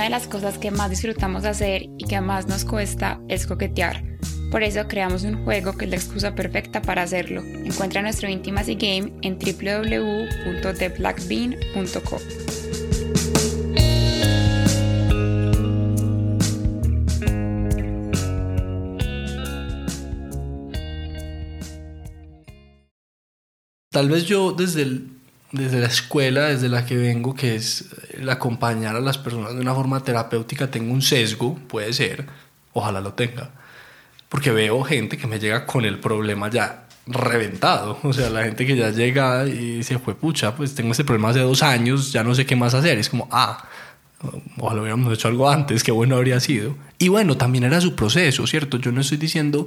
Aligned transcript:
Una 0.00 0.06
de 0.06 0.12
las 0.12 0.28
cosas 0.28 0.56
que 0.56 0.70
más 0.70 0.88
disfrutamos 0.88 1.44
hacer 1.44 1.82
y 1.98 2.06
que 2.06 2.22
más 2.22 2.46
nos 2.46 2.64
cuesta 2.64 3.20
es 3.28 3.46
coquetear. 3.46 4.02
Por 4.50 4.62
eso 4.62 4.88
creamos 4.88 5.24
un 5.24 5.44
juego 5.44 5.76
que 5.76 5.84
es 5.84 5.90
la 5.90 5.98
excusa 5.98 6.34
perfecta 6.34 6.80
para 6.80 7.02
hacerlo. 7.02 7.42
Encuentra 7.42 8.00
nuestro 8.00 8.30
Intimacy 8.30 8.76
Game 8.76 9.12
en 9.20 9.38
www.theblackbean.co. 9.38 12.18
Tal 23.90 24.08
vez 24.08 24.24
yo 24.24 24.52
desde, 24.52 24.80
el, 24.80 25.19
desde 25.52 25.80
la 25.80 25.86
escuela, 25.86 26.46
desde 26.46 26.68
la 26.68 26.86
que 26.86 26.96
vengo, 26.96 27.34
que 27.34 27.56
es 27.56 27.86
el 28.14 28.28
acompañar 28.28 28.96
a 28.96 29.00
las 29.00 29.18
personas 29.18 29.54
de 29.54 29.60
una 29.60 29.74
forma 29.74 30.02
terapéutica, 30.02 30.70
tengo 30.70 30.92
un 30.92 31.02
sesgo, 31.02 31.56
puede 31.68 31.92
ser, 31.92 32.26
ojalá 32.72 33.00
lo 33.00 33.14
tenga, 33.14 33.50
porque 34.28 34.50
veo 34.52 34.82
gente 34.82 35.18
que 35.18 35.26
me 35.26 35.38
llega 35.38 35.66
con 35.66 35.84
el 35.84 35.98
problema 35.98 36.48
ya 36.50 36.86
reventado, 37.06 37.98
o 38.02 38.12
sea, 38.12 38.30
la 38.30 38.44
gente 38.44 38.64
que 38.64 38.76
ya 38.76 38.90
llega 38.90 39.46
y 39.46 39.78
dice, 39.78 39.98
fue 39.98 40.14
pucha, 40.14 40.54
pues 40.54 40.74
tengo 40.74 40.92
este 40.92 41.04
problema 41.04 41.30
hace 41.30 41.40
dos 41.40 41.62
años, 41.62 42.12
ya 42.12 42.22
no 42.22 42.34
sé 42.34 42.46
qué 42.46 42.54
más 42.54 42.74
hacer, 42.74 42.98
es 42.98 43.08
como, 43.08 43.28
ah, 43.32 43.68
ojalá 44.58 44.82
hubiéramos 44.82 45.12
hecho 45.12 45.28
algo 45.28 45.50
antes, 45.50 45.82
qué 45.82 45.92
bueno 45.92 46.16
habría 46.16 46.40
sido. 46.40 46.76
Y 46.98 47.08
bueno, 47.08 47.36
también 47.36 47.64
era 47.64 47.80
su 47.80 47.96
proceso, 47.96 48.46
¿cierto? 48.46 48.76
Yo 48.76 48.92
no 48.92 49.00
estoy 49.00 49.16
diciendo 49.18 49.66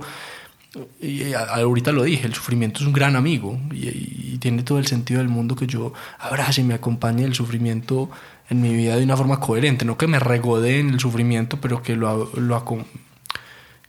y 0.99 1.33
ahorita 1.33 1.91
lo 1.91 2.03
dije, 2.03 2.25
el 2.25 2.33
sufrimiento 2.33 2.79
es 2.79 2.87
un 2.87 2.93
gran 2.93 3.15
amigo 3.15 3.59
y, 3.71 4.21
tiene 4.39 4.63
todo 4.63 4.77
el 4.77 4.87
sentido 4.87 5.19
del 5.19 5.29
mundo 5.29 5.55
que 5.55 5.67
yo 5.67 5.93
abrace 6.19 6.59
y 6.59 6.63
me 6.65 6.73
acompañe 6.73 7.23
el 7.23 7.33
sufrimiento 7.33 8.09
en 8.49 8.61
mi 8.61 8.75
vida 8.75 8.97
de 8.97 9.03
una 9.05 9.15
forma 9.15 9.39
coherente, 9.39 9.85
no 9.85 9.97
que 9.97 10.05
me 10.05 10.19
regode 10.19 10.79
en 10.79 10.89
el 10.89 10.99
sufrimiento, 10.99 11.61
pero 11.61 11.81
que 11.81 11.95
lo, 11.95 12.29
lo, 12.35 12.85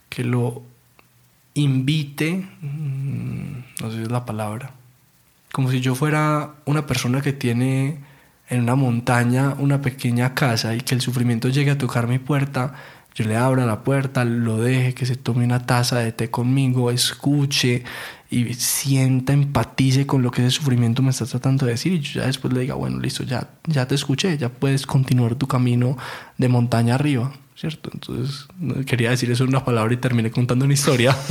que 0.07 0.23
lo 0.23 0.63
invite, 1.55 2.47
mm, 2.61 3.63
no 3.81 3.91
sé 3.91 3.97
si 3.97 4.03
es 4.03 4.11
la 4.11 4.23
palabra, 4.23 4.71
como 5.51 5.69
si 5.69 5.81
yo 5.81 5.93
fuera 5.93 6.53
una 6.63 6.87
persona 6.87 7.21
que 7.21 7.33
tiene 7.33 7.97
en 8.47 8.61
una 8.61 8.75
montaña 8.75 9.55
una 9.57 9.81
pequeña 9.81 10.33
casa 10.35 10.75
y 10.75 10.81
que 10.81 10.95
el 10.95 11.01
sufrimiento 11.01 11.49
llegue 11.49 11.71
a 11.71 11.77
tocar 11.77 12.07
mi 12.07 12.19
puerta 12.19 12.75
yo 13.15 13.23
le 13.23 13.37
abra 13.37 13.65
la 13.65 13.83
puerta, 13.83 14.25
lo 14.25 14.57
deje, 14.57 14.93
que 14.93 15.05
se 15.05 15.15
tome 15.15 15.45
una 15.45 15.65
taza 15.65 15.99
de 15.99 16.11
té 16.11 16.29
conmigo, 16.29 16.91
escuche 16.91 17.85
y 18.29 18.53
sienta, 18.55 19.31
empatice 19.31 20.05
con 20.05 20.21
lo 20.21 20.31
que 20.31 20.41
ese 20.41 20.51
sufrimiento 20.57 21.01
me 21.01 21.11
está 21.11 21.25
tratando 21.25 21.65
de 21.65 21.71
decir 21.71 21.93
y 21.93 22.01
yo 22.01 22.19
ya 22.19 22.27
después 22.27 22.53
le 22.53 22.59
diga, 22.59 22.75
bueno, 22.75 22.99
listo, 22.99 23.23
ya, 23.23 23.47
ya 23.67 23.87
te 23.87 23.95
escuché, 23.95 24.37
ya 24.37 24.49
puedes 24.49 24.85
continuar 24.85 25.35
tu 25.35 25.47
camino 25.47 25.97
de 26.37 26.49
montaña 26.49 26.95
arriba, 26.95 27.31
¿cierto? 27.55 27.89
Entonces 27.93 28.47
quería 28.85 29.11
decir 29.11 29.31
eso 29.31 29.45
en 29.45 29.49
una 29.49 29.63
palabra 29.63 29.93
y 29.93 29.97
terminé 29.97 30.29
contando 30.29 30.65
una 30.65 30.73
historia. 30.73 31.15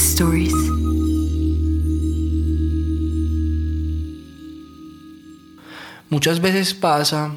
Stories. 0.00 0.54
Muchas 6.08 6.40
veces 6.40 6.72
pasa 6.72 7.32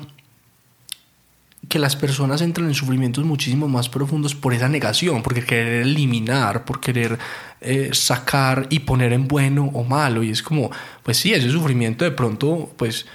que 1.67 1.77
las 1.77 1.97
personas 1.97 2.39
entran 2.39 2.69
en 2.69 2.73
sufrimientos 2.73 3.25
muchísimo 3.25 3.67
más 3.67 3.89
profundos 3.89 4.33
por 4.33 4.53
esa 4.53 4.69
negación, 4.69 5.21
por 5.23 5.33
querer 5.33 5.81
eliminar, 5.81 6.63
por 6.63 6.79
querer 6.79 7.19
eh, 7.59 7.89
sacar 7.91 8.67
y 8.69 8.79
poner 8.79 9.11
en 9.11 9.27
bueno 9.27 9.69
o 9.73 9.83
malo. 9.83 10.23
Y 10.23 10.29
es 10.29 10.41
como, 10.41 10.71
pues 11.03 11.17
sí, 11.17 11.33
ese 11.33 11.49
sufrimiento 11.49 12.05
de 12.05 12.11
pronto, 12.11 12.71
pues 12.77 13.05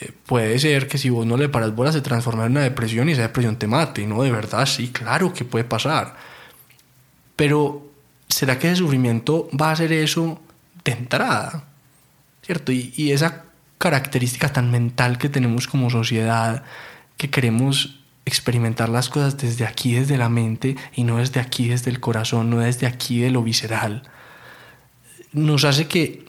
eh, 0.00 0.10
puede 0.26 0.58
ser 0.58 0.88
que 0.88 0.98
si 0.98 1.08
vos 1.08 1.24
no 1.24 1.36
le 1.36 1.48
paras 1.48 1.72
bolas 1.72 1.94
se 1.94 2.00
transforma 2.00 2.46
en 2.46 2.50
una 2.50 2.62
depresión 2.62 3.08
y 3.08 3.12
esa 3.12 3.22
depresión 3.22 3.54
te 3.54 3.68
mate. 3.68 4.08
No, 4.08 4.24
de 4.24 4.32
verdad, 4.32 4.66
sí, 4.66 4.88
claro 4.88 5.32
que 5.32 5.44
puede 5.44 5.64
pasar. 5.64 6.16
Pero 7.36 7.87
¿será 8.28 8.58
que 8.58 8.68
ese 8.68 8.76
sufrimiento 8.76 9.48
va 9.58 9.70
a 9.70 9.76
ser 9.76 9.92
eso 9.92 10.40
de 10.84 10.92
entrada? 10.92 11.64
¿Cierto? 12.42 12.72
Y, 12.72 13.12
esa 13.12 13.44
característica 13.78 14.52
tan 14.52 14.70
mental 14.70 15.18
que 15.18 15.28
tenemos 15.28 15.66
como 15.66 15.90
sociedad, 15.90 16.64
que 17.16 17.30
queremos 17.30 18.00
experimentar 18.24 18.88
las 18.88 19.08
cosas 19.08 19.36
desde 19.38 19.64
aquí, 19.64 19.94
desde 19.94 20.18
la 20.18 20.28
mente, 20.28 20.76
y 20.94 21.04
no 21.04 21.18
desde 21.18 21.40
aquí, 21.40 21.68
desde 21.68 21.90
el 21.90 22.00
corazón, 22.00 22.50
no 22.50 22.58
desde 22.58 22.86
aquí, 22.86 23.20
de 23.20 23.30
lo 23.30 23.42
visceral, 23.42 24.02
nos 25.32 25.64
hace 25.64 25.86
que 25.86 26.26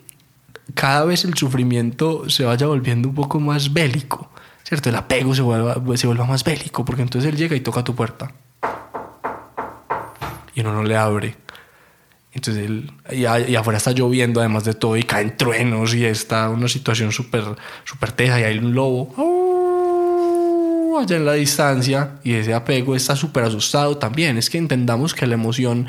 cada 0.75 1.05
vez 1.05 1.25
el 1.25 1.33
sufrimiento 1.33 2.29
se 2.29 2.43
vaya 2.45 2.67
volviendo 2.67 3.09
un 3.09 3.15
poco 3.15 3.39
más 3.39 3.73
bélico, 3.73 4.29
¿cierto? 4.63 4.89
El 4.89 4.95
apego 4.95 5.33
se 5.33 5.41
vuelva, 5.41 5.75
se 5.97 6.07
vuelva 6.07 6.25
más 6.25 6.43
bélico, 6.43 6.85
porque 6.85 7.01
entonces 7.01 7.29
él 7.31 7.37
llega 7.37 7.55
y 7.55 7.61
toca 7.61 7.83
tu 7.83 7.95
puerta. 7.95 8.31
Y 10.53 10.61
uno 10.61 10.73
no 10.73 10.83
le 10.83 10.95
abre 10.95 11.48
entonces, 12.31 12.63
él, 12.63 12.91
y, 13.11 13.25
afuera 13.25 13.77
está 13.77 13.91
lloviendo, 13.91 14.39
además 14.39 14.63
de 14.63 14.75
todo, 14.75 14.95
y 14.97 15.03
caen 15.03 15.35
truenos, 15.35 15.95
y 15.95 16.05
está 16.05 16.49
una 16.49 16.67
situación 16.67 17.11
súper 17.11 17.43
super 17.85 18.11
teja, 18.11 18.39
y 18.39 18.43
hay 18.43 18.57
un 18.59 18.73
lobo 18.75 19.13
¡oh! 19.17 20.99
allá 20.99 21.17
en 21.17 21.25
la 21.25 21.33
distancia, 21.33 22.19
y 22.23 22.33
ese 22.33 22.53
apego 22.53 22.95
está 22.95 23.15
súper 23.15 23.45
asustado 23.45 23.97
también. 23.97 24.37
Es 24.37 24.49
que 24.49 24.59
entendamos 24.59 25.15
que 25.15 25.25
la 25.25 25.33
emoción 25.33 25.87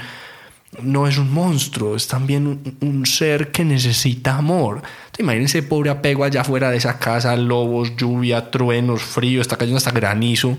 no 0.83 1.07
es 1.07 1.19
un 1.19 1.33
monstruo, 1.33 1.95
es 1.97 2.07
también 2.07 2.77
un, 2.81 3.05
ser 3.05 3.51
que 3.51 3.65
necesita 3.65 4.37
amor. 4.37 4.77
Entonces, 4.77 5.21
imagínense 5.21 5.63
pobre 5.63 5.91
apego 5.91 6.25
allá 6.25 6.41
afuera 6.41 6.71
de 6.71 6.79
esa 6.79 6.99
casa, 6.99 7.37
lobos, 7.37 7.97
lluvia, 7.97 8.51
truenos, 8.51 9.03
frío, 9.03 9.43
está 9.43 9.57
cayendo 9.57 9.79
hasta 9.79 9.91
granizo, 9.91 10.57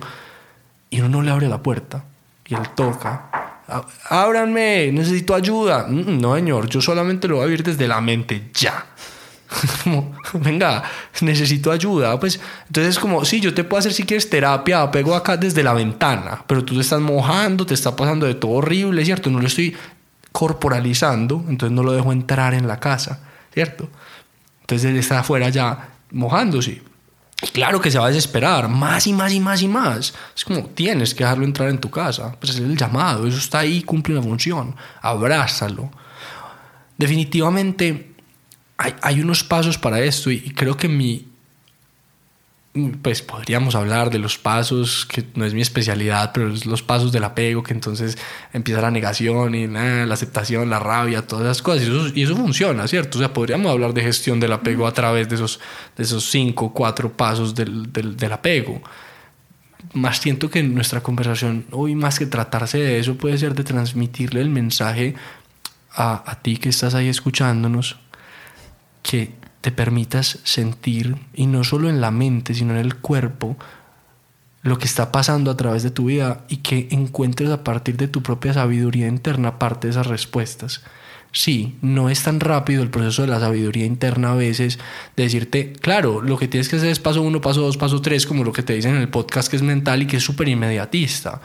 y 0.92 1.00
uno 1.00 1.10
no 1.10 1.22
le 1.24 1.32
abre 1.32 1.48
la 1.48 1.64
puerta, 1.64 2.04
y 2.46 2.54
él 2.54 2.70
toca 2.76 3.41
ábranme, 4.10 4.92
necesito 4.92 5.36
ayuda. 5.36 5.86
No, 5.88 6.36
señor, 6.36 6.68
yo 6.68 6.82
solamente 6.82 7.28
lo 7.28 7.36
voy 7.36 7.44
a 7.44 7.48
vivir 7.48 7.64
desde 7.64 7.88
la 7.88 8.02
mente, 8.02 8.50
ya. 8.54 8.86
Como, 9.84 10.16
venga, 10.34 10.84
necesito 11.22 11.72
ayuda. 11.72 12.20
Pues 12.20 12.40
entonces, 12.68 12.98
como, 12.98 13.26
sí, 13.26 13.42
yo 13.42 13.54
te 13.54 13.64
puedo 13.64 13.80
hacer 13.80 13.94
si 13.94 14.04
quieres 14.04 14.30
terapia, 14.30 14.90
pego 14.92 15.14
acá 15.14 15.36
desde 15.36 15.62
la 15.62 15.74
ventana, 15.74 16.44
pero 16.48 16.64
tú 16.64 16.76
te 16.76 16.82
estás 16.82 17.02
mojando, 17.02 17.66
te 17.66 17.74
está 17.74 17.96
pasando 17.96 18.26
de 18.26 18.36
todo 18.36 18.52
horrible, 18.52 19.04
¿cierto? 19.04 19.30
No 19.30 19.40
lo 19.40 19.48
estoy 19.48 19.76
corporalizando, 20.32 21.44
entonces 21.50 21.76
no 21.76 21.84
lo 21.84 21.92
dejo 21.92 22.14
entrar 22.14 22.54
en 22.54 22.68
la 22.68 22.80
casa, 22.80 23.20
¿cierto? 23.54 23.90
Entonces 24.62 24.90
él 24.90 24.98
está 24.98 25.20
afuera 25.20 25.50
ya 25.50 25.90
mojándose. 26.12 26.82
Claro 27.54 27.82
que 27.82 27.90
se 27.90 27.98
va 27.98 28.06
a 28.06 28.10
desesperar, 28.10 28.68
más 28.70 29.08
y 29.08 29.14
más 29.14 29.34
y 29.34 29.40
más 29.40 29.62
y 29.62 29.68
más. 29.68 30.14
Es 30.36 30.46
como 30.46 30.64
tienes 30.66 31.16
que 31.16 31.24
dejarlo 31.24 31.44
entrar 31.44 31.70
en 31.70 31.80
tu 31.80 31.90
casa. 31.90 32.36
Pues 32.40 32.54
es 32.54 32.60
el 32.60 32.78
llamado, 32.78 33.26
eso 33.28 33.38
está 33.38 33.60
ahí, 33.60 33.82
cumple 33.82 34.14
una 34.14 34.24
función. 34.24 34.76
Abrázalo. 35.02 35.90
Definitivamente 36.98 38.14
hay, 38.78 38.94
hay 39.02 39.22
unos 39.22 39.44
pasos 39.44 39.78
para 39.78 40.00
esto 40.02 40.30
y 40.30 40.52
creo 40.52 40.78
que 40.78 40.88
mi, 40.88 41.31
pues 43.02 43.22
podríamos 43.22 43.76
hablar 43.76 44.10
de 44.10 44.18
los 44.18 44.38
pasos, 44.38 45.06
que 45.06 45.26
no 45.36 45.44
es 45.44 45.54
mi 45.54 45.60
especialidad, 45.62 46.32
pero 46.34 46.54
los 46.66 46.82
pasos 46.82 47.12
del 47.12 47.26
apego, 47.26 47.64
que 47.64 47.74
entonces 47.74 48.18
empieza 48.54 48.82
la 48.82 48.92
negación 48.92 49.56
y 49.56 49.68
la 49.68 50.14
aceptación, 50.14 50.70
la 50.70 50.80
rabia, 50.80 51.28
todas 51.28 51.46
esas 51.46 51.62
cosas. 51.62 51.86
Y 52.16 52.24
eso, 52.24 52.36
funciona, 52.36 52.88
¿cierto? 52.88 53.18
O 53.18 53.20
sea, 53.20 53.34
podríamos 53.34 53.70
hablar 53.70 53.94
de 53.94 54.02
gestión 54.02 54.40
del 54.40 54.54
apego 54.54 54.88
a 54.88 54.94
través 54.94 55.28
de 55.28 55.36
esos, 55.36 55.60
de 55.98 56.04
esos 56.04 56.24
cinco, 56.30 56.74
cuatro 56.74 57.12
pasos 57.12 57.54
del, 57.56 57.92
del, 57.92 58.32
apego. 58.32 58.82
Más 59.94 60.20
siento 60.20 60.50
que 60.50 60.64
nuestra 60.64 61.02
conversación 61.02 61.66
hoy, 61.72 61.94
más 61.96 62.20
que 62.20 62.26
tratarse 62.26 62.78
de 62.78 63.00
eso, 63.00 63.18
puede 63.18 63.38
ser 63.38 63.54
de 63.54 63.66
transmitirle 63.66 64.40
el 64.40 64.50
mensaje 64.50 65.16
a, 65.92 66.24
a 66.26 66.42
ti 66.42 66.56
que 66.56 66.70
estás 66.70 66.96
ahí 66.96 67.10
escuchándonos, 67.10 67.98
que 69.04 69.41
te 69.62 69.72
permitas 69.72 70.40
sentir, 70.44 71.16
y 71.34 71.46
no 71.46 71.64
solo 71.64 71.90
en 71.90 72.02
la 72.02 72.12
mente, 72.12 72.54
sino 72.54 72.74
en 72.74 72.80
el 72.80 72.96
cuerpo, 72.96 73.58
lo 74.64 74.78
que 74.78 74.86
está 74.86 75.12
pasando 75.12 75.50
a 75.50 75.58
través 75.58 75.84
de 75.84 75.92
tu 75.92 76.06
vida 76.06 76.46
y 76.48 76.58
que 76.58 76.88
encuentres 76.92 77.50
a 77.50 77.64
partir 77.64 77.98
de 77.98 78.08
tu 78.08 78.22
propia 78.22 78.54
sabiduría 78.54 79.08
interna 79.08 79.58
parte 79.58 79.88
de 79.88 79.92
esas 79.92 80.08
respuestas. 80.08 80.84
Sí, 81.34 81.78
no 81.82 82.10
es 82.10 82.24
tan 82.24 82.42
rápido 82.42 82.84
el 82.84 82.90
proceso 82.90 83.22
de 83.22 83.30
la 83.30 83.40
sabiduría 83.40 83.86
interna 83.86 84.34
a 84.34 84.36
veces 84.36 84.80
de 85.16 85.24
decirte, 85.24 85.74
claro, 85.74 86.22
lo 86.22 86.38
que 86.38 86.48
tienes 86.48 86.68
que 86.68 86.76
hacer 86.76 86.90
es 86.90 87.00
paso 87.00 87.22
uno, 87.22 87.40
paso 87.40 87.62
dos, 87.62 87.78
paso 87.78 88.02
tres, 88.02 88.26
como 88.26 88.44
lo 88.44 88.52
que 88.52 88.64
te 88.64 88.74
dicen 88.74 88.96
en 88.96 89.02
el 89.02 89.10
podcast 89.10 89.50
que 89.50 89.56
es 89.56 89.62
mental 89.62 90.02
y 90.02 90.08
que 90.08 90.18
es 90.18 90.24
súper 90.24 90.50
inmediatista. 90.50 91.42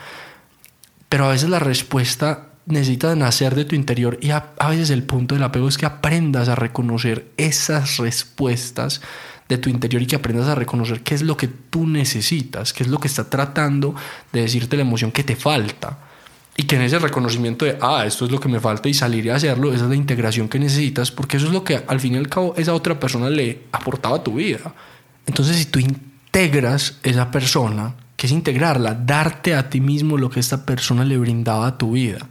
Pero 1.09 1.27
a 1.27 1.29
veces 1.29 1.49
la 1.49 1.61
respuesta 1.61 2.49
necesita 2.67 3.15
nacer 3.15 3.55
de 3.55 3.65
tu 3.65 3.75
interior 3.75 4.19
y 4.21 4.31
a, 4.31 4.53
a, 4.59 4.71
veces 4.71 4.91
el 4.91 5.05
punto 5.05 5.35
del 5.35 5.45
apego 5.45 5.69
es 5.69 5.79
que 5.79 5.87
aprendas 5.87 6.49
a 6.49 6.57
reconocer 6.57 7.31
esas 7.37 7.97
respuestas 7.97 9.01
de 9.49 9.59
tu 9.59 9.71
interior 9.71 10.03
y 10.03 10.07
que 10.07 10.17
aprendas 10.17 10.49
a 10.49 10.55
reconocer 10.55 11.03
qué 11.03 11.15
es 11.15 11.23
lo 11.23 11.37
que 11.37 11.49
tú 11.49 11.87
necesitas, 11.87 12.73
qué 12.73 12.83
es 12.83 12.89
lo 12.89 12.99
que 12.99 13.09
está 13.09 13.31
tratando 13.31 13.95
de 14.33 14.43
decirte 14.43 14.77
la 14.77 14.83
emoción 14.83 15.13
que 15.13 15.25
te 15.25 15.37
falta. 15.37 15.99
Y 16.59 16.65
que 16.65 16.77
en 16.77 16.83
ese 16.83 16.99
reconocimiento 16.99 17.67
de, 17.67 17.77
ah, 17.83 18.05
esto 18.07 18.25
es 18.25 18.31
lo 18.31 18.41
que 18.41 18.49
me 18.49 18.59
falta 18.59 18.89
y 18.89 18.95
salir 18.95 19.27
y 19.27 19.31
hacerlo, 19.31 19.73
esa 19.73 19.85
es 19.85 19.91
la 19.91 19.97
integración 19.97 20.49
que 20.49 20.59
necesitas, 20.59 21.11
porque 21.11 21.37
eso 21.37 21.47
es 21.47 21.53
lo 21.53 21.63
que 21.63 21.85
al 21.87 22.01
fin 22.01 22.15
y 22.15 22.17
al 22.17 22.29
cabo 22.29 22.55
esa 22.57 22.73
otra 22.73 22.99
persona 22.99 23.29
le 23.29 23.65
aportaba 23.73 24.17
a 24.17 24.23
tu 24.23 24.35
vida. 24.35 24.75
Entonces, 25.27 25.57
si 25.57 25.67
tú 25.67 25.79
integras 25.79 26.99
esa 27.03 27.31
persona, 27.31 27.95
que 28.17 28.27
es 28.27 28.33
integrarla, 28.33 28.95
darte 28.95 29.55
a 29.55 29.69
ti 29.69 29.81
mismo 29.83 30.17
lo 30.17 30.31
que 30.31 30.41
esta 30.41 30.65
persona 30.65 31.05
le 31.05 31.19
brindaba 31.19 31.67
a 31.67 31.79
tu 31.79 31.93
vida. 31.93 32.27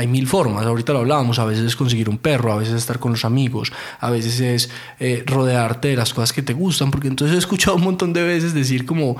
Hay 0.00 0.06
mil 0.06 0.26
formas, 0.26 0.64
ahorita 0.64 0.94
lo 0.94 1.00
hablábamos, 1.00 1.38
a 1.38 1.44
veces 1.44 1.66
es 1.66 1.76
conseguir 1.76 2.08
un 2.08 2.16
perro, 2.16 2.54
a 2.54 2.56
veces 2.56 2.72
es 2.72 2.80
estar 2.80 2.98
con 2.98 3.12
los 3.12 3.26
amigos, 3.26 3.70
a 3.98 4.08
veces 4.08 4.40
es 4.40 4.70
eh, 4.98 5.22
rodearte 5.26 5.88
de 5.88 5.96
las 5.96 6.14
cosas 6.14 6.32
que 6.32 6.40
te 6.40 6.54
gustan, 6.54 6.90
porque 6.90 7.08
entonces 7.08 7.36
he 7.36 7.38
escuchado 7.38 7.76
un 7.76 7.84
montón 7.84 8.14
de 8.14 8.22
veces 8.22 8.54
decir 8.54 8.86
como, 8.86 9.18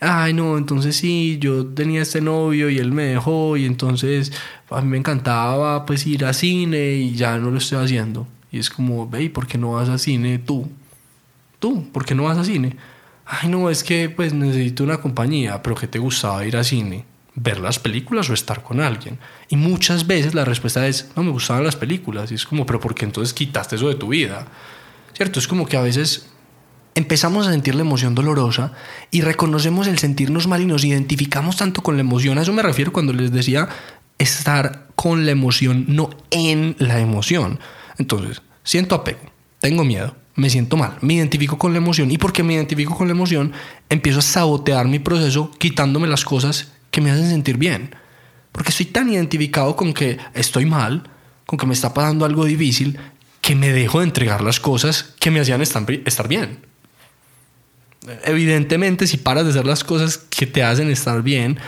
ay 0.00 0.32
no, 0.32 0.56
entonces 0.56 0.96
sí, 0.96 1.36
yo 1.38 1.66
tenía 1.66 2.00
este 2.00 2.22
novio 2.22 2.70
y 2.70 2.78
él 2.78 2.92
me 2.92 3.02
dejó 3.02 3.58
y 3.58 3.66
entonces 3.66 4.32
a 4.70 4.80
mí 4.80 4.88
me 4.88 4.96
encantaba 4.96 5.84
pues 5.84 6.06
ir 6.06 6.24
a 6.24 6.32
cine 6.32 6.92
y 6.92 7.14
ya 7.14 7.36
no 7.36 7.50
lo 7.50 7.58
estoy 7.58 7.84
haciendo. 7.84 8.26
Y 8.50 8.58
es 8.58 8.70
como, 8.70 9.06
ve, 9.06 9.28
¿por 9.28 9.46
qué 9.46 9.58
no 9.58 9.72
vas 9.72 9.90
a 9.90 9.98
cine 9.98 10.38
tú? 10.38 10.66
Tú, 11.58 11.92
¿por 11.92 12.06
qué 12.06 12.14
no 12.14 12.22
vas 12.22 12.38
a 12.38 12.44
cine? 12.44 12.74
Ay 13.26 13.50
no, 13.50 13.68
es 13.68 13.84
que 13.84 14.08
pues 14.08 14.32
necesito 14.32 14.82
una 14.82 14.96
compañía, 14.96 15.62
pero 15.62 15.76
que 15.76 15.88
te 15.88 15.98
gustaba 15.98 16.46
ir 16.46 16.56
a 16.56 16.64
cine? 16.64 17.11
Ver 17.34 17.60
las 17.60 17.78
películas 17.78 18.28
o 18.30 18.34
estar 18.34 18.62
con 18.62 18.80
alguien. 18.80 19.18
Y 19.48 19.56
muchas 19.56 20.06
veces 20.06 20.34
la 20.34 20.44
respuesta 20.44 20.86
es, 20.86 21.10
no 21.16 21.22
me 21.22 21.30
gustaban 21.30 21.64
las 21.64 21.76
películas. 21.76 22.30
Y 22.30 22.34
es 22.34 22.44
como, 22.44 22.66
pero 22.66 22.80
¿por 22.80 22.94
qué 22.94 23.04
entonces 23.04 23.32
quitaste 23.32 23.76
eso 23.76 23.88
de 23.88 23.94
tu 23.94 24.08
vida? 24.08 24.46
¿Cierto? 25.14 25.38
Es 25.38 25.48
como 25.48 25.66
que 25.66 25.76
a 25.76 25.82
veces 25.82 26.26
empezamos 26.94 27.46
a 27.46 27.52
sentir 27.52 27.74
la 27.74 27.82
emoción 27.82 28.14
dolorosa 28.14 28.72
y 29.10 29.22
reconocemos 29.22 29.86
el 29.86 29.98
sentirnos 29.98 30.46
mal 30.46 30.60
y 30.60 30.66
nos 30.66 30.84
identificamos 30.84 31.56
tanto 31.56 31.82
con 31.82 31.96
la 31.96 32.02
emoción. 32.02 32.38
A 32.38 32.42
eso 32.42 32.52
me 32.52 32.62
refiero 32.62 32.92
cuando 32.92 33.12
les 33.12 33.32
decía 33.32 33.68
estar 34.18 34.88
con 34.94 35.24
la 35.24 35.32
emoción, 35.32 35.86
no 35.88 36.10
en 36.30 36.76
la 36.78 37.00
emoción. 37.00 37.58
Entonces, 37.98 38.42
siento 38.62 38.94
apego, 38.94 39.20
tengo 39.58 39.84
miedo, 39.84 40.14
me 40.34 40.50
siento 40.50 40.76
mal, 40.76 40.96
me 41.00 41.14
identifico 41.14 41.58
con 41.58 41.72
la 41.72 41.78
emoción 41.78 42.10
y 42.10 42.18
porque 42.18 42.42
me 42.42 42.54
identifico 42.54 42.96
con 42.96 43.08
la 43.08 43.12
emoción, 43.12 43.52
empiezo 43.88 44.20
a 44.20 44.22
sabotear 44.22 44.86
mi 44.86 44.98
proceso 44.98 45.50
quitándome 45.58 46.08
las 46.08 46.24
cosas 46.24 46.72
que 46.92 47.00
me 47.00 47.10
hacen 47.10 47.28
sentir 47.28 47.56
bien. 47.56 47.96
Porque 48.52 48.70
estoy 48.70 48.86
tan 48.86 49.10
identificado 49.10 49.74
con 49.74 49.92
que 49.92 50.18
estoy 50.34 50.66
mal, 50.66 51.10
con 51.46 51.58
que 51.58 51.66
me 51.66 51.74
está 51.74 51.92
pasando 51.92 52.24
algo 52.24 52.44
difícil, 52.44 53.00
que 53.40 53.56
me 53.56 53.72
dejo 53.72 53.98
de 53.98 54.04
entregar 54.04 54.42
las 54.42 54.60
cosas 54.60 55.14
que 55.18 55.32
me 55.32 55.40
hacían 55.40 55.60
estar 55.60 56.28
bien. 56.28 56.58
Evidentemente, 58.24 59.06
si 59.08 59.16
paras 59.16 59.44
de 59.44 59.50
hacer 59.50 59.66
las 59.66 59.82
cosas 59.82 60.18
que 60.18 60.46
te 60.46 60.62
hacen 60.62 60.90
estar 60.90 61.22
bien, 61.22 61.58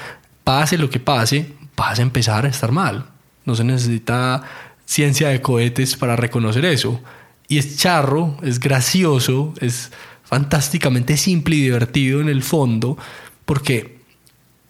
pase 0.45 0.79
lo 0.79 0.91
que 0.91 1.01
pase, 1.01 1.53
vas 1.77 1.99
a 1.99 2.03
empezar 2.03 2.45
a 2.45 2.49
estar 2.49 2.71
mal. 2.71 3.07
No 3.45 3.55
se 3.55 3.65
necesita 3.65 4.43
ciencia 4.85 5.29
de 5.29 5.41
cohetes 5.41 5.97
para 5.97 6.17
reconocer 6.17 6.65
eso. 6.65 7.01
Y 7.49 7.59
es 7.59 7.79
charro, 7.79 8.37
es 8.43 8.61
gracioso, 8.61 9.55
es 9.61 9.91
fantásticamente 10.23 11.17
simple 11.17 11.57
y 11.57 11.63
divertido 11.63 12.21
en 12.21 12.29
el 12.29 12.43
fondo, 12.43 12.99
porque 13.45 13.94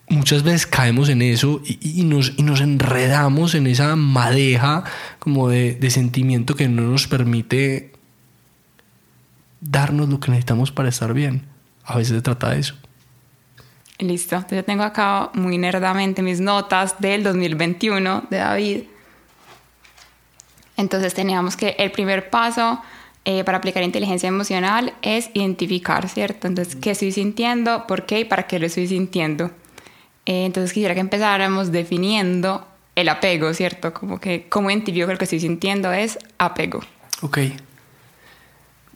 muchas 0.09 0.43
veces 0.43 0.67
caemos 0.67 1.09
en 1.09 1.23
eso 1.23 1.61
y, 1.65 2.05
nos, 2.05 2.33
y 2.37 2.43
nos, 2.43 2.61
enredamos 2.61 3.55
en 3.55 3.67
esa 3.67 3.97
madeja 3.97 4.85
como 5.19 5.49
de, 5.49 5.75
de 5.75 5.91
sentimiento 5.91 6.55
que 6.55 6.69
no 6.69 6.83
nos 6.83 7.07
permite 7.07 7.93
darnos 9.61 10.09
lo 10.09 10.21
que 10.21 10.31
necesitamos 10.31 10.71
para 10.71 10.89
estar 10.89 11.15
bien. 11.15 11.47
A 11.85 11.97
veces 11.97 12.17
se 12.17 12.23
trata 12.23 12.51
de 12.51 12.61
eso. 12.61 12.75
Listo, 13.99 14.45
yo 14.51 14.65
tengo 14.65 14.83
acá 14.83 15.31
muy 15.35 15.57
nerdamente 15.57 16.21
mis 16.21 16.41
notas 16.41 17.01
del 17.01 17.23
2021 17.23 18.25
de 18.29 18.37
David. 18.37 18.83
Entonces 20.77 21.15
teníamos 21.15 21.57
que 21.57 21.77
el 21.79 21.93
primer 21.93 22.29
paso 22.29 22.83
eh, 23.25 23.45
para 23.45 23.59
aplicar 23.59 23.83
inteligencia 23.83 24.29
emocional 24.29 24.95
es 25.01 25.31
identificar, 25.33 26.09
¿cierto? 26.09 26.49
Entonces, 26.49 26.77
¿qué 26.77 26.91
estoy 26.91 27.13
sintiendo? 27.13 27.87
¿Por 27.87 28.05
qué? 28.05 28.21
¿Y 28.21 28.25
para 28.25 28.47
qué 28.47 28.59
lo 28.59 28.67
estoy 28.67 28.89
sintiendo? 28.89 29.51
Eh, 30.27 30.47
entonces 30.47 30.73
quisiera 30.73 30.95
que 30.95 31.01
empezáramos 31.01 31.73
definiendo 31.73 32.67
el 32.97 33.09
apego, 33.09 33.53
¿cierto? 33.55 33.93
Como 33.93 34.21
que 34.21 34.47
cómo 34.49 34.71
identifico 34.71 35.07
que 35.07 35.13
lo 35.13 35.19
que 35.19 35.25
estoy 35.25 35.41
sintiendo 35.41 35.93
es 35.93 36.19
apego. 36.39 36.81
Ok. 37.23 37.39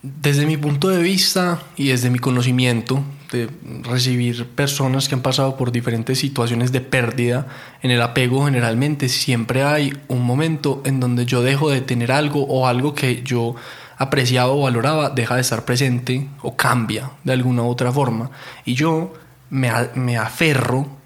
Desde 0.00 0.46
mi 0.46 0.56
punto 0.56 0.88
de 0.88 1.02
vista 1.02 1.60
y 1.76 1.88
desde 1.88 2.08
mi 2.08 2.20
conocimiento 2.20 3.02
de 3.32 3.50
recibir 3.82 4.46
personas 4.46 5.08
que 5.08 5.16
han 5.16 5.22
pasado 5.22 5.56
por 5.56 5.72
diferentes 5.72 6.18
situaciones 6.18 6.70
de 6.70 6.80
pérdida, 6.80 7.48
en 7.82 7.90
el 7.90 8.00
apego 8.00 8.44
generalmente 8.44 9.08
siempre 9.08 9.64
hay 9.64 9.92
un 10.06 10.24
momento 10.24 10.82
en 10.84 11.00
donde 11.00 11.26
yo 11.26 11.42
dejo 11.42 11.68
de 11.68 11.80
tener 11.80 12.12
algo 12.12 12.44
o 12.46 12.68
algo 12.68 12.94
que 12.94 13.22
yo 13.22 13.56
apreciaba 13.96 14.52
o 14.52 14.62
valoraba 14.62 15.10
deja 15.10 15.34
de 15.34 15.40
estar 15.40 15.64
presente 15.64 16.28
o 16.42 16.56
cambia 16.56 17.10
de 17.24 17.32
alguna 17.32 17.62
u 17.62 17.68
otra 17.68 17.90
forma. 17.90 18.30
Y 18.64 18.74
yo 18.74 19.12
me, 19.50 19.70
me 19.96 20.16
aferro 20.16 20.97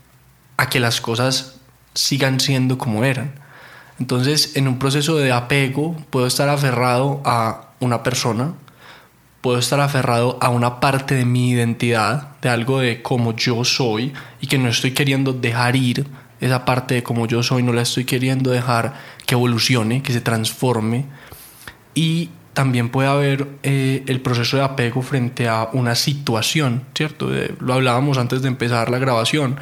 a 0.57 0.69
que 0.69 0.81
las 0.81 1.01
cosas 1.01 1.57
sigan 1.95 2.41
siendo 2.41 2.79
como 2.79 3.05
eran. 3.05 3.33
Entonces, 3.99 4.57
en 4.57 4.69
un 4.69 4.79
proceso 4.79 5.17
de 5.17 5.33
apego, 5.33 5.97
puedo 6.11 6.27
estar 6.27 6.49
aferrado 6.49 7.21
a 7.25 7.73
una 7.81 8.03
persona, 8.03 8.55
puedo 9.41 9.59
estar 9.59 9.81
aferrado 9.81 10.39
a 10.41 10.49
una 10.49 10.81
parte 10.81 11.15
de 11.15 11.25
mi 11.25 11.51
identidad, 11.51 12.37
de 12.41 12.49
algo 12.49 12.81
de 12.81 13.03
cómo 13.03 13.37
yo 13.37 13.65
soy 13.65 14.13
y 14.41 14.47
que 14.47 14.59
no 14.59 14.69
estoy 14.69 14.93
queriendo 14.93 15.33
dejar 15.33 15.77
ir 15.77 16.07
esa 16.41 16.65
parte 16.65 16.95
de 16.95 17.03
cómo 17.03 17.27
yo 17.27 17.43
soy, 17.43 17.63
no 17.63 17.73
la 17.73 17.83
estoy 17.83 18.05
queriendo 18.05 18.51
dejar 18.51 18.95
que 19.27 19.35
evolucione, 19.35 20.03
que 20.03 20.13
se 20.13 20.21
transforme. 20.21 21.05
Y 21.95 22.31
también 22.53 22.89
puede 22.89 23.09
haber 23.09 23.47
eh, 23.63 24.03
el 24.09 24.21
proceso 24.21 24.57
de 24.57 24.65
apego 24.65 25.03
frente 25.03 25.49
a 25.49 25.69
una 25.73 25.95
situación, 25.95 26.85
¿cierto? 26.95 27.31
lo 27.61 27.75
hablábamos 27.75 28.19
antes 28.19 28.43
de 28.43 28.49
empezar 28.49 28.91
la 28.91 28.99
grabación. 28.99 29.57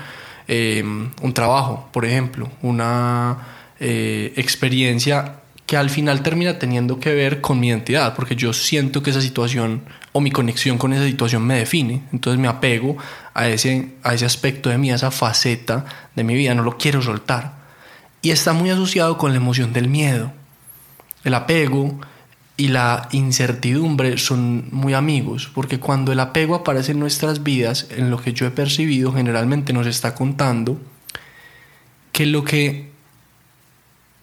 Eh, 0.52 0.82
un 0.82 1.32
trabajo, 1.32 1.88
por 1.92 2.04
ejemplo, 2.04 2.50
una 2.60 3.38
eh, 3.78 4.32
experiencia 4.34 5.36
que 5.64 5.76
al 5.76 5.90
final 5.90 6.24
termina 6.24 6.58
teniendo 6.58 6.98
que 6.98 7.14
ver 7.14 7.40
con 7.40 7.60
mi 7.60 7.68
identidad, 7.68 8.16
porque 8.16 8.34
yo 8.34 8.52
siento 8.52 9.00
que 9.00 9.10
esa 9.10 9.20
situación 9.20 9.82
o 10.10 10.20
mi 10.20 10.32
conexión 10.32 10.76
con 10.76 10.92
esa 10.92 11.04
situación 11.04 11.44
me 11.46 11.54
define, 11.54 12.02
entonces 12.12 12.40
me 12.40 12.48
apego 12.48 12.96
a 13.32 13.46
ese, 13.46 13.90
a 14.02 14.12
ese 14.12 14.24
aspecto 14.24 14.70
de 14.70 14.78
mí, 14.78 14.90
a 14.90 14.96
esa 14.96 15.12
faceta 15.12 15.84
de 16.16 16.24
mi 16.24 16.34
vida, 16.34 16.52
no 16.56 16.64
lo 16.64 16.76
quiero 16.78 17.00
soltar. 17.00 17.54
Y 18.20 18.30
está 18.30 18.52
muy 18.52 18.70
asociado 18.70 19.18
con 19.18 19.30
la 19.30 19.36
emoción 19.36 19.72
del 19.72 19.88
miedo. 19.88 20.32
El 21.22 21.34
apego 21.34 22.00
y 22.60 22.68
la 22.68 23.08
incertidumbre 23.12 24.18
son 24.18 24.68
muy 24.70 24.92
amigos, 24.92 25.50
porque 25.54 25.80
cuando 25.80 26.12
el 26.12 26.20
apego 26.20 26.54
aparece 26.54 26.92
en 26.92 27.00
nuestras 27.00 27.42
vidas, 27.42 27.86
en 27.88 28.10
lo 28.10 28.20
que 28.20 28.34
yo 28.34 28.46
he 28.46 28.50
percibido, 28.50 29.14
generalmente 29.14 29.72
nos 29.72 29.86
está 29.86 30.14
contando 30.14 30.78
que 32.12 32.26
lo 32.26 32.44
que 32.44 32.90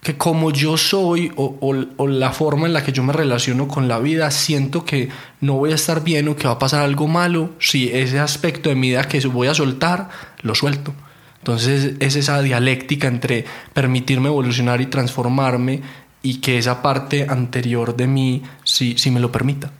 que 0.04 0.18
como 0.18 0.52
yo 0.52 0.78
soy 0.78 1.32
o, 1.36 2.08
la 2.08 2.32
forma 2.32 2.68
en 2.68 2.74
la 2.74 2.84
que 2.84 2.92
yo 2.92 3.02
me 3.02 3.12
relaciono 3.12 3.68
con 3.68 3.88
la 3.88 3.98
vida, 3.98 4.30
siento 4.30 4.86
que 4.86 5.10
no 5.42 5.56
voy 5.56 5.72
a 5.72 5.76
estar 5.76 6.04
bien 6.04 6.28
o 6.28 6.36
que 6.36 6.48
va 6.48 6.54
a 6.54 6.60
pasar 6.60 6.84
algo 6.84 7.08
malo, 7.08 7.56
si 7.60 7.90
ese 7.90 8.20
aspecto 8.20 8.70
de 8.70 8.76
mi 8.76 8.90
vida 8.90 9.08
que 9.08 9.20
voy 9.26 9.48
a 9.48 9.56
soltar, 9.56 10.10
lo 10.44 10.54
suelto. 10.54 10.94
Entonces 11.40 11.96
es 12.00 12.16
esa 12.16 12.42
dialéctica 12.44 13.08
entre 13.08 13.46
permitirme 13.74 14.28
evolucionar 14.28 14.80
y 14.80 14.86
transformarme 14.86 15.82
y 16.22 16.40
que 16.42 16.58
esa 16.58 16.82
parte 16.82 17.28
anterior 17.30 17.96
de 17.96 18.08
mí 18.08 18.44
sí, 18.64 18.96
sí 18.98 19.12
me 19.12 19.20
lo 19.20 19.32
permita. 19.32 19.72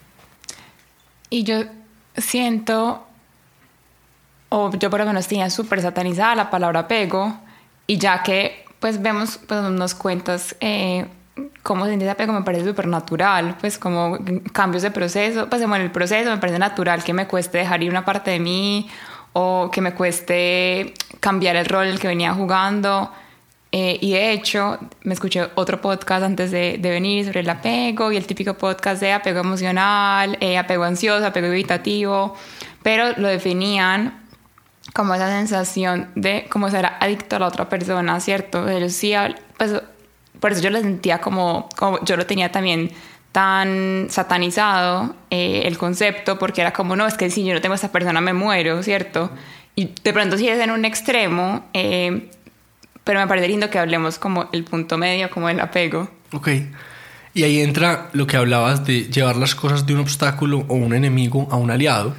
Y 1.30 1.44
yo 1.44 1.64
siento, 2.16 3.06
o 4.50 4.72
yo 4.78 4.90
por 4.90 5.00
lo 5.00 5.06
menos 5.06 5.28
tenía 5.28 5.50
súper 5.50 5.82
satanizada 5.82 6.36
la 6.36 6.50
palabra 6.50 6.82
apego, 6.82 7.38
y 7.86 7.98
ya 7.98 8.24
que 8.24 8.66
pues 8.80 9.02
vemos, 9.02 9.40
pues 9.48 9.62
nos 9.64 9.96
cuentas 9.96 10.56
eh, 10.60 11.08
cómo 11.64 11.86
sentir 11.86 12.10
apego 12.10 12.34
me 12.34 12.44
parece 12.44 12.66
súper 12.66 12.88
natural, 12.88 13.58
pues 13.60 13.78
como 13.78 14.18
cambios 14.54 14.84
de 14.84 14.92
proceso, 14.92 15.50
pues 15.50 15.62
en 15.62 15.74
el 15.74 15.92
proceso 15.92 16.30
me 16.30 16.38
parece 16.38 16.60
natural 16.60 17.04
que 17.04 17.14
me 17.14 17.28
cueste 17.28 17.60
dejar 17.60 17.84
ir 17.84 17.90
una 17.90 18.06
parte 18.06 18.32
de 18.32 18.40
mí 18.40 18.88
o 19.34 19.70
que 19.72 19.82
me 19.82 19.94
cueste 19.94 20.94
cambiar 21.20 21.56
el 21.56 21.66
rol 21.66 21.88
en 21.88 21.94
el 21.94 22.00
que 22.00 22.08
venía 22.08 22.34
jugando. 22.34 23.12
Eh, 23.72 23.98
y 24.02 24.12
de 24.12 24.32
hecho, 24.32 24.80
me 25.04 25.14
escuché 25.14 25.50
otro 25.56 25.82
podcast 25.82 26.24
antes 26.24 26.52
de, 26.52 26.78
de, 26.80 26.90
venir 26.90 27.26
sobre 27.26 27.42
el 27.42 27.50
apego 27.50 28.12
y 28.12 28.18
el 28.18 28.26
típico 28.26 28.54
podcast 28.54 29.02
de 29.02 29.12
apego 29.12 29.42
emocional, 29.42 30.38
eh, 30.40 30.58
apego 30.58 30.86
ansioso, 30.86 31.26
apego 31.26 31.48
evitativo, 31.48 32.36
pero 32.82 33.12
lo 33.18 33.28
definían 33.28 34.24
como 34.94 35.14
esa 35.16 35.30
sensación 35.30 36.10
de 36.16 36.46
como 36.50 36.70
ser 36.70 36.86
adicto 36.86 37.36
a 37.36 37.40
la 37.40 37.48
otra 37.48 37.68
persona, 37.68 38.20
¿cierto? 38.22 38.70
Ellos 38.70 38.94
sí 38.94 39.14
pues 39.58 39.74
por 40.40 40.52
eso 40.52 40.62
yo 40.62 40.70
lo 40.70 40.80
sentía 40.80 41.20
como, 41.20 41.68
como 41.76 42.04
yo 42.06 42.16
lo 42.16 42.26
tenía 42.26 42.52
también 42.52 42.92
tan 43.32 44.08
satanizado 44.10 45.16
eh, 45.30 45.64
el 45.66 45.78
concepto, 45.78 46.40
porque 46.40 46.62
era 46.62 46.74
como, 46.74 46.96
no, 46.96 47.06
es 47.06 47.16
que 47.16 47.30
si 47.30 47.44
yo 47.44 47.54
no 47.54 47.62
tengo 47.62 47.74
a 47.74 47.76
esta 47.76 47.92
persona 47.92 48.22
me 48.22 48.34
muero, 48.34 48.82
¿cierto? 48.82 49.30
Y 49.76 49.94
de 50.04 50.14
pronto 50.14 50.38
si 50.38 50.48
es 50.48 50.60
en 50.60 50.72
un 50.72 50.86
extremo, 50.86 51.66
eh, 51.74 52.32
pero 53.08 53.22
me 53.22 53.28
parece 53.28 53.48
lindo 53.48 53.70
que 53.70 53.80
hablemos 53.80 54.20
como 54.20 54.50
el 54.52 54.66
punto 54.66 54.98
medio, 54.98 55.30
como 55.30 55.48
el 55.48 55.62
apego. 55.62 56.10
Ok. 56.34 56.50
Y 57.34 57.44
ahí 57.44 57.62
entra 57.62 58.10
lo 58.12 58.28
que 58.28 58.36
hablabas 58.36 58.86
de 58.86 59.06
llevar 59.06 59.38
las 59.38 59.56
cosas 59.56 59.86
de 59.86 59.94
un 59.94 60.02
obstáculo 60.02 60.66
o 60.68 60.74
un 60.74 60.94
enemigo 60.94 61.48
a 61.50 61.56
un 61.56 61.72
aliado. 61.72 62.16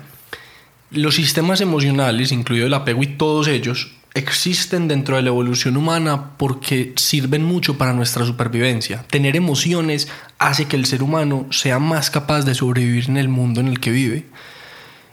Los 0.91 1.17
sistemas 1.17 1.61
emocionales, 1.61 2.33
incluido 2.33 2.67
el 2.67 2.73
apego 2.73 3.03
y 3.03 3.07
todos 3.07 3.49
ellos, 3.49 3.93
existen 4.15 4.89
dentro 4.89 5.17
de 5.17 5.23
la 5.23 5.29
evolución 5.29 5.77
humana 5.77 6.39
porque 6.39 6.95
sirven 6.97 7.45
mucho 7.45 7.77
para 7.77 7.93
nuestra 7.93 8.25
supervivencia. 8.25 9.05
Tener 9.11 9.37
emociones 9.37 10.09
hace 10.39 10.65
que 10.65 10.77
el 10.77 10.87
ser 10.87 11.03
humano 11.03 11.49
sea 11.51 11.79
más 11.79 12.11
capaz 12.11 12.47
de 12.47 12.55
sobrevivir 12.55 13.11
en 13.11 13.19
el 13.19 13.29
mundo 13.29 13.61
en 13.61 13.69
el 13.69 13.79
que 13.79 13.91
vive. 13.91 14.25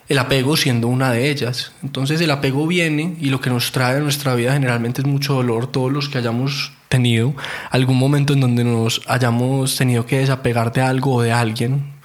El 0.08 0.20
apego 0.20 0.56
siendo 0.56 0.88
una 0.88 1.12
de 1.12 1.30
ellas. 1.30 1.72
Entonces 1.84 2.22
el 2.22 2.32
apego 2.32 2.68
viene 2.68 3.16
y 3.20 3.30
lo 3.30 3.42
que 3.42 3.50
nos 3.50 3.72
trae 3.72 3.98
a 3.98 4.00
nuestra 4.00 4.36
vida 4.36 4.54
generalmente 4.54 5.02
es 5.02 5.08
mucho 5.08 5.34
dolor. 5.34 5.68
Todos 5.68 5.92
los 5.92 6.10
que 6.10 6.20
hayamos 6.20 6.72
tenido 6.90 7.34
algún 7.72 7.98
momento 7.98 8.34
en 8.34 8.42
donde 8.42 8.64
nos 8.64 9.02
hayamos 9.08 9.76
tenido 9.76 10.06
que 10.06 10.20
desapegar 10.20 10.72
de 10.72 10.82
algo 10.82 11.16
o 11.16 11.22
de 11.22 11.32
alguien, 11.32 11.96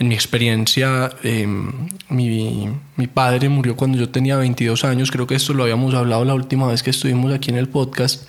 en 0.00 0.08
mi 0.08 0.14
experiencia, 0.14 1.10
em, 1.22 1.70
mi, 2.08 2.70
mi, 2.96 3.06
padre 3.06 3.50
murió 3.50 3.76
cuando 3.76 3.98
yo 3.98 4.08
tenía 4.08 4.36
22 4.38 4.82
años, 4.84 5.10
creo 5.10 5.26
que 5.26 5.34
esto 5.34 5.52
lo 5.52 5.64
habíamos 5.64 5.92
hablado 5.92 6.24
la 6.24 6.32
última 6.32 6.66
vez 6.66 6.82
que 6.82 6.88
estuvimos 6.88 7.30
aquí 7.34 7.50
en 7.50 7.58
el 7.58 7.68
podcast, 7.68 8.26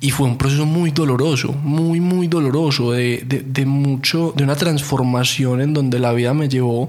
y 0.00 0.10
fue 0.12 0.26
un 0.28 0.38
proceso 0.38 0.64
muy 0.64 0.90
doloroso, 0.90 1.52
muy, 1.52 2.00
muy 2.00 2.26
doloroso, 2.26 2.92
de, 2.92 3.22
de, 3.26 3.40
de, 3.40 3.66
mucho, 3.66 4.32
de 4.34 4.44
una 4.44 4.56
transformación 4.56 5.60
en 5.60 5.74
donde 5.74 5.98
la 5.98 6.12
vida 6.12 6.32
me 6.32 6.48
llevó 6.48 6.88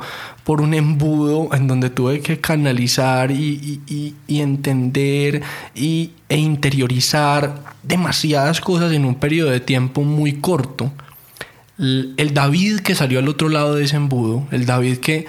por 0.49 0.61
un 0.61 0.73
embudo, 0.73 1.53
en 1.53 1.67
donde 1.67 1.91
tuve 1.91 2.21
que 2.21 2.39
canalizar 2.39 3.29
y, 3.29 3.83
y, 3.85 4.15
y 4.25 4.41
entender 4.41 5.43
y, 5.75 6.13
e 6.27 6.37
interiorizar 6.37 7.75
demasiadas 7.83 8.59
cosas 8.59 8.91
en 8.93 9.05
un 9.05 9.13
periodo 9.13 9.51
de 9.51 9.59
tiempo 9.59 10.01
muy 10.01 10.39
corto. 10.39 10.91
El 11.77 12.33
David 12.33 12.79
que 12.79 12.95
salió 12.95 13.19
al 13.19 13.27
otro 13.27 13.47
lado 13.47 13.75
de 13.75 13.83
ese 13.83 13.97
embudo, 13.97 14.47
el 14.49 14.65
David 14.65 14.97
que 14.97 15.27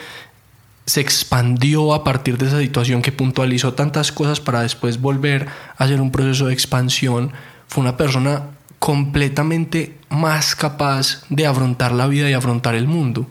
se 0.86 1.02
expandió 1.02 1.92
a 1.92 2.02
partir 2.02 2.38
de 2.38 2.46
esa 2.46 2.58
situación, 2.58 3.02
que 3.02 3.12
puntualizó 3.12 3.74
tantas 3.74 4.12
cosas 4.12 4.40
para 4.40 4.62
después 4.62 5.02
volver 5.02 5.48
a 5.76 5.84
hacer 5.84 6.00
un 6.00 6.12
proceso 6.12 6.46
de 6.46 6.54
expansión, 6.54 7.32
fue 7.68 7.82
una 7.82 7.98
persona 7.98 8.44
completamente 8.78 9.98
más 10.08 10.56
capaz 10.56 11.24
de 11.28 11.46
afrontar 11.46 11.92
la 11.92 12.06
vida 12.06 12.30
y 12.30 12.32
afrontar 12.32 12.74
el 12.74 12.88
mundo, 12.88 13.26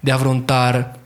de 0.00 0.12
afrontar 0.12 1.02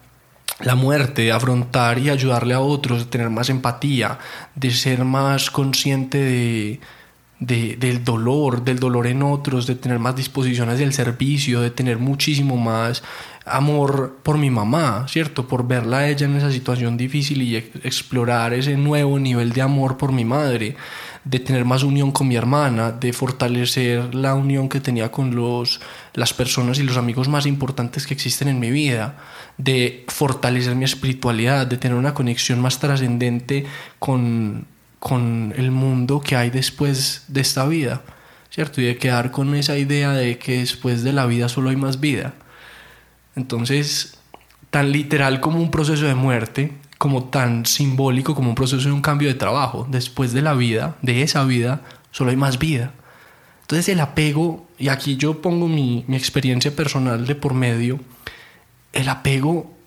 la 0.61 0.75
muerte, 0.75 1.23
de 1.23 1.33
afrontar 1.33 1.99
y 1.99 2.11
ayudarle 2.11 2.55
a 2.55 2.61
otros, 2.61 3.01
de 3.01 3.05
tener 3.07 3.31
más 3.31 3.49
empatía, 3.51 4.19
de 4.55 4.71
ser 4.71 5.05
más 5.05 5.51
consciente 5.51 6.19
de, 6.19 6.81
de, 7.41 7.77
del 7.77 8.05
dolor, 8.05 8.65
del 8.65 8.79
dolor 8.79 9.07
en 9.07 9.23
otros, 9.23 9.67
de 9.67 9.77
tener 9.77 9.99
más 9.99 10.17
disposiciones 10.17 10.79
del 10.79 10.93
servicio, 10.93 11.61
de 11.61 11.71
tener 11.71 11.99
muchísimo 11.99 12.57
más 12.57 13.03
amor 13.45 14.19
por 14.23 14.37
mi 14.39 14.51
mamá, 14.51 15.07
¿cierto? 15.09 15.47
Por 15.47 15.67
verla 15.67 15.99
a 15.99 16.09
ella 16.09 16.27
en 16.27 16.37
esa 16.37 16.51
situación 16.51 16.97
difícil 16.97 17.43
y 17.43 17.57
explorar 17.57 18.53
ese 18.53 18.77
nuevo 18.77 19.19
nivel 19.19 19.53
de 19.53 19.63
amor 19.63 19.97
por 19.97 20.13
mi 20.13 20.25
madre, 20.25 20.77
de 21.25 21.41
tener 21.41 21.65
más 21.65 21.83
unión 21.83 22.11
con 22.13 22.29
mi 22.29 22.37
hermana, 22.37 22.93
de 22.93 23.13
fortalecer 23.13 24.15
la 24.15 24.35
unión 24.35 24.69
que 24.69 24.81
tenía 24.81 25.11
con 25.11 25.35
los, 25.35 25.81
las 26.19 26.35
personas 26.35 26.79
y 26.79 26.83
los 26.83 26.97
amigos 26.97 27.29
más 27.29 27.47
importantes 27.47 28.07
que 28.07 28.15
existen 28.15 28.49
en 28.49 28.61
mi 28.61 28.71
vida, 28.71 29.17
de 29.57 30.05
fortalecer 30.09 30.75
mi 30.75 30.85
espiritualidad, 30.85 31.67
de 31.67 31.79
tener 31.79 31.97
una 31.97 32.15
conexión 32.15 32.61
más 32.61 32.79
trascendente 32.79 33.65
con 33.99 34.67
con 34.99 35.55
el 35.57 35.71
mundo 35.71 36.21
que 36.21 36.37
hay 36.37 36.51
después 36.51 37.25
de 37.29 37.41
esta 37.41 37.67
vida, 37.67 38.03
¿cierto? 38.51 38.81
Y 38.81 38.85
de 38.85 38.97
quedar 38.97 39.31
con 39.31 39.55
esa 39.55 39.77
idea 39.77 40.13
de 40.13 40.39
que 40.39 40.59
después 40.59 41.03
de 41.05 41.13
la 41.13 41.27
vida 41.27 41.49
solo 41.49 41.71
hay 41.71 41.77
más 41.77 42.01
vida. 42.01 42.35
Entonces, 43.37 44.19
tan 44.71 44.91
literal 44.91 45.41
como 45.41 45.61
un 45.61 45.71
proceso 45.71 46.07
de 46.07 46.15
muerte, 46.15 46.73
como 46.99 47.25
tan 47.25 47.65
simbólico 47.65 48.35
como 48.35 48.49
un 48.49 48.55
proceso 48.57 48.89
de 48.89 48.93
un 48.93 49.03
cambio 49.03 49.29
de 49.29 49.35
trabajo. 49.35 49.87
Después 49.89 50.33
de 50.33 50.43
la 50.43 50.55
vida, 50.55 50.97
de 51.03 51.23
esa 51.23 51.45
vida, 51.45 51.83
solo 52.11 52.31
hay 52.31 52.37
más 52.37 52.59
vida. 52.59 52.93
Entonces 53.63 53.89
el 53.89 54.01
apego, 54.01 54.68
y 54.79 54.89
aquí 54.89 55.17
yo 55.17 55.43
pongo 55.43 55.69
mi, 55.69 56.05
mi 56.07 56.17
experiencia 56.17 56.75
personal 56.75 57.27
de 57.27 57.35
por 57.35 57.55
medio, 57.55 58.01
el 58.93 59.09
apego 59.09 59.79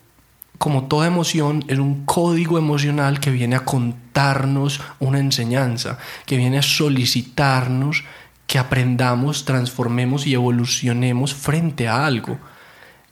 como 0.62 0.84
toda 0.84 1.08
emoción, 1.08 1.64
es 1.66 1.80
un 1.80 2.04
código 2.04 2.56
emocional 2.56 3.18
que 3.18 3.32
viene 3.32 3.56
a 3.56 3.64
contarnos 3.64 4.80
una 5.00 5.18
enseñanza, 5.18 5.98
que 6.24 6.36
viene 6.36 6.58
a 6.58 6.62
solicitarnos 6.62 8.04
que 8.46 8.60
aprendamos, 8.60 9.44
transformemos 9.44 10.24
y 10.24 10.34
evolucionemos 10.34 11.34
frente 11.34 11.88
a 11.88 12.06
algo. 12.06 12.38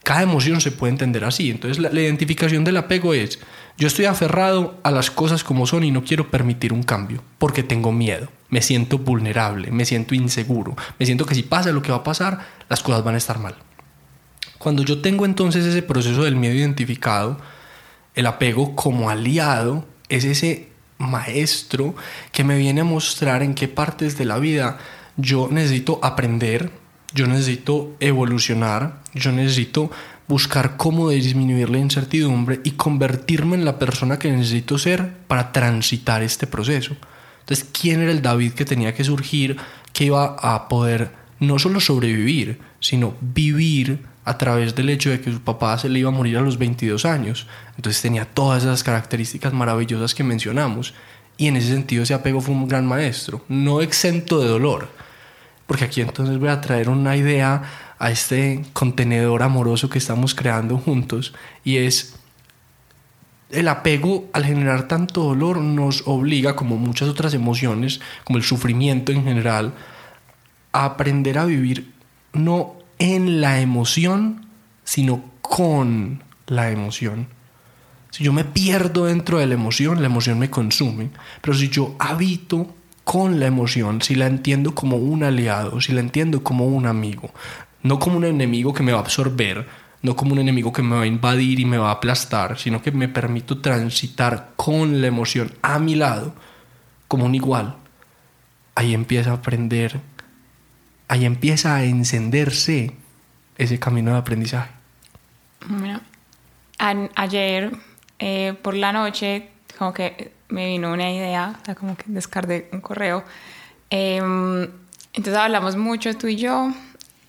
Cada 0.05 0.23
emoción 0.23 0.61
se 0.61 0.71
puede 0.71 0.93
entender 0.93 1.25
así. 1.25 1.51
Entonces 1.51 1.81
la, 1.81 1.91
la, 1.91 2.03
identificación 2.03 2.63
del 2.63 2.77
apego 2.77 3.15
es, 3.15 3.41
yo 3.77 3.89
estoy 3.89 4.05
aferrado 4.05 4.79
a 4.85 4.93
las 4.93 5.11
cosas 5.11 5.43
como 5.43 5.67
son 5.67 5.83
y 5.83 5.91
no 5.91 6.05
quiero 6.05 6.31
permitir 6.31 6.73
un 6.73 6.85
cambio, 6.85 7.21
porque 7.39 7.65
tengo 7.65 7.91
miedo, 7.91 8.29
me 8.51 8.63
siento 8.63 8.99
vulnerable, 8.99 9.71
me 9.71 9.85
siento 9.85 10.15
inseguro, 10.15 10.77
me 10.99 11.07
siento 11.07 11.25
que 11.25 11.35
si 11.35 11.43
pasa 11.43 11.73
lo 11.73 11.83
que 11.83 11.93
va 11.93 11.99
a 11.99 12.05
pasar, 12.05 12.41
las 12.69 12.83
cosas 12.83 13.03
van 13.05 13.15
a 13.15 13.19
estar 13.19 13.39
mal. 13.39 13.55
Cuando 14.59 14.83
yo 14.83 15.01
tengo 15.01 15.25
entonces 15.25 15.65
ese 15.65 15.83
proceso 15.83 16.25
del 16.25 16.37
miedo 16.37 16.55
identificado, 16.55 17.39
el 18.15 18.27
apego 18.27 18.75
como 18.77 19.09
aliado 19.09 19.87
es 20.09 20.25
ese 20.25 20.69
maestro 20.99 21.95
que 22.33 22.45
me 22.45 22.59
viene 22.59 22.83
a 22.83 22.85
mostrar 22.85 23.43
en 23.43 23.55
qué 23.55 23.69
partes 23.69 24.19
de 24.19 24.27
la 24.27 24.39
vida 24.39 24.79
yo 25.17 25.49
necesito 25.51 25.99
aprender, 26.03 26.71
yo 27.15 27.27
necesito 27.27 27.97
evolucionar, 28.01 29.01
yo 29.15 29.33
necesito 29.33 29.91
buscar 30.29 30.77
cómo 30.77 31.11
disminuir 31.11 31.71
la 31.71 31.79
incertidumbre 31.79 32.61
y 32.63 32.73
convertirme 32.73 33.57
en 33.57 33.65
la 33.65 33.79
persona 33.79 34.19
que 34.19 34.31
necesito 34.31 34.79
ser 34.79 35.13
para 35.27 35.53
transitar 35.53 36.23
este 36.23 36.47
proceso. 36.47 36.97
Entonces, 37.51 37.69
¿quién 37.73 38.01
era 38.01 38.13
el 38.13 38.23
David 38.23 38.53
que 38.53 38.65
tenía 38.65 38.95
que 38.95 39.03
surgir, 39.03 39.57
que 39.93 40.05
iba 40.05 40.37
a 40.41 40.69
poder 40.69 41.11
no 41.41 41.59
solo 41.59 41.81
sobrevivir, 41.81 42.61
sino 42.79 43.15
vivir 43.21 44.05
a 44.25 44.39
través 44.39 44.77
del 44.77 44.89
hecho 44.89 45.11
de 45.11 45.21
que 45.21 45.33
su 45.33 45.41
papá 45.41 45.77
se 45.77 45.89
le 45.89 45.99
iba 45.99 46.11
a 46.11 46.13
morir 46.13 46.39
a 46.39 46.43
los 46.43 46.59
22 46.59 47.05
años. 47.05 47.49
Entonces 47.75 48.01
tenía 48.01 48.25
todas 48.25 48.63
esas 48.63 48.85
características 48.85 49.53
maravillosas 49.53 50.15
que 50.15 50.23
mencionamos. 50.23 50.95
Y 51.39 51.49
en 51.49 51.57
ese 51.57 51.73
sentido 51.73 52.05
ese 52.05 52.15
apego 52.15 52.41
fue 52.41 52.55
un 52.55 52.69
gran 52.69 52.87
maestro, 52.87 53.45
no 53.49 53.81
exento 53.81 54.39
de 54.39 54.47
dolor. 54.47 54.89
Porque 55.67 55.87
aquí 55.87 56.03
entonces 56.03 56.39
voy 56.39 56.51
a 56.51 56.61
traer 56.61 56.89
una 56.89 57.17
idea 57.17 57.63
a 57.99 58.13
este 58.13 58.65
contenedor 58.75 59.43
amoroso 59.43 59.91
que 59.91 59.99
estamos 59.99 60.37
creando 60.37 60.79
juntos. 60.79 61.35
Y 61.65 61.79
es 61.79 62.15
el 63.51 63.69
apego 63.69 64.29
al 64.33 64.45
generar 64.45 64.89
tanto 64.89 65.23
dolor 65.23 65.59
nos 65.59 66.05
obliga, 66.07 66.57
como 66.57 66.77
muchas 66.77 67.09
otras 67.09 67.35
emociones, 67.35 68.01
como 68.25 68.39
el 68.39 68.45
sufrimiento 68.45 69.13
en 69.13 69.25
general, 69.25 69.75
a 70.73 70.85
aprender 70.85 71.39
a 71.39 71.45
vivir 71.45 71.93
no 72.33 72.75
en 72.99 73.41
la 73.41 73.61
emoción, 73.61 74.47
sino 74.85 75.25
con 75.41 76.23
la 76.47 76.71
emoción. 76.71 77.29
Si 78.11 78.25
yo 78.25 78.33
me 78.33 78.45
pierdo 78.45 79.07
dentro 79.07 79.39
de 79.39 79.47
la 79.47 79.55
emoción, 79.55 80.01
la 80.01 80.07
emoción 80.07 80.39
me 80.39 80.51
consume. 80.51 81.11
Pero 81.41 81.55
si 81.55 81.69
yo 81.69 81.95
habito 81.99 82.75
con 83.05 83.41
la 83.41 83.47
emoción, 83.47 84.03
si 84.03 84.15
la 84.15 84.27
entiendo 84.27 84.75
como 84.75 84.97
un 84.97 85.25
aliado, 85.25 85.81
si 85.81 85.93
la 85.93 86.01
entiendo 86.01 86.43
como 86.43 86.67
un 86.67 86.87
amigo, 86.87 87.31
no 87.83 87.99
como 87.99 88.17
un 88.17 88.25
enemigo 88.25 88.75
que 88.75 88.83
me 88.83 88.93
va 88.93 88.99
a 88.99 89.03
absorber, 89.03 89.67
no 90.03 90.17
como 90.17 90.33
un 90.33 90.39
enemigo 90.39 90.73
que 90.73 90.83
me 90.83 90.97
va 90.97 91.03
a 91.03 91.07
invadir 91.07 91.61
y 91.61 91.65
me 91.65 91.79
va 91.79 91.89
a 91.89 91.95
aplastar, 91.95 92.59
sino 92.59 92.83
que 92.83 92.93
me 92.93 93.09
permito 93.09 93.59
transitar 93.59 94.53
con 94.57 95.01
la 95.01 95.07
emoción 95.07 95.53
a 95.63 95.79
mi 95.79 95.95
lado, 95.95 96.35
como 97.09 97.27
un 97.27 97.35
igual, 97.35 97.77
ahí 98.75 98.95
empieza 98.95 99.31
a 99.31 99.35
aprender 99.35 100.01
ahí 101.11 101.25
empieza 101.25 101.75
a 101.75 101.85
encenderse 101.85 102.93
ese 103.59 103.81
camino 103.81 104.13
de 104.13 104.19
aprendizaje. 104.19 104.71
Bueno, 105.67 106.01
ayer 106.79 107.73
eh, 108.21 108.55
por 108.63 108.75
la 108.75 108.93
noche 108.93 109.49
como 109.77 109.93
que 109.93 110.31
me 110.49 110.67
vino 110.67 110.93
una 110.93 111.11
idea, 111.11 111.59
o 111.61 111.65
sea, 111.65 111.75
como 111.75 111.97
que 111.97 112.05
descargué 112.07 112.69
un 112.73 112.81
correo. 112.81 113.25
Em, 113.91 114.63
entonces 115.13 115.35
hablamos 115.35 115.77
mucho 115.77 116.17
tú 116.17 116.29
y 116.29 116.37
yo, 116.37 116.73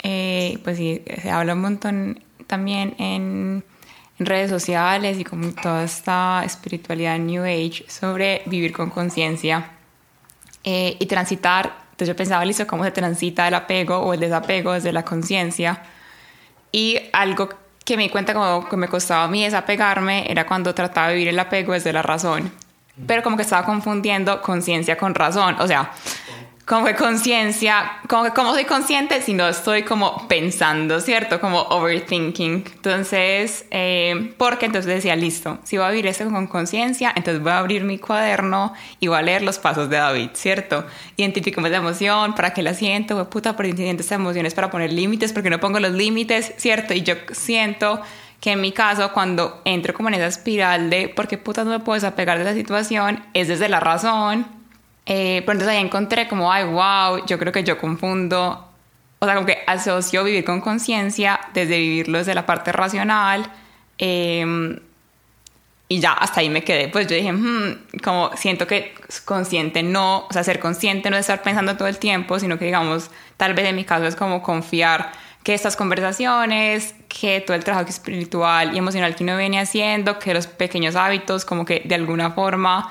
eh, 0.03 0.59
pues 0.63 0.77
sí, 0.77 1.01
se 1.19 1.31
habla 1.31 1.55
un 1.55 1.61
montón 1.61 2.23
también 2.51 2.95
en, 2.99 3.63
en, 4.19 4.25
redes 4.25 4.49
sociales 4.49 5.17
y 5.17 5.23
como 5.23 5.51
toda 5.53 5.83
esta 5.83 6.43
espiritualidad 6.45 7.17
New 7.17 7.43
Age 7.43 7.85
sobre 7.87 8.43
vivir 8.45 8.73
con 8.73 8.89
conciencia 8.89 9.71
eh, 10.65 10.97
y 10.99 11.05
transitar 11.05 11.73
Entonces 11.91 12.09
yo 12.09 12.15
pensaba, 12.15 12.43
listo, 12.45 12.67
cómo 12.67 12.83
se 12.83 12.91
transita 12.91 13.47
el 13.47 13.53
apego 13.53 13.97
o 13.99 14.13
el 14.13 14.19
desapego 14.19 14.73
desde 14.73 14.91
la 14.91 15.03
conciencia. 15.03 15.81
Y 16.71 16.99
algo 17.13 17.49
que 17.85 17.95
me 17.97 18.03
di 18.03 18.09
cuenta 18.09 18.33
como 18.33 18.67
que 18.67 18.77
me 18.77 18.87
costaba 18.87 19.23
a 19.23 19.27
mí 19.27 19.43
desapegarme 19.43 20.29
era 20.29 20.45
cuando 20.45 20.75
trataba 20.75 21.07
de 21.07 21.13
vivir 21.13 21.29
el 21.29 21.39
apego 21.39 21.73
desde 21.73 21.93
la 21.93 22.01
razón. 22.01 22.51
Pero 23.07 23.23
como 23.23 23.37
que 23.37 23.43
estaba 23.43 23.65
confundiendo 23.65 24.41
conciencia 24.41 24.97
con 24.97 25.15
razón. 25.15 25.55
O 25.59 25.67
sea, 25.67 25.91
como 26.65 26.85
que 26.85 26.95
conciencia, 26.95 27.99
como 28.07 28.23
que 28.23 28.31
cómo 28.31 28.53
soy 28.53 28.65
consciente 28.65 29.21
si 29.21 29.33
no 29.33 29.47
estoy 29.47 29.83
como 29.83 30.27
pensando, 30.27 30.99
¿cierto? 30.99 31.39
Como 31.41 31.61
overthinking. 31.61 32.63
Entonces, 32.75 33.65
eh, 33.71 34.33
porque 34.37 34.67
entonces 34.67 34.93
decía, 34.93 35.15
listo, 35.15 35.59
si 35.63 35.77
voy 35.77 35.87
a 35.87 35.89
vivir 35.89 36.07
esto 36.07 36.29
con 36.29 36.47
conciencia, 36.47 37.11
entonces 37.15 37.41
voy 37.41 37.51
a 37.51 37.57
abrir 37.57 37.83
mi 37.83 37.97
cuaderno 37.97 38.73
y 38.99 39.07
voy 39.07 39.17
a 39.17 39.21
leer 39.21 39.41
los 39.41 39.59
pasos 39.59 39.89
de 39.89 39.97
David, 39.97 40.29
¿cierto? 40.33 40.85
Identificamos 41.17 41.71
la 41.71 41.77
emoción, 41.77 42.35
para 42.35 42.53
qué 42.53 42.61
la 42.61 42.73
siento, 42.73 43.29
puta, 43.29 43.55
pero 43.55 43.75
siento 43.75 44.01
esta 44.01 44.15
emoción 44.15 44.45
es 44.45 44.53
para 44.53 44.69
poner 44.69 44.93
límites, 44.93 45.33
porque 45.33 45.49
no 45.49 45.59
pongo 45.59 45.79
los 45.79 45.91
límites, 45.91 46.53
¿cierto? 46.57 46.93
Y 46.93 47.01
yo 47.01 47.15
siento 47.31 48.01
que 48.39 48.51
en 48.51 48.61
mi 48.61 48.71
caso, 48.71 49.11
cuando 49.13 49.61
entro 49.65 49.93
como 49.93 50.09
en 50.09 50.15
esa 50.15 50.27
espiral 50.27 50.89
de 50.89 51.09
por 51.09 51.27
qué 51.27 51.37
puta 51.37 51.63
no 51.63 51.71
me 51.71 51.79
puedo 51.79 51.95
desapegar 51.95 52.37
de 52.37 52.43
la 52.43 52.53
situación, 52.53 53.23
es 53.33 53.47
desde 53.47 53.69
la 53.69 53.79
razón 53.79 54.60
eh, 55.05 55.41
pero 55.45 55.53
entonces 55.53 55.75
ahí 55.75 55.83
encontré 55.83 56.27
como, 56.27 56.51
ay, 56.51 56.65
wow, 56.65 57.25
yo 57.25 57.37
creo 57.39 57.51
que 57.51 57.63
yo 57.63 57.77
confundo, 57.77 58.67
o 59.19 59.25
sea, 59.25 59.35
como 59.35 59.45
que 59.45 59.59
asocio 59.67 60.23
vivir 60.23 60.43
con 60.43 60.61
conciencia 60.61 61.39
desde 61.53 61.77
vivirlo 61.77 62.19
desde 62.19 62.33
la 62.33 62.45
parte 62.45 62.71
racional. 62.71 63.51
Em, 63.97 64.79
y 65.87 65.99
ya 65.99 66.13
hasta 66.13 66.39
ahí 66.39 66.49
me 66.49 66.63
quedé. 66.63 66.87
Pues 66.87 67.05
yo 67.07 67.15
dije, 67.15 67.33
hmm, 67.33 67.99
como 68.01 68.31
siento 68.37 68.65
que 68.65 68.95
consciente 69.25 69.83
no, 69.83 70.19
o 70.19 70.27
sea, 70.31 70.43
ser 70.43 70.59
consciente 70.59 71.09
no 71.09 71.17
es 71.17 71.21
estar 71.21 71.41
pensando 71.41 71.75
todo 71.75 71.89
el 71.89 71.97
tiempo, 71.99 72.39
sino 72.39 72.57
que 72.57 72.65
digamos, 72.65 73.11
tal 73.35 73.53
vez 73.53 73.65
en 73.65 73.75
mi 73.75 73.83
caso 73.83 74.05
es 74.05 74.15
como 74.15 74.41
confiar 74.41 75.11
que 75.43 75.53
estas 75.53 75.75
conversaciones, 75.75 76.95
que 77.09 77.41
todo 77.41 77.55
el 77.55 77.63
trabajo 77.65 77.89
espiritual 77.89 78.73
y 78.73 78.77
emocional 78.77 79.15
que 79.15 79.23
uno 79.23 79.35
viene 79.37 79.59
haciendo, 79.59 80.17
que 80.17 80.33
los 80.33 80.47
pequeños 80.47 80.95
hábitos 80.95 81.43
como 81.43 81.65
que 81.65 81.81
de 81.83 81.95
alguna 81.95 82.31
forma 82.31 82.89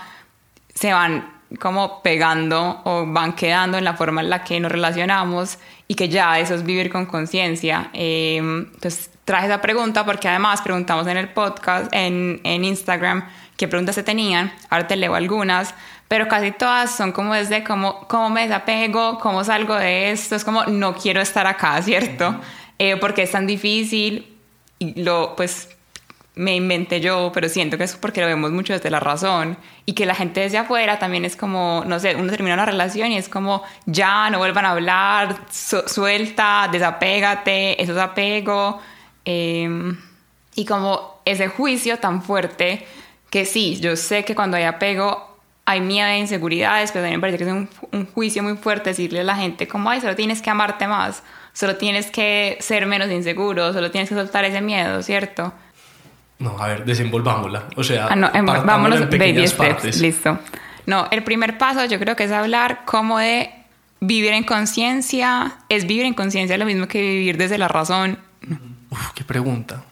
se 0.74 0.92
van 0.92 1.39
como 1.58 2.02
pegando 2.02 2.80
o 2.84 3.06
van 3.06 3.32
quedando 3.32 3.78
en 3.78 3.84
la 3.84 3.94
forma 3.94 4.20
en 4.20 4.30
la 4.30 4.44
que 4.44 4.60
nos 4.60 4.70
relacionamos 4.70 5.58
y 5.88 5.94
que 5.94 6.08
ya 6.08 6.38
eso 6.38 6.54
es 6.54 6.64
vivir 6.64 6.90
con 6.90 7.06
conciencia. 7.06 7.90
entonces 7.92 8.38
em, 8.38 8.70
pues, 8.80 9.10
traje 9.24 9.46
esa 9.46 9.60
pregunta 9.60 10.04
porque 10.04 10.28
además 10.28 10.62
preguntamos 10.62 11.06
en 11.06 11.16
el 11.16 11.28
podcast, 11.28 11.92
en, 11.92 12.40
en 12.44 12.64
Instagram, 12.64 13.24
qué 13.56 13.66
preguntas 13.68 13.94
se 13.94 14.02
tenían. 14.02 14.52
Ahora 14.68 14.86
te 14.86 14.96
leo 14.96 15.14
algunas, 15.14 15.74
pero 16.08 16.28
casi 16.28 16.52
todas 16.52 16.94
son 16.94 17.12
como 17.12 17.34
desde 17.34 17.64
cómo, 17.64 18.06
cómo 18.08 18.30
me 18.30 18.42
desapego, 18.42 19.18
cómo 19.18 19.44
salgo 19.44 19.74
de 19.74 20.12
esto, 20.12 20.36
es 20.36 20.44
como 20.44 20.64
no 20.64 20.94
quiero 20.94 21.20
estar 21.20 21.46
acá, 21.46 21.80
¿cierto? 21.82 22.40
Eh, 22.78 22.96
porque 22.96 23.22
es 23.22 23.30
tan 23.32 23.46
difícil 23.46 24.36
y 24.78 25.02
lo, 25.02 25.36
pues 25.36 25.68
me 26.34 26.54
inventé 26.54 27.00
yo, 27.00 27.32
pero 27.34 27.48
siento 27.48 27.76
que 27.76 27.84
es 27.84 27.96
porque 27.96 28.20
lo 28.20 28.26
vemos 28.26 28.50
mucho 28.52 28.72
desde 28.72 28.90
la 28.90 29.00
razón 29.00 29.58
y 29.84 29.94
que 29.94 30.06
la 30.06 30.14
gente 30.14 30.40
desde 30.40 30.58
afuera 30.58 30.98
también 30.98 31.24
es 31.24 31.36
como, 31.36 31.82
no 31.86 31.98
sé, 31.98 32.14
uno 32.14 32.30
termina 32.30 32.54
una 32.54 32.66
relación 32.66 33.10
y 33.12 33.18
es 33.18 33.28
como, 33.28 33.62
ya, 33.86 34.30
no 34.30 34.38
vuelvan 34.38 34.64
a 34.64 34.70
hablar, 34.70 35.36
suelta, 35.50 36.68
desapégate, 36.70 37.82
eso 37.82 37.92
es 37.92 37.98
apego. 37.98 38.80
Em, 39.24 39.98
y 40.54 40.64
como 40.64 41.20
ese 41.24 41.48
juicio 41.48 41.98
tan 41.98 42.22
fuerte 42.22 42.86
que 43.28 43.44
sí, 43.44 43.78
yo 43.80 43.96
sé 43.96 44.24
que 44.24 44.34
cuando 44.34 44.56
hay 44.56 44.64
apego 44.64 45.28
hay 45.66 45.80
miedo 45.80 46.08
e 46.08 46.18
inseguridades, 46.18 46.90
pero 46.90 47.04
también 47.04 47.20
me 47.20 47.22
parece 47.22 47.38
que 47.38 47.44
es 47.44 47.50
un, 47.50 47.68
un 47.92 48.06
juicio 48.06 48.42
muy 48.42 48.56
fuerte 48.56 48.90
decirle 48.90 49.20
a 49.20 49.24
la 49.24 49.36
gente 49.36 49.68
como, 49.68 49.90
ay, 49.90 50.00
solo 50.00 50.16
tienes 50.16 50.42
que 50.42 50.50
amarte 50.50 50.86
más, 50.88 51.22
solo 51.52 51.76
tienes 51.76 52.10
que 52.10 52.56
ser 52.60 52.86
menos 52.86 53.10
inseguro, 53.10 53.72
solo 53.72 53.90
tienes 53.90 54.08
que 54.08 54.16
soltar 54.16 54.44
ese 54.44 54.60
miedo, 54.60 55.02
¿cierto? 55.02 55.52
No, 56.40 56.58
a 56.58 56.68
ver, 56.68 56.84
desenvolvámosla. 56.84 57.66
O 57.76 57.84
sea, 57.84 58.08
ah, 58.10 58.16
no, 58.16 58.30
vámonos 58.64 59.08
baby 59.10 59.46
steps. 59.46 60.00
Listo. 60.00 60.38
No, 60.86 61.06
el 61.10 61.22
primer 61.22 61.58
paso 61.58 61.84
yo 61.84 61.98
creo 61.98 62.16
que 62.16 62.24
es 62.24 62.32
hablar 62.32 62.82
cómo 62.86 63.18
de 63.18 63.50
vivir 64.00 64.32
en 64.32 64.44
conciencia. 64.44 65.58
¿Es 65.68 65.86
vivir 65.86 66.06
en 66.06 66.14
conciencia 66.14 66.56
lo 66.56 66.64
mismo 66.64 66.88
que 66.88 67.00
vivir 67.00 67.36
desde 67.36 67.58
la 67.58 67.68
razón? 67.68 68.18
Uf, 68.90 69.12
qué 69.14 69.22
pregunta. 69.22 69.84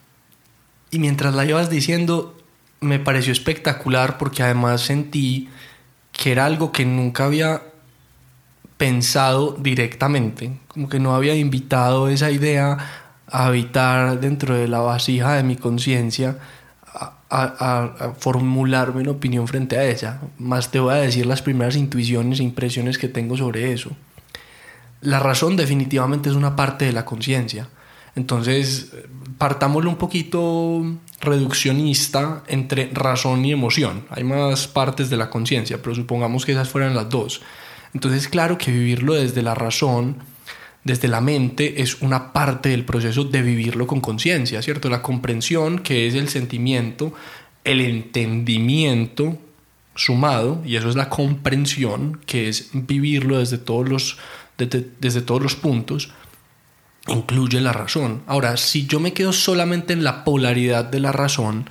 Y 0.91 0.99
mientras 0.99 1.35
la 1.35 1.45
ibas 1.45 1.69
diciendo, 1.69 2.35
me 2.81 2.99
pareció 2.99 3.33
espectacular 3.33 4.17
porque 4.17 4.43
además 4.43 4.81
sentí 4.81 5.51
que 6.13 6.33
era 6.33 6.47
algo 6.47 6.73
que 6.73 6.87
nunca 6.87 7.27
había 7.27 7.63
pensado 8.79 9.55
directamente, 9.59 10.53
como 10.69 10.89
que 10.89 10.99
no 10.99 11.15
había 11.15 11.35
invitado 11.35 12.09
esa 12.09 12.31
idea 12.31 12.79
a 13.31 13.47
habitar 13.47 14.21
dentro 14.21 14.55
de 14.55 14.69
la 14.69 14.81
vasija 14.81 15.35
de 15.35 15.43
mi 15.43 15.57
conciencia, 15.57 16.38
a, 17.31 18.14
formularme 18.19 19.03
una 19.03 19.11
opinión 19.12 19.47
frente 19.49 19.77
a 19.77 19.85
ella. 19.85 20.21
Más 20.38 20.71
te 20.71 20.81
voy 20.81 20.95
a 20.95 20.99
decir 20.99 21.27
las 21.27 21.43
primeras 21.43 21.77
intuiciones 21.77 22.41
e 22.41 22.43
impresiones 22.43 22.99
que 22.99 23.09
tengo 23.09 23.37
sobre 23.37 23.73
eso. 23.73 23.91
La 25.01 25.21
razón 25.21 25.57
definitivamente 25.57 26.29
es 26.29 26.35
una 26.35 26.57
parte 26.57 26.87
de 26.87 26.93
la 26.93 27.05
conciencia. 27.05 27.69
Entonces, 28.17 28.93
partámoslo 29.37 29.91
un 29.91 29.97
poquito 29.97 30.83
reduccionista 31.21 32.43
entre 32.49 32.91
razón 32.93 33.45
y 33.45 33.53
emoción. 33.53 34.07
Hay 34.11 34.25
más 34.25 34.67
partes 34.67 35.11
de 35.11 35.17
la 35.17 35.31
conciencia, 35.31 35.81
pero 35.83 35.95
supongamos 35.95 36.45
que 36.45 36.53
esas 36.53 36.69
fueran 36.69 36.95
las 36.95 37.09
dos. 37.09 37.43
Entonces, 37.95 38.27
claro 38.27 38.59
que 38.59 38.73
vivirlo 38.73 39.14
desde 39.14 39.43
la 39.43 39.55
razón 39.55 40.17
desde 40.88 41.07
la 41.07 41.20
mente 41.20 41.83
es 41.83 42.01
una 42.01 42.33
parte 42.33 42.70
del 42.70 42.87
proceso 42.87 43.24
de 43.24 43.42
vivirlo 43.42 43.87
con 43.87 44.01
conciencia, 44.01 44.62
¿cierto? 44.62 44.88
La 44.88 45.03
comprensión, 45.03 45.81
que 45.81 46.07
es 46.07 46.14
el 46.14 46.31
sentimiento, 46.31 47.12
el 47.62 47.83
entendimiento 47.83 49.38
sumado, 49.94 50.62
y 50.64 50.77
eso 50.77 50.88
es 50.88 50.96
la 50.96 51.11
comprensión, 51.11 52.20
que 52.24 52.48
es 52.48 52.70
vivirlo 52.72 53.38
desde 53.38 53.59
todos 53.59 53.87
los, 53.87 54.16
desde, 54.57 55.20
todos 55.20 55.42
los 55.42 55.57
puntos, 55.57 56.11
incluye 57.07 57.61
la 57.61 57.74
razón. 57.74 58.22
Ahora, 58.27 58.57
si 58.57 58.87
yo 58.87 58.98
me 58.98 59.12
quedo 59.12 59.35
solamente 59.35 59.92
en 59.92 60.05
la 60.05 60.24
polaridad 60.24 60.87
de 60.87 61.01
la 61.01 61.12
razón, 61.12 61.68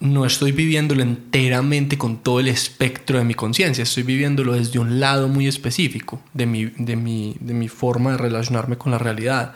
no 0.00 0.24
estoy 0.24 0.52
viviéndolo 0.52 1.02
enteramente 1.02 1.98
con 1.98 2.18
todo 2.18 2.40
el 2.40 2.48
espectro 2.48 3.18
de 3.18 3.24
mi 3.24 3.34
conciencia, 3.34 3.82
estoy 3.82 4.04
viviéndolo 4.04 4.52
desde 4.52 4.78
un 4.78 5.00
lado 5.00 5.28
muy 5.28 5.48
específico 5.48 6.20
de 6.34 6.46
mi, 6.46 6.66
de, 6.66 6.96
mi, 6.96 7.36
de 7.40 7.54
mi 7.54 7.68
forma 7.68 8.12
de 8.12 8.18
relacionarme 8.18 8.78
con 8.78 8.92
la 8.92 8.98
realidad. 8.98 9.54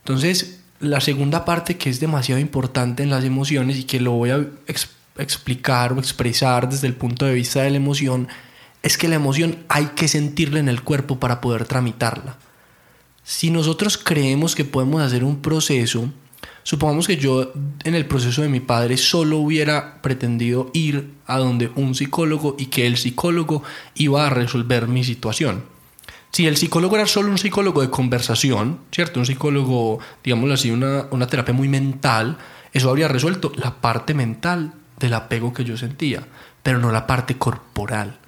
Entonces, 0.00 0.60
la 0.80 1.00
segunda 1.00 1.46
parte 1.46 1.78
que 1.78 1.88
es 1.88 1.98
demasiado 1.98 2.40
importante 2.40 3.02
en 3.02 3.10
las 3.10 3.24
emociones 3.24 3.78
y 3.78 3.84
que 3.84 4.00
lo 4.00 4.12
voy 4.12 4.30
a 4.30 4.46
explicar 5.16 5.94
o 5.94 5.98
expresar 5.98 6.68
desde 6.68 6.86
el 6.86 6.94
punto 6.94 7.24
de 7.24 7.34
vista 7.34 7.62
de 7.62 7.70
la 7.70 7.76
emoción, 7.76 8.28
es 8.82 8.98
que 8.98 9.08
la 9.08 9.14
emoción 9.14 9.64
hay 9.68 9.86
que 9.96 10.08
sentirla 10.08 10.58
en 10.60 10.68
el 10.68 10.82
cuerpo 10.82 11.18
para 11.18 11.40
poder 11.40 11.64
tramitarla. 11.64 12.36
Si 13.22 13.50
nosotros 13.50 13.96
creemos 13.96 14.54
que 14.54 14.66
podemos 14.66 15.00
hacer 15.00 15.24
un 15.24 15.40
proceso 15.40 16.12
Supongamos 16.62 17.06
que 17.06 17.16
yo 17.16 17.52
en 17.84 17.94
el 17.94 18.06
proceso 18.06 18.42
de 18.42 18.48
mi 18.48 18.60
padre 18.60 18.96
solo 18.96 19.38
hubiera 19.38 20.00
pretendido 20.02 20.70
ir 20.72 21.10
a 21.26 21.38
donde 21.38 21.70
un 21.76 21.94
psicólogo 21.94 22.56
y 22.58 22.66
que 22.66 22.86
el 22.86 22.96
psicólogo 22.96 23.62
iba 23.94 24.26
a 24.26 24.30
resolver 24.30 24.88
mi 24.88 25.04
situación. 25.04 25.64
Si 26.32 26.46
el 26.46 26.56
psicólogo 26.56 26.96
era 26.96 27.06
solo 27.06 27.30
un 27.30 27.38
psicólogo 27.38 27.80
de 27.80 27.90
conversación, 27.90 28.80
¿cierto? 28.90 29.20
Un 29.20 29.26
psicólogo, 29.26 30.00
digámoslo 30.24 30.54
así, 30.54 30.70
una, 30.70 31.06
una 31.10 31.26
terapia 31.26 31.54
muy 31.54 31.68
mental, 31.68 32.38
eso 32.72 32.90
habría 32.90 33.06
resuelto 33.06 33.52
la 33.54 33.76
parte 33.76 34.14
mental 34.14 34.72
del 34.98 35.14
apego 35.14 35.52
que 35.52 35.64
yo 35.64 35.76
sentía, 35.76 36.26
pero 36.62 36.78
no 36.78 36.90
la 36.90 37.06
parte 37.06 37.36
corporal. 37.36 38.18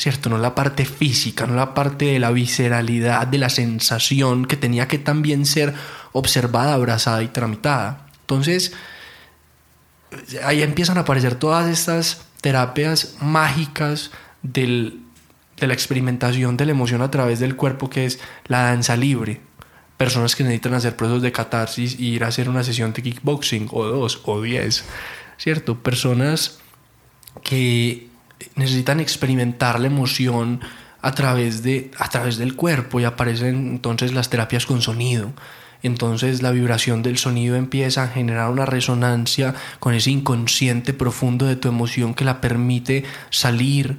¿Cierto? 0.00 0.30
No 0.30 0.38
la 0.38 0.54
parte 0.54 0.86
física, 0.86 1.46
no 1.46 1.54
la 1.54 1.74
parte 1.74 2.06
de 2.06 2.18
la 2.18 2.30
visceralidad, 2.30 3.26
de 3.26 3.36
la 3.36 3.50
sensación 3.50 4.46
que 4.46 4.56
tenía 4.56 4.88
que 4.88 4.98
también 4.98 5.44
ser 5.44 5.74
observada, 6.12 6.72
abrazada 6.72 7.22
y 7.22 7.28
tramitada. 7.28 8.06
Entonces, 8.22 8.72
ahí 10.42 10.62
empiezan 10.62 10.96
a 10.96 11.02
aparecer 11.02 11.34
todas 11.34 11.68
estas 11.68 12.24
terapias 12.40 13.16
mágicas 13.20 14.10
de 14.42 14.94
la 15.58 15.74
experimentación 15.74 16.56
de 16.56 16.64
la 16.64 16.72
emoción 16.72 17.02
a 17.02 17.10
través 17.10 17.38
del 17.38 17.54
cuerpo, 17.54 17.90
que 17.90 18.06
es 18.06 18.20
la 18.46 18.62
danza 18.62 18.96
libre. 18.96 19.42
Personas 19.98 20.34
que 20.34 20.44
necesitan 20.44 20.72
hacer 20.72 20.96
procesos 20.96 21.20
de 21.20 21.30
catarsis 21.30 22.00
y 22.00 22.14
ir 22.14 22.24
a 22.24 22.28
hacer 22.28 22.48
una 22.48 22.64
sesión 22.64 22.94
de 22.94 23.02
kickboxing, 23.02 23.68
o 23.70 23.84
dos, 23.84 24.22
o 24.24 24.40
diez, 24.40 24.82
¿cierto? 25.36 25.76
Personas 25.82 26.58
que 27.42 28.08
necesitan 28.54 29.00
experimentar 29.00 29.80
la 29.80 29.86
emoción 29.86 30.60
a 31.02 31.12
través, 31.12 31.62
de, 31.62 31.90
a 31.98 32.08
través 32.08 32.36
del 32.36 32.56
cuerpo 32.56 33.00
y 33.00 33.04
aparecen 33.04 33.68
entonces 33.68 34.12
las 34.12 34.30
terapias 34.30 34.66
con 34.66 34.82
sonido. 34.82 35.32
Entonces 35.82 36.42
la 36.42 36.50
vibración 36.50 37.02
del 37.02 37.16
sonido 37.16 37.56
empieza 37.56 38.04
a 38.04 38.08
generar 38.08 38.50
una 38.50 38.66
resonancia 38.66 39.54
con 39.78 39.94
ese 39.94 40.10
inconsciente 40.10 40.92
profundo 40.92 41.46
de 41.46 41.56
tu 41.56 41.68
emoción 41.68 42.14
que 42.14 42.24
la 42.24 42.40
permite 42.40 43.04
salir 43.30 43.96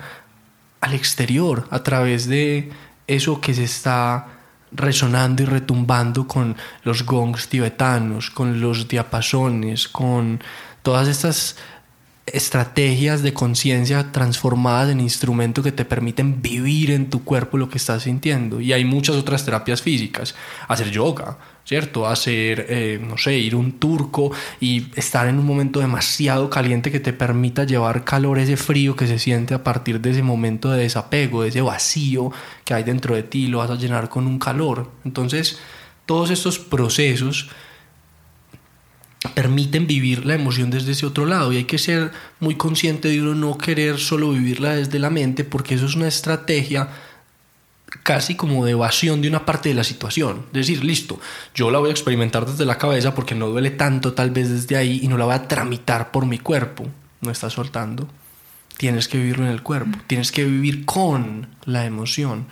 al 0.80 0.94
exterior 0.94 1.68
a 1.72 1.82
través 1.82 2.28
de 2.28 2.72
eso 3.08 3.42
que 3.42 3.54
se 3.54 3.64
está 3.64 4.28
resonando 4.72 5.44
y 5.44 5.46
retumbando 5.46 6.28
con 6.28 6.56
los 6.84 7.06
gongs 7.06 7.50
tibetanos, 7.50 8.30
con 8.30 8.62
los 8.62 8.88
diapasones, 8.88 9.88
con 9.88 10.42
todas 10.82 11.08
estas 11.08 11.58
estrategias 12.34 13.22
de 13.22 13.34
conciencia 13.34 14.12
transformadas 14.12 14.90
en 14.90 15.00
instrumentos 15.00 15.64
que 15.64 15.72
te 15.72 15.86
permiten 15.86 16.42
vivir 16.42 16.92
en 16.92 17.10
tu 17.10 17.24
cuerpo 17.24 17.58
lo 17.58 17.70
que 17.70 17.78
estás 17.78 18.04
sintiendo. 18.04 18.62
Y 18.62 18.74
hay 18.74 18.86
muchas 18.86 19.16
otras 19.16 19.46
terapias 19.46 19.82
físicas. 19.82 20.36
Hacer 20.68 20.92
yoga, 20.92 21.38
¿cierto? 21.66 22.08
Hacer, 22.08 22.66
eh, 22.70 23.00
no 23.02 23.18
sé, 23.18 23.38
ir 23.38 23.56
un 23.56 23.74
turco 23.74 24.32
y 24.60 24.88
estar 24.96 25.28
en 25.28 25.40
un 25.40 25.46
momento 25.46 25.80
demasiado 25.80 26.50
caliente 26.50 26.92
que 26.92 27.00
te 27.00 27.14
permita 27.14 27.64
llevar 27.64 28.04
calor, 28.04 28.40
ese 28.40 28.58
frío 28.58 28.96
que 28.96 29.08
se 29.08 29.20
siente 29.20 29.54
a 29.54 29.64
partir 29.64 30.02
de 30.02 30.12
ese 30.12 30.24
momento 30.24 30.72
de 30.72 30.84
desapego, 30.84 31.44
de 31.44 31.50
ese 31.50 31.62
vacío 31.62 32.32
que 32.66 32.74
hay 32.74 32.84
dentro 32.84 33.16
de 33.16 33.24
ti, 33.24 33.48
lo 33.48 33.60
vas 33.60 33.72
a 33.72 33.76
llenar 33.76 34.10
con 34.10 34.28
un 34.28 34.40
calor. 34.40 34.92
Entonces, 35.06 35.60
todos 36.06 36.30
estos 36.32 36.60
procesos 36.60 37.50
permiten 39.30 39.86
vivir 39.86 40.26
la 40.26 40.34
emoción 40.34 40.72
desde 40.72 40.94
ese 40.94 41.06
otro 41.06 41.26
lado 41.26 41.52
y 41.54 41.58
hay 41.58 41.66
que 41.66 41.78
ser 41.78 42.12
muy 42.40 42.56
consciente 42.56 43.08
de 43.08 43.22
uno 43.22 43.36
no 43.36 43.58
querer 43.58 44.00
solo 44.00 44.32
vivirla 44.32 44.76
desde 44.76 44.98
la 45.00 45.12
mente 45.12 45.44
porque 45.44 45.76
eso 45.76 45.86
es 45.86 45.96
una 45.96 46.08
estrategia 46.08 46.90
casi 48.04 48.36
como 48.36 48.66
de 48.66 48.72
evasión 48.72 49.22
de 49.22 49.28
una 49.28 49.46
parte 49.46 49.70
de 49.70 49.76
la 49.76 49.84
situación. 49.84 50.46
Decir, 50.54 50.84
listo, 50.84 51.20
yo 51.54 51.70
la 51.70 51.80
voy 51.80 51.90
a 51.90 51.94
experimentar 51.94 52.46
desde 52.46 52.66
la 52.66 52.78
cabeza 52.78 53.14
porque 53.14 53.36
no 53.36 53.50
duele 53.50 53.70
tanto 53.70 54.14
tal 54.14 54.32
vez 54.32 54.50
desde 54.50 54.78
ahí 54.78 55.02
y 55.04 55.08
no 55.08 55.18
la 55.18 55.26
voy 55.26 55.36
a 55.36 55.48
tramitar 55.48 56.12
por 56.12 56.26
mi 56.26 56.40
cuerpo. 56.40 56.88
No 57.20 57.30
estás 57.30 57.54
soltando. 57.54 58.08
Tienes 58.78 59.08
que 59.08 59.20
vivirlo 59.20 59.46
en 59.46 59.52
el 59.52 59.62
cuerpo, 59.62 60.00
tienes 60.08 60.32
que 60.32 60.44
vivir 60.44 60.86
con 60.86 61.48
la 61.66 61.86
emoción 61.86 62.48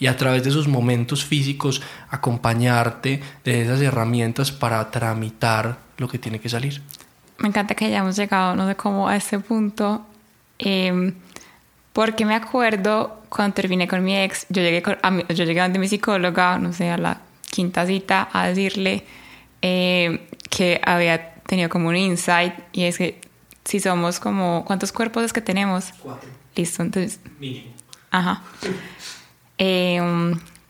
y 0.00 0.08
a 0.08 0.16
través 0.16 0.42
de 0.42 0.50
esos 0.50 0.66
momentos 0.66 1.24
físicos 1.24 1.82
acompañarte 2.08 3.20
de 3.44 3.62
esas 3.62 3.80
herramientas 3.80 4.50
para 4.50 4.90
tramitar 4.90 5.87
lo 5.98 6.08
que 6.08 6.18
tiene 6.18 6.40
que 6.40 6.48
salir. 6.48 6.80
Me 7.38 7.48
encanta 7.48 7.74
que 7.74 7.84
hayamos 7.84 8.16
llegado, 8.16 8.56
no 8.56 8.66
sé 8.66 8.74
cómo, 8.74 9.08
a 9.08 9.16
este 9.16 9.38
punto, 9.38 10.04
em, 10.58 11.14
porque 11.92 12.24
me 12.24 12.34
acuerdo 12.34 13.22
cuando 13.28 13.54
terminé 13.54 13.86
con 13.86 14.02
mi 14.02 14.16
ex, 14.16 14.46
yo 14.48 14.62
llegué, 14.62 14.82
a 15.02 15.32
yo 15.32 15.44
llegué 15.44 15.60
a 15.60 15.68
mi 15.68 15.88
psicóloga, 15.88 16.58
no 16.58 16.72
sé, 16.72 16.90
a 16.90 16.98
la 16.98 17.20
quinta 17.50 17.86
cita, 17.86 18.28
a 18.32 18.48
decirle 18.48 19.04
em, 19.60 20.20
que 20.50 20.80
había 20.84 21.34
tenido 21.42 21.68
como 21.68 21.88
un 21.88 21.96
insight 21.96 22.54
y 22.72 22.84
es 22.84 22.98
que 22.98 23.20
si 23.64 23.80
somos 23.80 24.18
como, 24.18 24.64
¿cuántos 24.64 24.92
cuerpos 24.92 25.24
es 25.24 25.32
que 25.32 25.40
tenemos? 25.40 25.92
Cuatro. 26.02 26.28
Listo, 26.56 26.82
entonces... 26.82 27.20
Mínimo. 27.38 27.72
Ajá. 28.10 28.42
Eh, 29.58 30.00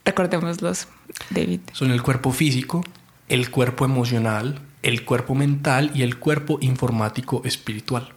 recordémoslos, 0.04 0.88
David. 1.30 1.60
Son 1.72 1.90
el 1.90 2.02
cuerpo 2.02 2.32
físico, 2.32 2.84
el 3.28 3.50
cuerpo 3.50 3.84
emocional, 3.84 4.60
el 4.82 5.04
cuerpo 5.04 5.34
mental 5.34 5.90
y 5.94 6.02
el 6.02 6.18
cuerpo 6.18 6.58
informático 6.60 7.42
espiritual. 7.44 8.08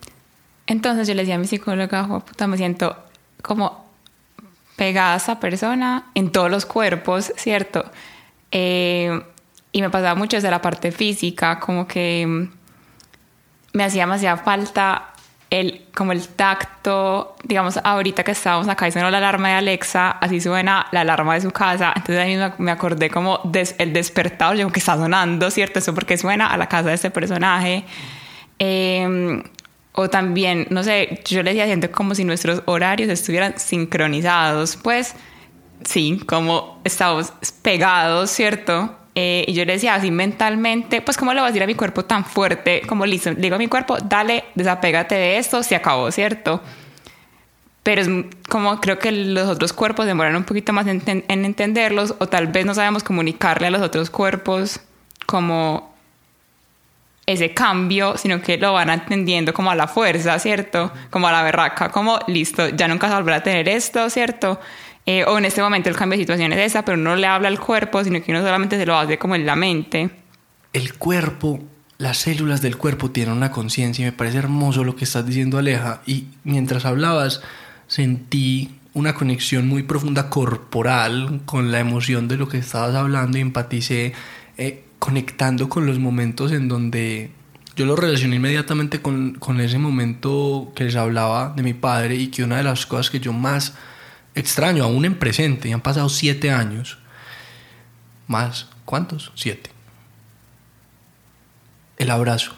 Entonces 0.68 1.08
yo 1.08 1.14
le 1.14 1.24
decía 1.24 1.36
a 1.36 1.40
mi 1.40 1.48
psicóloga, 1.48 2.08
me 2.48 2.58
siento 2.58 2.98
como 3.42 3.86
pegada 4.76 5.14
a 5.14 5.18
esa 5.18 5.40
persona 5.40 6.12
en 6.16 6.32
todos 6.32 6.50
los 6.50 6.66
cuerpos, 6.66 7.34
¿cierto? 7.36 7.86
Eh, 8.52 9.22
y 9.72 9.82
me 9.82 9.90
pasaba 9.90 10.16
mucho 10.16 10.38
desde 10.38 10.52
la 10.52 10.62
parte 10.62 10.92
física, 10.92 11.60
como 11.60 11.88
que 11.88 12.48
me 13.74 13.84
hacía 13.84 14.04
demasiada 14.04 14.38
falta 14.38 15.11
el, 15.52 15.86
como 15.94 16.14
el 16.14 16.26
tacto, 16.30 17.36
digamos, 17.44 17.78
ahorita 17.84 18.24
que 18.24 18.32
estábamos 18.32 18.70
acá 18.70 18.90
sonó 18.90 19.12
la 19.12 19.18
alarma 19.18 19.50
de 19.50 19.56
Alexa, 19.56 20.12
así 20.12 20.40
suena 20.40 20.88
la 20.94 21.02
alarma 21.02 21.34
de 21.34 21.42
su 21.42 21.52
casa. 21.52 21.92
Entonces 21.94 22.20
ahí 22.20 22.54
me 22.58 22.72
acordé 22.72 23.10
como 23.10 23.42
el 23.78 23.94
despertador, 23.94 24.56
yo 24.56 24.72
que 24.72 24.80
está 24.80 24.96
sonando, 24.96 25.52
¿cierto? 25.52 25.80
Eso 25.80 25.94
porque 25.94 26.18
suena 26.18 26.48
a 26.48 26.58
la 26.58 26.68
casa 26.68 26.88
de 26.88 26.96
este 26.96 27.12
personaje. 27.12 27.84
Em, 28.60 29.44
o 29.92 30.10
también, 30.10 30.68
no 30.70 30.84
sé, 30.84 31.22
yo 31.26 31.44
le 31.44 31.52
decía, 31.52 31.66
siento 31.66 31.92
como 31.92 32.16
si 32.16 32.24
nuestros 32.24 32.64
horarios 32.66 33.10
estuvieran 33.10 33.60
sincronizados, 33.60 34.78
pues 34.78 35.16
sí, 35.84 36.22
como 36.28 36.80
estamos 36.86 37.34
pegados, 37.62 38.32
¿cierto? 38.32 38.96
Eh, 39.14 39.44
y 39.48 39.54
yo 39.54 39.66
le 39.66 39.74
decía 39.74 39.96
así 39.96 40.10
mentalmente, 40.10 41.02
pues 41.02 41.18
cómo 41.18 41.34
le 41.34 41.42
voy 41.42 41.48
a 41.48 41.52
decir 41.52 41.64
a 41.64 41.68
mi 41.68 41.76
cuerpo 41.76 42.06
tan 42.06 42.24
fuerte, 42.24 42.82
como 42.88 43.06
listo, 43.06 43.34
digo 43.34 43.56
a 43.56 43.58
mi 43.58 43.68
cuerpo, 43.68 43.98
dale, 43.98 44.46
desapégate 44.56 45.16
de 45.16 45.38
esto, 45.38 45.64
se 45.64 45.76
acabó, 45.76 46.12
¿cierto? 46.12 46.62
Pero 47.84 48.02
es 48.02 48.10
como 48.48 48.80
creo 48.80 49.00
que 49.00 49.12
los 49.12 49.50
otros 49.50 49.74
cuerpos 49.74 50.06
demoran 50.06 50.36
un 50.36 50.44
poquito 50.44 50.72
más 50.72 50.88
en, 50.88 51.02
en 51.06 51.46
entenderlos 51.46 52.16
o 52.20 52.28
tal 52.28 52.48
vez 52.48 52.66
no 52.66 52.74
sabemos 52.74 53.04
comunicarle 53.04 53.68
a 53.68 53.72
los 53.72 53.82
otros 53.82 54.10
cuerpos 54.10 54.80
como 55.26 55.92
ese 57.26 57.54
cambio, 57.54 58.18
sino 58.18 58.42
que 58.42 58.58
lo 58.58 58.74
van 58.74 58.90
entendiendo 58.90 59.54
como 59.54 59.72
a 59.72 59.76
la 59.76 59.88
fuerza, 59.88 60.38
¿cierto? 60.40 60.92
Como 61.10 61.28
a 61.28 61.32
la 61.32 61.44
berraca, 61.44 61.90
como 61.90 62.20
listo, 62.28 62.70
ya 62.70 62.88
nunca 62.88 63.08
se 63.08 63.16
volverá 63.16 63.38
a 63.38 63.44
tener 63.44 63.68
esto, 63.70 64.10
¿cierto? 64.10 64.60
Eh, 65.06 65.24
o 65.26 65.38
en 65.38 65.46
este 65.46 65.62
momento 65.62 65.90
el 65.90 65.96
cambio 65.96 66.18
de 66.18 66.24
situación 66.24 66.54
es 66.54 66.60
esa, 66.60 66.86
pero 66.86 66.98
no 66.98 67.16
le 67.16 67.28
habla 67.28 67.48
al 67.48 67.60
cuerpo, 67.60 68.04
sino 68.04 68.22
que 68.22 68.32
uno 68.32 68.42
solamente 68.42 68.78
se 68.78 68.86
lo 68.86 68.98
hace 68.98 69.18
como 69.18 69.36
en 69.36 69.46
la 69.46 69.56
mente. 69.56 70.12
El 70.74 70.94
cuerpo, 70.94 71.60
las 71.98 72.20
células 72.20 72.62
del 72.62 72.78
cuerpo 72.78 73.12
tienen 73.12 73.36
una 73.36 73.52
conciencia 73.52 74.04
y 74.04 74.06
me 74.06 74.12
parece 74.12 74.38
hermoso 74.38 74.84
lo 74.84 74.96
que 74.96 75.06
estás 75.06 75.26
diciendo 75.26 75.58
Aleja. 75.58 76.02
Y 76.06 76.28
mientras 76.44 76.86
hablabas 76.86 77.42
sentí 77.88 78.78
una 78.94 79.16
conexión 79.16 79.68
muy 79.68 79.84
profunda 79.84 80.30
corporal 80.30 81.42
con 81.46 81.72
la 81.72 81.80
emoción 81.80 82.28
de 82.28 82.38
lo 82.38 82.48
que 82.48 82.58
estabas 82.58 82.96
hablando 82.96 83.38
y 83.38 83.42
empaticé 83.42 84.14
eh, 84.58 84.84
conectando 85.00 85.70
con 85.70 85.86
los 85.86 85.98
momentos 85.98 86.52
en 86.52 86.68
donde 86.68 87.32
yo 87.76 87.86
lo 87.86 87.96
relacioné 87.96 88.36
inmediatamente 88.36 89.02
con, 89.02 89.34
con 89.36 89.62
ese 89.62 89.78
momento 89.80 90.72
que 90.76 90.84
les 90.84 90.96
hablaba 90.96 91.54
de 91.56 91.64
mi 91.64 91.74
padre 91.74 92.16
y 92.16 92.28
que 92.28 92.44
una 92.44 92.58
de 92.58 92.64
las 92.64 92.86
cosas 92.86 93.10
que 93.10 93.20
yo 93.20 93.34
más 93.34 93.74
extraño, 94.36 94.84
aún 94.84 95.06
en 95.06 95.18
presente, 95.18 95.70
y 95.70 95.74
han 95.74 95.82
pasado 95.82 96.10
siete 96.10 96.52
años. 96.52 96.98
Más, 98.28 98.68
¿cuántos? 98.86 99.32
Siete. 99.36 99.70
El 101.98 102.10
abrazo. 102.10 102.54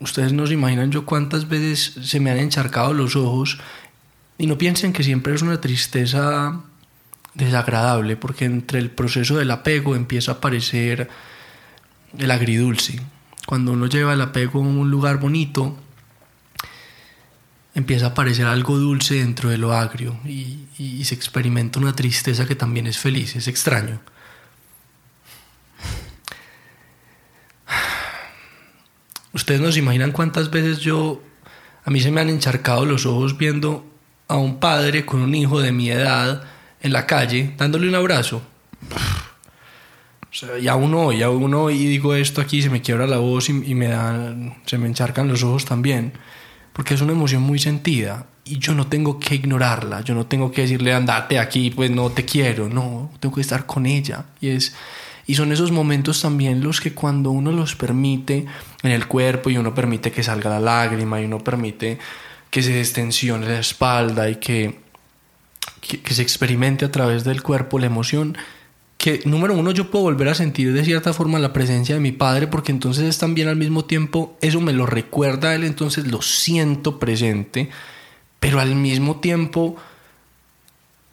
Ustedes 0.00 0.32
no 0.32 0.46
se 0.46 0.54
imaginan 0.54 0.90
yo 0.90 1.06
cuántas 1.06 1.48
veces 1.48 1.94
se 2.02 2.20
me 2.20 2.30
han 2.30 2.38
encharcado 2.38 2.92
los 2.92 3.16
ojos 3.16 3.58
y 4.36 4.46
no 4.46 4.58
piensen 4.58 4.92
que 4.92 5.02
siempre 5.02 5.34
es 5.34 5.42
una 5.42 5.60
tristeza 5.60 6.60
desagradable, 7.34 8.16
porque 8.16 8.44
entre 8.44 8.78
el 8.78 8.90
proceso 8.90 9.36
del 9.36 9.50
apego 9.50 9.94
empieza 9.94 10.32
a 10.32 10.34
aparecer 10.36 11.08
el 12.18 12.30
agridulce. 12.30 13.00
Cuando 13.46 13.72
uno 13.72 13.86
lleva 13.86 14.12
el 14.12 14.20
apego 14.20 14.58
a 14.58 14.62
un 14.62 14.90
lugar 14.90 15.18
bonito, 15.18 15.78
empieza 17.76 18.06
a 18.06 18.08
aparecer 18.08 18.46
algo 18.46 18.78
dulce 18.78 19.16
dentro 19.16 19.50
de 19.50 19.58
lo 19.58 19.74
agrio 19.74 20.18
y, 20.24 20.64
se 21.04 21.14
experimenta 21.14 21.78
una 21.78 21.94
tristeza 21.94 22.46
que 22.46 22.56
también 22.56 22.86
es 22.86 22.98
feliz, 22.98 23.36
es 23.36 23.46
extraño. 23.46 24.00
Ustedes 29.32 29.60
no 29.60 29.70
se 29.70 29.78
imaginan 29.78 30.10
cuántas 30.10 30.50
veces 30.50 30.78
yo, 30.78 31.22
a 31.84 31.90
mí 31.90 32.00
se 32.00 32.10
me 32.10 32.20
han 32.22 32.30
encharcado 32.30 32.84
los 32.86 33.06
ojos 33.06 33.38
viendo 33.38 33.86
a 34.26 34.36
un 34.36 34.58
padre 34.58 35.06
con 35.06 35.20
un 35.20 35.34
hijo 35.34 35.60
de 35.60 35.70
mi 35.70 35.90
edad 35.90 36.42
en 36.80 36.92
la 36.92 37.06
calle 37.06 37.54
dándole 37.56 37.88
un 37.88 37.94
abrazo. 37.94 38.42
O 40.30 40.34
sea, 40.34 40.58
ya 40.58 40.74
uno, 40.74 41.12
ya 41.12 41.30
uno 41.30 41.70
y 41.70 41.86
digo 41.86 42.14
esto 42.14 42.40
aquí, 42.40 42.62
se 42.62 42.70
me 42.70 42.82
quiebra 42.82 43.06
la 43.06 43.18
voz 43.18 43.48
y, 43.48 43.52
y 43.52 43.74
me 43.74 43.88
dan, 43.88 44.62
se 44.66 44.78
me 44.78 44.88
encharcan 44.88 45.28
los 45.28 45.44
ojos 45.44 45.66
también 45.66 46.14
porque 46.76 46.92
es 46.92 47.00
una 47.00 47.12
emoción 47.12 47.42
muy 47.42 47.58
sentida 47.58 48.26
y 48.44 48.58
yo 48.58 48.74
no 48.74 48.86
tengo 48.86 49.18
que 49.18 49.34
ignorarla, 49.34 50.02
yo 50.02 50.14
no 50.14 50.26
tengo 50.26 50.52
que 50.52 50.60
decirle 50.60 50.92
andate 50.92 51.38
aquí, 51.38 51.70
pues 51.70 51.90
no 51.90 52.10
te 52.10 52.26
quiero, 52.26 52.68
no, 52.68 53.10
tengo 53.18 53.34
que 53.34 53.40
estar 53.40 53.64
con 53.64 53.86
ella. 53.86 54.26
Y 54.42 54.50
es 54.50 54.74
y 55.26 55.34
son 55.36 55.52
esos 55.52 55.72
momentos 55.72 56.20
también 56.20 56.62
los 56.62 56.82
que 56.82 56.92
cuando 56.92 57.30
uno 57.30 57.50
los 57.50 57.74
permite 57.76 58.44
en 58.82 58.90
el 58.90 59.08
cuerpo 59.08 59.48
y 59.48 59.56
uno 59.56 59.74
permite 59.74 60.12
que 60.12 60.22
salga 60.22 60.50
la 60.50 60.60
lágrima 60.60 61.18
y 61.18 61.24
uno 61.24 61.38
permite 61.42 61.98
que 62.50 62.62
se 62.62 62.74
destensione 62.74 63.48
la 63.48 63.58
espalda 63.58 64.28
y 64.28 64.36
que, 64.36 64.78
que 65.80 66.14
se 66.14 66.20
experimente 66.20 66.84
a 66.84 66.92
través 66.92 67.24
del 67.24 67.42
cuerpo 67.42 67.78
la 67.78 67.86
emoción, 67.86 68.36
que 69.06 69.22
número 69.24 69.54
uno 69.54 69.70
yo 69.70 69.88
puedo 69.88 70.02
volver 70.02 70.28
a 70.30 70.34
sentir 70.34 70.72
de 70.72 70.84
cierta 70.84 71.12
forma 71.12 71.38
la 71.38 71.52
presencia 71.52 71.94
de 71.94 72.00
mi 72.00 72.10
padre 72.10 72.48
porque 72.48 72.72
entonces 72.72 73.04
es 73.04 73.18
también 73.18 73.46
al 73.46 73.54
mismo 73.54 73.84
tiempo, 73.84 74.36
eso 74.40 74.60
me 74.60 74.72
lo 74.72 74.84
recuerda 74.84 75.50
a 75.50 75.54
él, 75.54 75.62
entonces 75.62 76.08
lo 76.08 76.22
siento 76.22 76.98
presente, 76.98 77.70
pero 78.40 78.58
al 78.58 78.74
mismo 78.74 79.20
tiempo, 79.20 79.76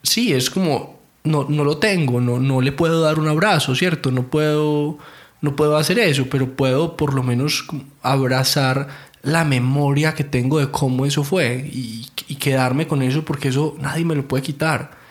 sí, 0.02 0.34
es 0.34 0.50
como, 0.50 1.02
no, 1.24 1.46
no 1.48 1.64
lo 1.64 1.78
tengo, 1.78 2.20
no, 2.20 2.40
no 2.40 2.62
le 2.62 2.72
puedo 2.72 3.00
dar 3.00 3.20
un 3.20 3.28
abrazo, 3.28 3.76
¿cierto? 3.76 4.10
No 4.10 4.24
puedo, 4.24 4.98
no 5.42 5.56
puedo 5.56 5.78
hacer 5.78 6.00
eso, 6.00 6.26
pero 6.32 6.56
puedo 6.56 6.98
por 6.98 7.14
lo 7.14 7.22
menos 7.22 7.64
abrazar 8.02 8.88
la 9.22 9.46
memoria 9.46 10.16
que 10.16 10.24
tengo 10.24 10.58
de 10.58 10.72
cómo 10.72 11.06
eso 11.06 11.24
fue 11.24 11.70
y, 11.72 12.08
y 12.28 12.38
quedarme 12.38 12.88
con 12.88 13.04
eso 13.04 13.24
porque 13.24 13.50
eso 13.50 13.76
nadie 13.80 14.04
me 14.04 14.16
lo 14.16 14.28
puede 14.28 14.42
quitar. 14.42 15.03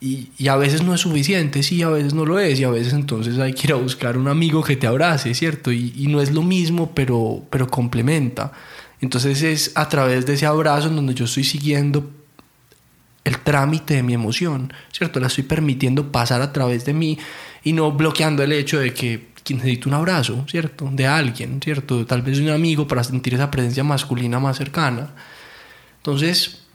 Y, 0.00 0.46
a 0.48 0.56
veces 0.56 0.82
no 0.82 0.94
es 0.94 1.00
suficiente, 1.00 1.62
sí, 1.62 1.82
a 1.82 1.88
veces 1.88 2.14
no 2.14 2.24
lo 2.24 2.38
es, 2.38 2.60
y 2.60 2.64
a 2.64 2.70
veces 2.70 2.92
entonces 2.92 3.38
hay 3.38 3.52
que 3.52 3.66
ir 3.66 3.72
a 3.72 3.76
buscar 3.76 4.16
un 4.16 4.28
amigo 4.28 4.62
que 4.62 4.76
te 4.76 4.86
abrace, 4.86 5.34
¿cierto? 5.34 5.72
Y, 5.72 6.06
no 6.08 6.20
es 6.20 6.32
lo 6.32 6.42
mismo, 6.42 6.92
pero, 6.94 7.42
pero 7.50 7.66
complementa. 7.66 8.52
Entonces 9.00 9.42
es 9.42 9.72
a 9.74 9.88
través 9.88 10.26
de 10.26 10.34
ese 10.34 10.46
abrazo 10.46 10.88
en 10.88 10.96
donde 10.96 11.14
yo 11.14 11.24
estoy 11.24 11.44
siguiendo 11.44 12.10
el 13.24 13.38
trámite 13.40 13.94
de 13.94 14.02
mi 14.02 14.14
emoción, 14.14 14.72
¿cierto? 14.92 15.20
La 15.20 15.26
estoy 15.26 15.44
permitiendo 15.44 16.10
pasar 16.10 16.42
a 16.42 16.52
través 16.52 16.84
de 16.84 16.94
mí 16.94 17.18
y 17.64 17.72
no 17.72 17.92
bloqueando 17.92 18.42
el 18.42 18.52
hecho 18.52 18.78
de 18.78 18.94
que 18.94 19.28
necesito 19.54 19.88
un 19.88 19.94
abrazo, 19.94 20.44
¿cierto? 20.48 20.88
De 20.92 21.06
alguien, 21.06 21.60
¿cierto? 21.62 22.06
Tal 22.06 22.22
vez 22.22 22.38
un 22.38 22.50
amigo 22.50 22.86
para 22.86 23.04
sentir 23.04 23.34
esa 23.34 23.50
presencia 23.50 23.84
masculina 23.84 24.38
más 24.38 24.56
cercana. 24.56 25.10
Entonces, 25.98 26.67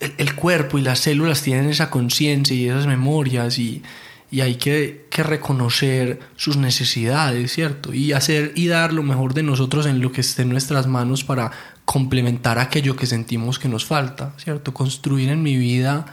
el, 0.00 0.34
cuerpo 0.34 0.78
y 0.78 0.82
las 0.82 1.00
células 1.00 1.42
tienen 1.42 1.68
esa 1.68 1.90
conciencia 1.90 2.56
y 2.56 2.68
esas 2.68 2.86
memorias 2.86 3.58
y, 3.58 3.82
y 4.30 4.40
hay 4.40 4.56
que, 4.56 5.06
que, 5.10 5.22
reconocer 5.22 6.20
sus 6.36 6.56
necesidades, 6.56 7.52
¿cierto? 7.52 7.92
Y 7.92 8.12
hacer 8.12 8.52
y 8.54 8.66
dar 8.66 8.92
lo 8.92 9.02
mejor 9.02 9.34
de 9.34 9.42
nosotros 9.42 9.86
en 9.86 10.00
lo 10.00 10.10
que 10.10 10.22
esté 10.22 10.42
en 10.42 10.48
nuestras 10.48 10.86
manos 10.86 11.24
para 11.24 11.50
complementar 11.84 12.58
aquello 12.58 12.96
que 12.96 13.06
sentimos 13.06 13.58
que 13.58 13.68
nos 13.68 13.84
falta, 13.84 14.32
¿cierto? 14.38 14.72
Construir 14.72 15.28
en 15.28 15.42
mi 15.42 15.56
vida, 15.56 16.06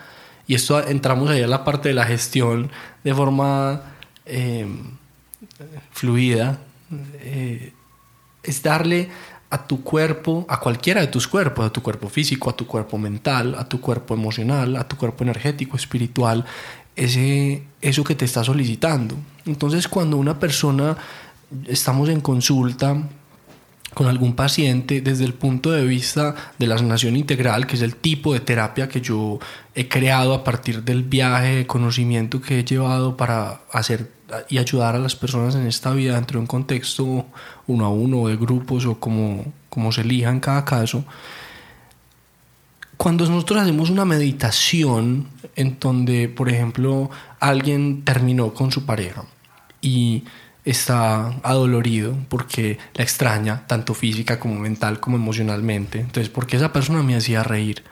y 0.47 0.55
esto 0.55 0.85
entramos 0.87 1.29
ahí 1.29 1.41
a 1.41 1.47
la 1.47 1.63
parte 1.63 1.89
de 1.89 1.95
la 1.95 2.05
gestión 2.05 2.71
de 3.03 3.13
forma 3.13 3.81
eh, 4.25 4.67
fluida, 5.91 6.59
eh, 7.19 7.73
es 8.43 8.63
darle 8.63 9.09
a 9.49 9.65
tu 9.65 9.83
cuerpo, 9.83 10.45
a 10.49 10.59
cualquiera 10.59 11.01
de 11.01 11.07
tus 11.07 11.27
cuerpos, 11.27 11.65
a 11.65 11.69
tu 11.69 11.81
cuerpo 11.81 12.09
físico, 12.09 12.49
a 12.49 12.55
tu 12.55 12.67
cuerpo 12.67 12.97
mental, 12.97 13.55
a 13.57 13.67
tu 13.67 13.79
cuerpo 13.79 14.13
emocional, 14.13 14.75
a 14.75 14.87
tu 14.87 14.97
cuerpo 14.97 15.23
energético, 15.23 15.77
espiritual, 15.77 16.45
ese, 16.95 17.63
eso 17.81 18.03
que 18.03 18.15
te 18.15 18.25
está 18.25 18.43
solicitando. 18.43 19.15
Entonces 19.45 19.87
cuando 19.87 20.17
una 20.17 20.39
persona, 20.39 20.97
estamos 21.67 22.09
en 22.09 22.19
consulta 22.19 22.97
con 23.93 24.07
algún 24.07 24.35
paciente 24.35 25.01
desde 25.01 25.23
el 25.25 25.33
punto 25.33 25.71
de 25.71 25.85
vista 25.85 26.35
de 26.59 26.67
la 26.67 26.77
sanación 26.77 27.15
integral, 27.15 27.65
que 27.65 27.77
es 27.77 27.81
el 27.81 27.95
tipo 27.95 28.33
de 28.33 28.41
terapia 28.41 28.89
que 28.89 29.01
yo 29.01 29.39
he 29.73 29.87
creado 29.87 30.33
a 30.33 30.43
partir 30.43 30.83
del 30.83 31.03
viaje 31.03 31.55
de 31.55 31.67
conocimiento 31.67 32.41
que 32.41 32.59
he 32.59 32.63
llevado 32.65 33.17
para 33.17 33.61
hacer 33.71 34.11
y 34.49 34.57
ayudar 34.57 34.95
a 34.95 34.99
las 34.99 35.15
personas 35.15 35.55
en 35.55 35.67
esta 35.67 35.91
vida 35.91 36.15
dentro 36.15 36.37
de 36.37 36.41
un 36.41 36.47
contexto 36.47 37.25
uno 37.67 37.85
a 37.85 37.89
uno, 37.89 38.27
de 38.27 38.35
grupos 38.35 38.85
o 38.85 38.99
como, 38.99 39.45
como 39.69 39.91
se 39.91 40.01
elija 40.01 40.29
en 40.29 40.39
cada 40.39 40.65
caso. 40.65 41.03
Cuando 42.97 43.27
nosotros 43.27 43.61
hacemos 43.61 43.89
una 43.89 44.05
meditación 44.05 45.27
en 45.55 45.77
donde, 45.79 46.29
por 46.29 46.49
ejemplo, 46.49 47.09
alguien 47.39 48.03
terminó 48.03 48.53
con 48.53 48.71
su 48.71 48.85
pareja 48.85 49.23
y 49.81 50.23
está 50.65 51.27
adolorido 51.43 52.17
porque 52.27 52.77
la 52.95 53.03
extraña, 53.03 53.65
tanto 53.67 53.93
física 53.93 54.39
como 54.39 54.59
mental 54.59 54.99
como 54.99 55.15
emocionalmente. 55.15 55.99
Entonces, 55.99 56.29
porque 56.29 56.57
esa 56.57 56.73
persona 56.73 57.03
me 57.03 57.15
hacía 57.15 57.43
reír 57.43 57.83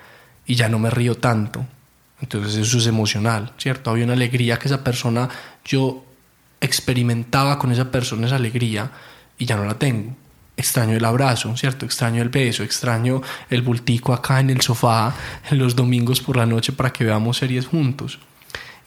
y 0.45 0.56
ya 0.56 0.69
no 0.69 0.80
me 0.80 0.89
río 0.89 1.15
tanto. 1.15 1.65
Entonces, 2.19 2.56
eso 2.56 2.78
es 2.78 2.88
emocional, 2.88 3.54
¿cierto? 3.58 3.91
Había 3.91 4.06
una 4.06 4.13
alegría 4.13 4.58
que 4.58 4.67
esa 4.67 4.84
persona, 4.84 5.30
yo 5.63 6.04
experimentaba 6.65 7.58
con 7.60 7.71
esa 7.71 7.91
persona 7.91 8.28
esa 8.28 8.36
alegría 8.36 8.91
y 9.38 9.45
ya 9.45 9.56
no 9.56 9.65
la 9.65 9.78
tengo. 9.78 10.15
Extraño 10.58 10.95
el 10.95 11.04
abrazo, 11.04 11.56
¿cierto? 11.58 11.86
Extraño 11.86 12.21
el 12.21 12.30
beso, 12.30 12.63
extraño 12.63 13.21
el 13.49 13.62
bultico 13.62 14.13
acá 14.13 14.39
en 14.39 14.49
el 14.49 14.62
sofá 14.62 15.13
los 15.51 15.75
domingos 15.75 16.21
por 16.21 16.38
la 16.38 16.45
noche 16.45 16.71
para 16.71 16.91
que 16.93 17.04
veamos 17.04 17.38
series 17.38 17.67
juntos. 17.67 18.19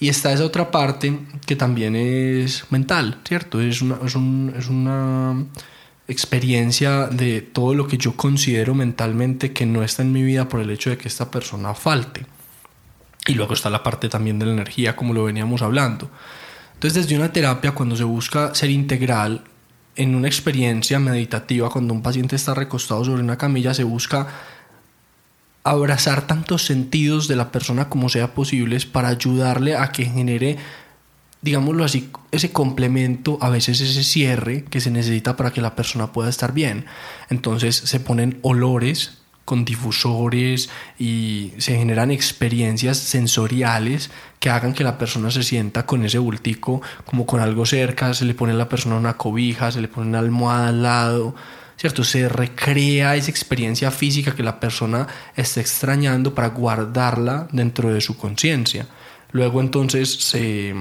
Y 0.01 0.09
está 0.09 0.33
esa 0.33 0.45
otra 0.45 0.71
parte 0.71 1.19
que 1.45 1.57
también 1.57 1.97
es 1.97 2.65
mental, 2.71 3.19
¿cierto? 3.27 3.61
Es 3.61 3.83
una, 3.83 3.97
es, 4.05 4.15
es 4.57 4.69
una 4.69 5.45
experiencia 6.07 7.09
de 7.09 7.43
todo 7.43 7.75
lo 7.75 7.87
que 7.87 7.99
yo 7.99 8.17
considero 8.17 8.75
mentalmente 8.75 9.53
que 9.53 9.67
no 9.67 9.83
está 9.83 10.03
en 10.03 10.13
mi 10.13 10.23
vida 10.23 10.49
por 10.49 10.61
el 10.61 10.71
hecho 10.71 10.91
de 10.91 10.97
que 10.97 11.09
esta 11.09 11.31
persona 11.31 11.75
falte. 11.75 12.27
Y 13.27 13.35
luego 13.35 13.53
está 13.53 13.69
la 13.69 13.83
parte 13.83 14.09
también 14.09 14.39
de 14.39 14.47
la 14.47 14.53
energía, 14.53 14.97
como 14.97 15.13
lo 15.13 15.25
veníamos 15.25 15.61
hablando. 15.61 16.11
Entonces, 16.79 17.03
desde 17.03 17.17
una 17.17 17.33
terapia, 17.33 17.73
cuando 17.73 17.97
se 17.97 18.05
busca 18.05 18.55
ser 18.55 18.71
integral, 18.71 19.43
en 19.97 20.15
una 20.15 20.29
experiencia 20.29 21.01
meditativa, 21.01 21.71
cuando 21.71 21.93
un 21.93 22.03
paciente 22.03 22.37
está 22.37 22.55
recostado 22.55 23.05
sobre 23.05 23.21
una 23.21 23.37
camilla, 23.37 23.75
se 23.75 23.83
busca 23.83 24.29
abrazar 25.65 26.29
tantos 26.29 26.65
sentidos 26.65 27.27
de 27.27 27.35
la 27.35 27.51
persona 27.51 27.89
como 27.89 28.09
sea 28.09 28.33
posibles 28.33 28.87
para 28.87 29.09
ayudarle 29.09 29.75
a 29.75 29.91
que 29.91 30.05
genere, 30.05 30.57
digámoslo 31.43 31.83
así, 31.83 32.11
ese 32.31 32.53
complemento, 32.53 33.39
a 33.41 33.51
veces 33.51 33.81
ese 33.81 34.05
cierre 34.05 34.63
que 34.63 34.81
se 34.81 34.93
necesita 34.93 35.37
para 35.37 35.51
que 35.51 35.61
la 35.61 35.75
persona 35.75 36.13
pueda 36.13 36.31
estar 36.31 36.53
bien. 36.53 36.85
Entonces 37.29 37.75
se 37.75 37.99
ponen 37.99 38.39
olores 38.43 39.19
con 39.49 39.65
difusores 39.65 40.69
y 40.99 41.55
se 41.57 41.75
generan 41.79 42.11
experiencias 42.11 42.99
sensoriales 42.99 44.11
que 44.41 44.51
hagan 44.51 44.75
que 44.75 44.85
la 44.85 44.99
persona 44.99 45.31
se 45.31 45.43
sienta 45.43 45.87
con 45.87 46.05
ese 46.05 46.19
bultico 46.19 46.83
como 47.07 47.25
con 47.25 47.41
algo 47.41 47.65
cerca, 47.65 48.13
se 48.13 48.27
le 48.27 48.35
pone 48.35 48.53
a 48.53 48.57
la 48.57 48.69
persona 48.69 48.97
una 48.97 49.17
cobija, 49.17 49.73
se 49.73 49.81
le 49.81 49.89
pone 49.89 50.09
una 50.09 50.19
almohada 50.19 50.69
al 50.69 50.83
lado, 50.83 51.35
¿cierto? 51.79 52.05
Se 52.05 52.29
recrea 52.29 53.17
esa 53.17 53.31
experiencia 53.31 53.91
física 53.91 54.35
que 54.37 54.43
la 54.43 54.61
persona 54.61 55.07
está 55.35 55.63
extrañando 55.63 56.35
para 56.35 56.49
guardarla 56.49 57.49
dentro 57.51 57.91
de 57.91 58.03
su 58.03 58.19
conciencia. 58.19 58.87
Luego 59.33 59.63
entonces 59.63 60.13
se, 60.13 60.75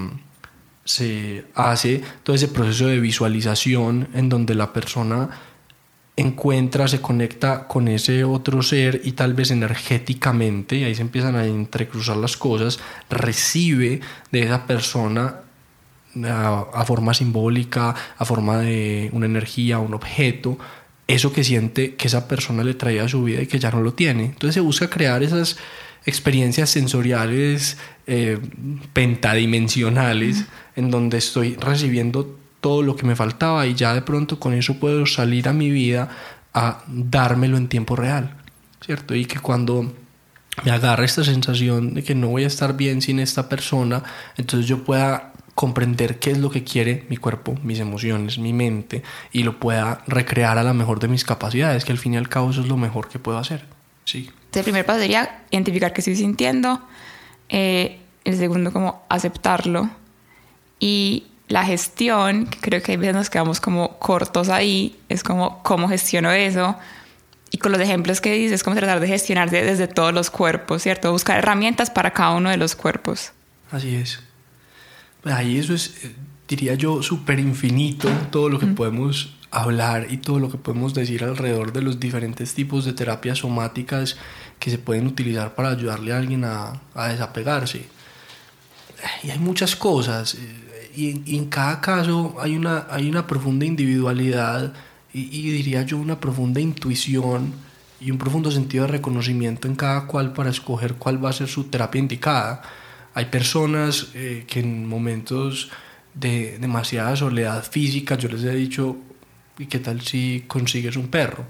se 0.84 1.46
hace 1.56 2.04
todo 2.24 2.36
ese 2.36 2.50
proceso 2.50 2.88
de 2.88 3.00
visualización 3.00 4.10
en 4.14 4.28
donde 4.28 4.56
la 4.56 4.74
persona 4.74 5.30
encuentra, 6.18 6.88
se 6.88 7.00
conecta 7.00 7.68
con 7.68 7.88
ese 7.88 8.24
otro 8.24 8.64
ser 8.64 9.02
y 9.04 9.12
tal 9.14 9.36
vez 9.36 9.52
energéticamente, 9.52 10.76
y 10.76 10.84
ahí 10.84 10.96
se 10.96 11.04
empiezan 11.04 11.36
a 11.36 11.46
entrecruzar 11.46 12.18
las 12.18 12.36
cosas, 12.36 12.80
recibe 13.10 14.02
de 14.32 14.42
esa 14.42 14.66
persona 14.66 15.42
a, 16.26 16.84
forma 16.86 17.14
simbólica, 17.14 17.94
a 18.18 18.26
forma 18.26 18.58
de 18.58 19.10
una 19.14 19.28
energía, 19.28 19.78
un 19.78 19.94
objeto, 19.94 20.58
eso 21.06 21.32
que 21.32 21.44
siente 21.44 21.96
que 21.96 22.08
esa 22.08 22.28
persona 22.28 22.64
le 22.64 22.74
traía 22.74 23.04
a 23.04 23.08
su 23.08 23.24
vida 23.24 23.44
y 23.44 23.48
que 23.48 23.60
ya 23.60 23.70
no 23.70 23.82
lo 23.82 23.94
tiene. 23.94 24.26
Entonces 24.26 24.56
se 24.56 24.62
busca 24.62 24.90
crear 24.90 25.22
esas 25.22 25.58
experiencias 26.06 26.72
sensoriales 26.72 27.78
eh, 28.08 28.40
pentadimensionales 28.94 30.46
en 30.76 30.90
donde 30.90 31.20
estoy 31.20 31.56
recibiendo 31.56 32.38
todo 32.62 32.82
lo 32.82 32.96
que 32.96 33.06
me 33.06 33.16
faltaba 33.16 33.66
y 33.68 33.76
ya 33.76 33.94
de 33.94 34.02
pronto 34.02 34.40
con 34.40 34.54
eso 34.54 34.80
puedo 34.80 35.06
salir 35.06 35.48
a 35.48 35.54
mi 35.54 35.70
vida 35.70 36.10
a 36.54 36.84
dármelo 36.88 37.58
en 37.58 37.68
tiempo 37.68 37.96
real, 37.96 38.36
¿cierto? 38.84 39.16
Y 39.16 39.26
que 39.26 39.40
cuando 39.40 39.94
me 40.64 40.72
agarra 40.72 41.06
esta 41.06 41.24
sensación 41.24 41.94
de 41.94 42.04
que 42.04 42.16
no 42.16 42.30
voy 42.30 42.44
a 42.44 42.48
estar 42.48 42.76
bien 42.76 43.02
sin 43.02 43.20
esta 43.20 43.48
persona, 43.48 44.04
entonces 44.38 44.68
yo 44.68 44.84
pueda 44.84 45.34
comprender 45.54 46.20
qué 46.20 46.32
es 46.32 46.38
lo 46.38 46.50
que 46.50 46.64
quiere 46.64 47.06
mi 47.10 47.18
cuerpo, 47.18 47.56
mis 47.64 47.80
emociones, 47.80 48.38
mi 48.38 48.54
mente 48.54 49.04
y 49.32 49.44
lo 49.44 49.60
pueda 49.60 50.04
recrear 50.08 50.58
a 50.58 50.64
la 50.64 50.74
mejor 50.74 51.00
de 51.00 51.08
mis 51.08 51.26
capacidades, 51.26 51.84
que 51.84 51.92
al 51.92 51.98
fin 51.98 52.14
y 52.14 52.18
al 52.18 52.30
cabo 52.30 52.52
eso 52.52 52.62
es 52.62 52.68
lo 52.68 52.78
mejor 52.78 53.10
que 53.10 53.20
puedo 53.20 53.38
hacer. 53.38 53.66
Sí. 54.06 54.30
El 54.54 54.64
primer 54.64 54.86
paso 54.86 55.00
sería 55.00 55.44
identificar 55.52 55.94
qué 55.94 56.02
estoy 56.02 56.16
sintiendo, 56.16 56.82
eh, 57.50 58.00
el 58.24 58.38
segundo 58.38 58.74
como 58.74 59.04
aceptarlo 59.10 59.90
y 60.80 61.28
la 61.48 61.64
gestión, 61.66 62.48
que 62.48 62.60
creo 62.60 62.82
que 62.82 62.94
a 62.94 62.98
veces 62.98 63.16
nos 63.16 63.30
quedamos 63.30 63.62
como 63.62 63.98
cortos 64.00 64.50
ahí, 64.50 65.00
es 65.10 65.24
como 65.24 65.62
cómo 65.64 65.88
gestiono 65.88 66.32
eso. 66.32 66.76
Y 67.52 67.58
con 67.60 67.72
los 67.72 67.80
ejemplos 67.80 68.20
que 68.20 68.34
dices, 68.34 68.54
es 68.54 68.64
como 68.64 68.76
tratar 68.76 69.00
de 69.00 69.08
gestionarse 69.08 69.64
desde 69.64 69.88
todos 69.88 70.14
los 70.14 70.30
cuerpos, 70.30 70.84
¿cierto? 70.84 71.12
Buscar 71.12 71.38
herramientas 71.38 71.90
para 71.90 72.12
cada 72.12 72.32
uno 72.32 72.50
de 72.50 72.58
los 72.58 72.76
cuerpos. 72.76 73.32
Así 73.72 73.96
es. 73.96 74.20
Pues 75.22 75.34
ahí 75.34 75.58
eso 75.58 75.74
es, 75.74 76.04
eh, 76.04 76.14
diría 76.48 76.76
yo, 76.76 77.02
súper 77.02 77.40
infinito 77.40 78.10
todo 78.32 78.50
lo 78.50 78.60
que 78.60 78.68
podemos 78.68 79.38
hablar 79.50 80.08
y 80.10 80.18
todo 80.18 80.40
lo 80.40 80.52
que 80.52 80.58
podemos 80.58 80.94
decir 80.94 81.24
alrededor 81.24 81.72
de 81.72 81.82
los 81.82 82.02
diferentes 82.02 82.54
tipos 82.54 82.84
de 82.84 82.92
terapias 82.92 83.40
somáticas 83.40 84.18
que 84.60 84.70
se 84.70 84.78
pueden 84.78 85.08
utilizar 85.08 85.56
para 85.56 85.70
ayudarle 85.70 86.12
a 86.12 86.18
alguien 86.18 86.44
a, 86.44 86.82
a 86.94 87.08
desapegarse. 87.08 87.86
Y 89.24 89.30
hay 89.30 89.40
muchas 89.40 89.76
cosas. 89.76 90.38
Eh, 90.98 91.22
y 91.26 91.38
en, 91.38 91.46
cada 91.46 91.80
caso 91.80 92.36
hay 92.40 92.56
una, 92.56 92.88
hay 92.90 93.10
una 93.10 93.28
profunda 93.28 93.66
individualidad 93.66 94.74
y, 95.14 95.52
diría 95.52 95.84
yo 95.84 95.98
una 95.98 96.20
profunda 96.20 96.60
intuición 96.60 97.54
y 98.00 98.12
un 98.12 98.18
profundo 98.18 98.52
sentido 98.52 98.86
de 98.86 98.92
reconocimiento 98.94 99.68
en 99.68 99.76
cada 99.76 100.06
cual 100.06 100.34
para 100.34 100.50
escoger 100.50 100.96
cuál 100.96 101.24
va 101.24 101.30
a 101.30 101.34
ser 101.34 101.48
su 101.48 101.66
terapia 101.66 102.00
indicada. 102.00 102.62
Hay 103.14 103.26
personas 103.26 104.10
eh, 104.14 104.46
que 104.48 104.60
en 104.60 104.88
momentos 104.88 105.72
de 106.14 106.58
demasiada 106.60 107.16
soledad 107.16 107.64
física, 107.64 108.16
yo 108.16 108.30
les 108.30 108.44
he 108.44 108.56
dicho, 108.56 108.98
¿y 109.58 109.66
qué 109.66 109.80
tal 109.80 110.02
si 110.02 110.46
consigues 110.48 110.98
un 110.98 111.08
perro? 111.08 111.46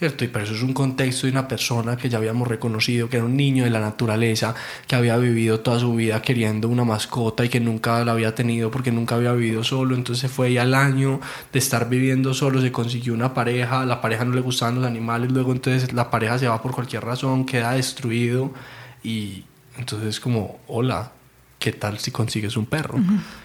¿Cierto? 0.00 0.24
Y 0.24 0.28
pero 0.28 0.46
eso 0.46 0.54
es 0.54 0.62
un 0.62 0.72
contexto 0.72 1.26
de 1.26 1.32
una 1.32 1.46
persona 1.46 1.94
que 1.94 2.08
ya 2.08 2.16
habíamos 2.16 2.48
reconocido, 2.48 3.10
que 3.10 3.18
era 3.18 3.26
un 3.26 3.36
niño 3.36 3.64
de 3.64 3.70
la 3.70 3.80
naturaleza, 3.80 4.54
que 4.86 4.96
había 4.96 5.18
vivido 5.18 5.60
toda 5.60 5.78
su 5.78 5.94
vida 5.94 6.22
queriendo 6.22 6.68
una 6.68 6.84
mascota 6.84 7.44
y 7.44 7.50
que 7.50 7.60
nunca 7.60 8.02
la 8.02 8.12
había 8.12 8.34
tenido 8.34 8.70
porque 8.70 8.90
nunca 8.90 9.16
había 9.16 9.32
vivido 9.34 9.62
solo, 9.62 9.94
entonces 9.94 10.30
fue 10.30 10.46
ahí 10.46 10.56
al 10.56 10.72
año 10.72 11.20
de 11.52 11.58
estar 11.58 11.90
viviendo 11.90 12.32
solo, 12.32 12.62
se 12.62 12.72
consiguió 12.72 13.12
una 13.12 13.34
pareja, 13.34 13.84
la 13.84 14.00
pareja 14.00 14.24
no 14.24 14.34
le 14.34 14.40
gustaban 14.40 14.76
los 14.76 14.86
animales, 14.86 15.30
luego 15.30 15.52
entonces 15.52 15.92
la 15.92 16.10
pareja 16.10 16.38
se 16.38 16.48
va 16.48 16.62
por 16.62 16.72
cualquier 16.72 17.04
razón, 17.04 17.44
queda 17.44 17.72
destruido 17.72 18.54
y 19.02 19.44
entonces 19.76 20.18
como, 20.18 20.60
hola, 20.66 21.12
¿qué 21.58 21.72
tal 21.72 21.98
si 21.98 22.10
consigues 22.10 22.56
un 22.56 22.64
perro? 22.64 22.98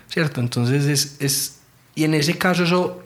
¿Cierto? 0.08 0.40
Entonces 0.40 0.86
es, 0.86 1.18
es, 1.20 1.60
y 1.96 2.06
en 2.06 2.14
ese 2.14 2.38
caso 2.38 2.64
eso 2.64 3.05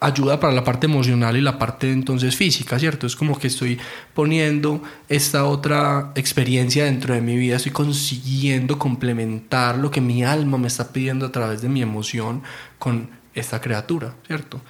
ayuda 0.00 0.40
para 0.40 0.54
la 0.54 0.64
parte 0.64 0.86
emocional 0.86 1.36
y 1.36 1.42
la 1.42 1.58
parte 1.58 1.92
entonces 1.92 2.34
física, 2.34 2.78
¿cierto? 2.78 3.06
Es 3.06 3.14
como 3.14 3.38
que 3.38 3.48
estoy 3.48 3.78
poniendo 4.14 4.82
esta 5.08 5.44
otra 5.44 6.12
experiencia 6.14 6.86
dentro 6.86 7.14
de 7.14 7.20
mi 7.20 7.36
vida, 7.36 7.56
estoy 7.56 7.72
consiguiendo 7.72 8.78
complementar 8.78 9.76
lo 9.76 9.90
que 9.90 10.00
mi 10.00 10.24
alma 10.24 10.56
me 10.56 10.68
está 10.68 10.90
pidiendo 10.90 11.26
a 11.26 11.32
través 11.32 11.60
de 11.60 11.68
mi 11.68 11.82
emoción 11.82 12.42
con 12.78 13.10
esta 13.34 13.60
criatura, 13.60 14.14
¿cierto? 14.26 14.60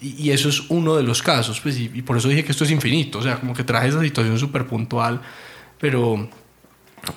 Y, 0.00 0.30
eso 0.30 0.48
es 0.48 0.70
uno 0.70 0.96
de 0.96 1.02
los 1.02 1.22
casos, 1.22 1.60
pues, 1.60 1.78
y, 1.78 1.88
por 2.02 2.16
eso 2.16 2.28
dije 2.28 2.44
que 2.44 2.52
esto 2.52 2.64
es 2.64 2.70
infinito, 2.70 3.18
o 3.18 3.22
sea, 3.22 3.40
como 3.40 3.52
que 3.52 3.64
traje 3.64 3.88
esa 3.88 4.00
situación 4.00 4.38
súper 4.38 4.66
puntual, 4.66 5.20
pero 5.78 6.28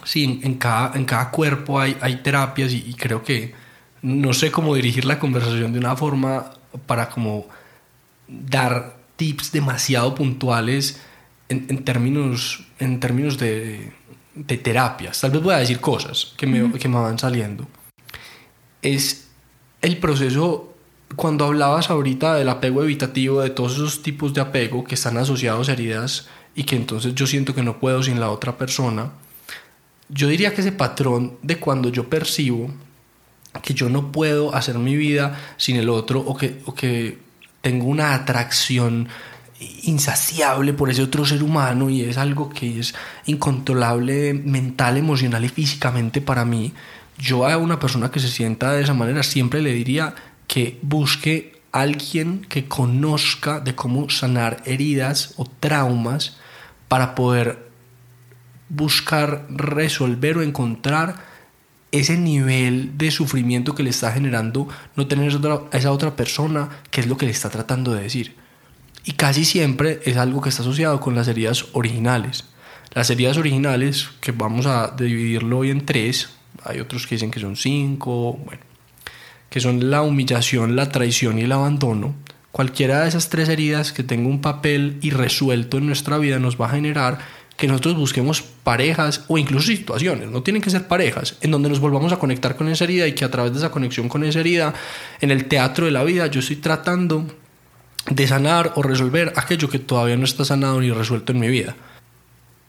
sí, 0.03 0.41
en, 0.43 0.55
cada, 0.55 0.97
en 0.97 1.05
cada 1.05 1.29
cuerpo 1.29 1.79
hay, 1.79 1.95
hay 2.01 2.17
terapias 2.17 2.73
y 2.73 2.93
creo 2.95 3.23
que 3.23 3.53
no 4.01 4.33
sé 4.33 4.51
cómo 4.51 4.75
dirigir 4.75 5.05
la 5.05 5.19
conversación 5.19 5.73
de 5.73 5.79
una 5.79 5.95
forma 5.95 6.51
para 6.85 7.09
como 7.09 7.47
dar 8.27 8.97
tips 9.15 9.51
demasiado 9.51 10.15
puntuales 10.15 11.01
en, 11.49 11.83
términos, 11.83 12.63
en 12.79 12.99
términos 12.99 13.37
de, 13.37 13.91
de, 14.35 14.57
terapias. 14.57 15.19
Tal 15.19 15.31
vez 15.31 15.41
voy 15.41 15.53
a 15.53 15.57
decir 15.57 15.79
cosas 15.79 16.33
que 16.37 16.47
me, 16.47 16.71
que 16.79 16.87
me 16.87 16.95
van 16.95 17.19
saliendo. 17.19 17.67
Es 18.81 19.27
el 19.81 19.97
proceso, 19.97 20.73
cuando 21.15 21.45
hablabas 21.45 21.89
ahorita 21.89 22.35
del 22.35 22.49
apego 22.49 22.83
evitativo, 22.83 23.41
de 23.41 23.49
todos 23.49 23.73
esos 23.73 24.01
tipos 24.01 24.33
de 24.33 24.41
apego 24.41 24.83
que 24.83 24.95
están 24.95 25.17
asociados 25.17 25.69
a 25.69 25.73
heridas 25.73 26.27
y 26.55 26.63
que 26.63 26.75
entonces 26.75 27.13
yo 27.15 27.27
siento 27.27 27.53
que 27.53 27.63
no 27.63 27.79
puedo 27.79 28.01
sin 28.01 28.19
la 28.19 28.29
otra 28.29 28.57
persona, 28.57 29.11
yo 30.09 30.27
diría 30.27 30.53
que 30.53 30.61
ese 30.61 30.71
patrón 30.71 31.37
de 31.41 31.57
cuando 31.57 31.89
yo 31.89 32.09
percibo 32.09 32.71
que 33.59 33.73
yo 33.73 33.89
no 33.89 34.11
puedo 34.11 34.55
hacer 34.55 34.77
mi 34.79 34.95
vida 34.95 35.37
sin 35.57 35.75
el 35.75 35.89
otro 35.89 36.21
o 36.21 36.37
que, 36.37 36.61
o 36.65 36.73
que 36.73 37.19
tengo 37.61 37.85
una 37.85 38.13
atracción 38.13 39.09
insaciable 39.83 40.73
por 40.73 40.89
ese 40.89 41.03
otro 41.03 41.25
ser 41.25 41.43
humano 41.43 41.89
y 41.89 42.01
es 42.01 42.17
algo 42.17 42.49
que 42.49 42.79
es 42.79 42.95
incontrolable 43.25 44.33
mental, 44.33 44.97
emocional 44.97 45.45
y 45.45 45.49
físicamente 45.49 46.21
para 46.21 46.45
mí, 46.45 46.73
yo 47.17 47.45
a 47.45 47.57
una 47.57 47.79
persona 47.79 48.09
que 48.09 48.19
se 48.19 48.29
sienta 48.29 48.71
de 48.71 48.83
esa 48.83 48.93
manera 48.93 49.21
siempre 49.21 49.61
le 49.61 49.73
diría 49.73 50.15
que 50.47 50.79
busque 50.81 51.61
alguien 51.71 52.45
que 52.49 52.67
conozca 52.67 53.59
de 53.59 53.75
cómo 53.75 54.09
sanar 54.09 54.61
heridas 54.65 55.33
o 55.37 55.45
traumas 55.45 56.37
para 56.87 57.15
poder 57.15 57.69
buscar 58.69 59.45
resolver 59.49 60.37
o 60.37 60.43
encontrar 60.43 61.30
ese 61.91 62.17
nivel 62.17 62.97
de 62.97 63.11
sufrimiento 63.11 63.75
que 63.75 63.83
le 63.83 63.89
está 63.89 64.11
generando 64.11 64.67
no 64.95 65.07
tener 65.07 65.31
a 65.71 65.77
esa 65.77 65.91
otra 65.91 66.15
persona, 66.15 66.69
que 66.89 67.01
es 67.01 67.07
lo 67.07 67.17
que 67.17 67.25
le 67.25 67.31
está 67.31 67.49
tratando 67.49 67.93
de 67.93 68.03
decir. 68.03 68.35
Y 69.03 69.13
casi 69.13 69.45
siempre 69.45 69.99
es 70.05 70.17
algo 70.17 70.41
que 70.41 70.49
está 70.49 70.61
asociado 70.61 70.99
con 70.99 71.15
las 71.15 71.27
heridas 71.27 71.65
originales. 71.73 72.45
Las 72.93 73.09
heridas 73.09 73.37
originales, 73.37 74.09
que 74.21 74.31
vamos 74.31 74.65
a 74.65 74.95
dividirlo 74.95 75.59
hoy 75.59 75.71
en 75.71 75.85
tres, 75.85 76.29
hay 76.63 76.79
otros 76.79 77.07
que 77.07 77.15
dicen 77.15 77.31
que 77.31 77.39
son 77.39 77.55
cinco, 77.55 78.33
bueno, 78.45 78.61
que 79.49 79.59
son 79.59 79.89
la 79.89 80.01
humillación, 80.01 80.75
la 80.75 80.89
traición 80.89 81.39
y 81.39 81.43
el 81.43 81.51
abandono. 81.51 82.15
Cualquiera 82.51 83.01
de 83.01 83.09
esas 83.09 83.29
tres 83.29 83.49
heridas 83.49 83.91
que 83.93 84.03
tenga 84.03 84.29
un 84.29 84.41
papel 84.41 84.97
irresuelto 85.01 85.77
en 85.77 85.87
nuestra 85.87 86.17
vida 86.17 86.37
nos 86.37 86.59
va 86.59 86.67
a 86.67 86.71
generar 86.71 87.19
que 87.61 87.67
nosotros 87.67 87.95
busquemos 87.95 88.41
parejas 88.41 89.23
o 89.27 89.37
incluso 89.37 89.67
situaciones, 89.67 90.31
no 90.31 90.41
tienen 90.41 90.63
que 90.63 90.71
ser 90.71 90.87
parejas, 90.87 91.37
en 91.41 91.51
donde 91.51 91.69
nos 91.69 91.79
volvamos 91.79 92.11
a 92.11 92.17
conectar 92.17 92.55
con 92.55 92.67
esa 92.69 92.85
herida 92.85 93.05
y 93.05 93.13
que 93.13 93.23
a 93.23 93.29
través 93.29 93.51
de 93.51 93.59
esa 93.59 93.69
conexión 93.69 94.09
con 94.09 94.23
esa 94.23 94.39
herida, 94.39 94.73
en 95.19 95.29
el 95.29 95.45
teatro 95.45 95.85
de 95.85 95.91
la 95.91 96.03
vida, 96.03 96.25
yo 96.25 96.39
estoy 96.39 96.55
tratando 96.55 97.27
de 98.09 98.27
sanar 98.27 98.73
o 98.77 98.81
resolver 98.81 99.31
aquello 99.35 99.69
que 99.69 99.77
todavía 99.77 100.17
no 100.17 100.25
está 100.25 100.43
sanado 100.43 100.81
ni 100.81 100.89
resuelto 100.89 101.33
en 101.33 101.39
mi 101.39 101.49
vida. 101.49 101.75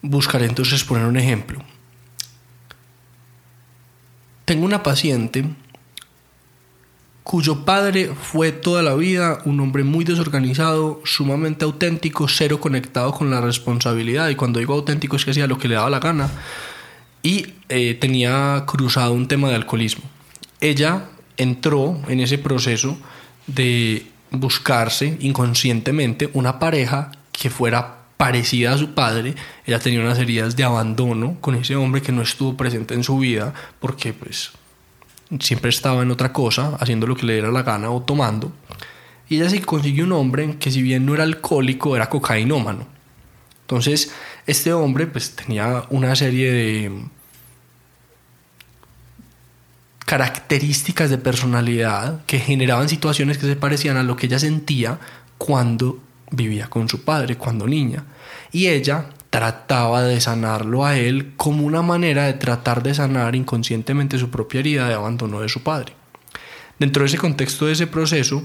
Buscaré 0.03 0.45
entonces 0.45 0.85
poner 0.85 1.07
un 1.07 1.17
ejemplo. 1.17 1.65
Tengo 4.45 4.67
una 4.67 4.83
paciente 4.83 5.47
cuyo 7.23 7.65
padre 7.65 8.11
fue 8.21 8.53
toda 8.53 8.83
la 8.83 8.95
vida 8.95 9.39
un 9.45 9.61
hombre 9.61 9.85
muy 9.85 10.05
desorganizado, 10.05 11.01
sumamente 11.05 11.65
auténtico, 11.65 12.27
cero 12.29 12.61
conectado 12.61 13.13
con 13.13 13.31
la 13.31 13.41
responsabilidad, 13.41 14.29
y 14.29 14.35
cuando 14.35 14.59
digo 14.59 14.75
auténtico 14.75 15.17
es 15.17 15.25
que 15.25 15.31
hacía 15.31 15.47
lo 15.47 15.59
que 15.59 15.69
le 15.69 15.77
daba 15.77 15.91
la 15.91 16.01
gana, 16.01 16.31
y 17.23 17.47
eh, 17.69 17.95
tenía 17.95 18.65
cruzado 18.67 19.13
un 19.13 19.29
tema 19.29 19.49
de 19.49 19.55
alcoholismo. 19.55 20.05
Ella 20.61 21.05
entró 21.37 22.01
en 22.09 22.21
ese 22.21 22.39
proceso 22.39 22.99
de 23.47 24.07
buscarse 24.31 25.17
inconscientemente 25.21 26.31
una 26.33 26.59
pareja 26.59 27.13
que 27.31 27.51
fuera 27.51 28.03
parecida 28.17 28.73
a 28.73 28.79
su 28.79 28.95
padre, 28.95 29.35
ella 29.67 29.81
tenía 29.81 30.01
unas 30.01 30.19
heridas 30.19 30.55
de 30.55 30.63
abandono 30.65 31.37
con 31.41 31.57
ese 31.57 31.75
hombre 31.75 32.03
que 32.03 32.13
no 32.13 32.23
estuvo 32.23 32.57
presente 32.57 32.95
en 32.95 33.03
su 33.03 33.19
vida 33.19 33.53
porque 33.81 34.13
pues 34.13 34.53
siempre 35.41 35.71
estaba 35.71 36.03
en 36.03 36.11
otra 36.11 36.33
cosa, 36.33 36.77
haciendo 36.81 37.07
lo 37.07 37.17
que 37.17 37.27
le 37.27 37.35
diera 37.35 37.51
la 37.51 37.63
gana 37.63 37.91
o 37.91 38.03
tomando. 38.03 38.53
Y 39.29 39.37
ella 39.37 39.49
se 39.49 39.63
consiguió 39.63 40.05
un 40.05 40.13
hombre 40.13 40.57
que 40.59 40.71
si 40.71 40.83
bien 40.83 41.07
no 41.07 41.15
era 41.15 41.23
alcohólico, 41.25 41.97
era 41.97 42.09
cocainómano. 42.09 42.87
Entonces, 43.63 44.13
este 44.47 44.73
hombre 44.73 45.07
pues 45.07 45.35
tenía 45.35 45.85
una 45.91 46.15
serie 46.15 46.53
de 46.53 46.93
características 50.05 51.09
de 51.09 51.17
personalidad 51.17 52.25
que 52.27 52.39
generaban 52.39 52.89
situaciones 52.89 53.39
que 53.39 53.47
se 53.47 53.57
parecían 53.57 53.97
a 53.97 54.03
lo 54.03 54.17
que 54.17 54.27
ella 54.27 54.39
sentía 54.39 54.99
cuando 55.39 56.01
vivía 56.31 56.69
con 56.69 56.89
su 56.89 57.03
padre, 57.03 57.37
cuando 57.37 57.67
niña. 57.67 58.05
Y 58.51 58.67
ella 58.67 59.07
trataba 59.33 60.03
de 60.03 60.21
sanarlo 60.21 60.85
a 60.85 60.99
él 60.99 61.33
como 61.39 61.65
una 61.65 61.81
manera 61.81 62.27
de 62.27 62.35
tratar 62.35 62.83
de 62.83 62.93
sanar 62.93 63.35
inconscientemente 63.35 64.19
su 64.19 64.29
propia 64.29 64.61
herida 64.61 64.87
de 64.87 64.93
abandono 64.93 65.41
de 65.41 65.49
su 65.49 65.63
padre. 65.63 65.95
Dentro 66.79 67.03
de 67.03 67.07
ese 67.07 67.17
contexto 67.17 67.65
de 67.65 67.73
ese 67.73 67.87
proceso, 67.87 68.43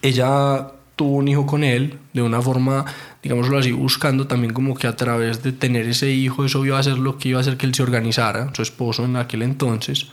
ella 0.00 0.72
tuvo 0.96 1.16
un 1.16 1.28
hijo 1.28 1.44
con 1.44 1.62
él 1.62 1.98
de 2.14 2.22
una 2.22 2.40
forma, 2.40 2.86
digámoslo 3.22 3.58
así, 3.58 3.72
buscando 3.72 4.26
también 4.26 4.54
como 4.54 4.74
que 4.74 4.86
a 4.86 4.96
través 4.96 5.42
de 5.42 5.52
tener 5.52 5.86
ese 5.86 6.10
hijo, 6.10 6.46
eso 6.46 6.64
iba 6.64 6.78
a 6.78 6.82
ser 6.82 6.96
lo 6.96 7.18
que 7.18 7.28
iba 7.28 7.38
a 7.38 7.42
hacer 7.42 7.58
que 7.58 7.66
él 7.66 7.74
se 7.74 7.82
organizara, 7.82 8.50
su 8.54 8.62
esposo 8.62 9.04
en 9.04 9.16
aquel 9.16 9.42
entonces. 9.42 10.06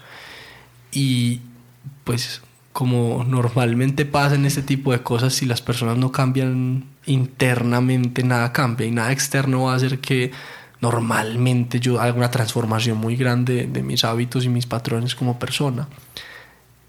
Y 0.91 1.39
pues 2.03 2.41
como 2.73 3.23
normalmente 3.23 4.03
pasa 4.03 4.35
en 4.35 4.45
este 4.45 4.61
tipo 4.61 4.91
de 4.91 5.03
cosas, 5.03 5.33
si 5.33 5.45
las 5.45 5.61
personas 5.61 5.97
no 5.97 6.11
cambian 6.11 6.83
internamente, 7.09 8.23
nada 8.23 8.53
cambia 8.53 8.87
y 8.87 8.91
nada 8.91 9.11
externo 9.11 9.63
va 9.63 9.73
a 9.73 9.75
hacer 9.75 9.99
que 9.99 10.31
normalmente 10.81 11.79
yo 11.79 11.99
haga 11.99 12.13
una 12.13 12.31
transformación 12.31 12.97
muy 12.97 13.15
grande 13.15 13.67
de 13.67 13.83
mis 13.83 14.03
hábitos 14.03 14.45
y 14.45 14.49
mis 14.49 14.65
patrones 14.65 15.15
como 15.15 15.39
persona. 15.39 15.87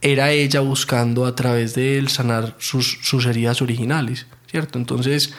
Era 0.03 0.31
ella 0.31 0.61
buscando 0.61 1.27
a 1.27 1.35
través 1.35 1.75
de 1.75 1.99
él 1.99 2.09
sanar 2.09 2.55
sus, 2.59 2.99
sus 3.03 3.27
heridas 3.27 3.61
originales, 3.61 4.27
¿cierto? 4.47 4.79
Entonces, 4.79 5.35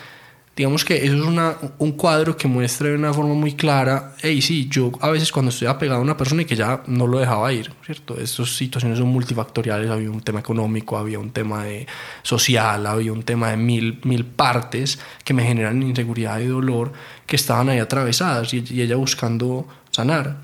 digamos 0.61 0.85
que 0.85 1.03
eso 1.03 1.15
es 1.15 1.21
una, 1.21 1.55
un 1.79 1.93
cuadro 1.93 2.37
que 2.37 2.47
muestra 2.47 2.89
de 2.89 2.93
una 2.93 3.11
forma 3.11 3.33
muy 3.33 3.55
clara, 3.55 4.13
hey, 4.21 4.43
sí, 4.43 4.67
yo 4.69 4.91
a 5.01 5.09
veces 5.09 5.31
cuando 5.31 5.49
estoy 5.49 5.67
apegado 5.67 5.99
a 5.99 6.03
una 6.03 6.15
persona 6.15 6.43
y 6.43 6.45
que 6.45 6.55
ya 6.55 6.83
no 6.85 7.07
lo 7.07 7.17
dejaba 7.17 7.51
ir, 7.51 7.73
¿cierto? 7.83 8.15
Estas 8.19 8.47
situaciones 8.55 8.99
son 8.99 9.07
multifactoriales, 9.07 9.89
había 9.89 10.11
un 10.11 10.21
tema 10.21 10.39
económico, 10.41 10.99
había 10.99 11.17
un 11.17 11.31
tema 11.31 11.63
de 11.63 11.87
social, 12.21 12.85
había 12.85 13.11
un 13.11 13.23
tema 13.23 13.49
de 13.49 13.57
mil, 13.57 14.01
mil 14.03 14.23
partes 14.23 14.99
que 15.23 15.33
me 15.33 15.43
generan 15.43 15.81
inseguridad 15.81 16.39
y 16.39 16.45
dolor 16.45 16.93
que 17.25 17.37
estaban 17.37 17.69
ahí 17.69 17.79
atravesadas 17.79 18.53
y, 18.53 18.63
y 18.69 18.83
ella 18.83 18.97
buscando 18.97 19.67
sanar. 19.89 20.41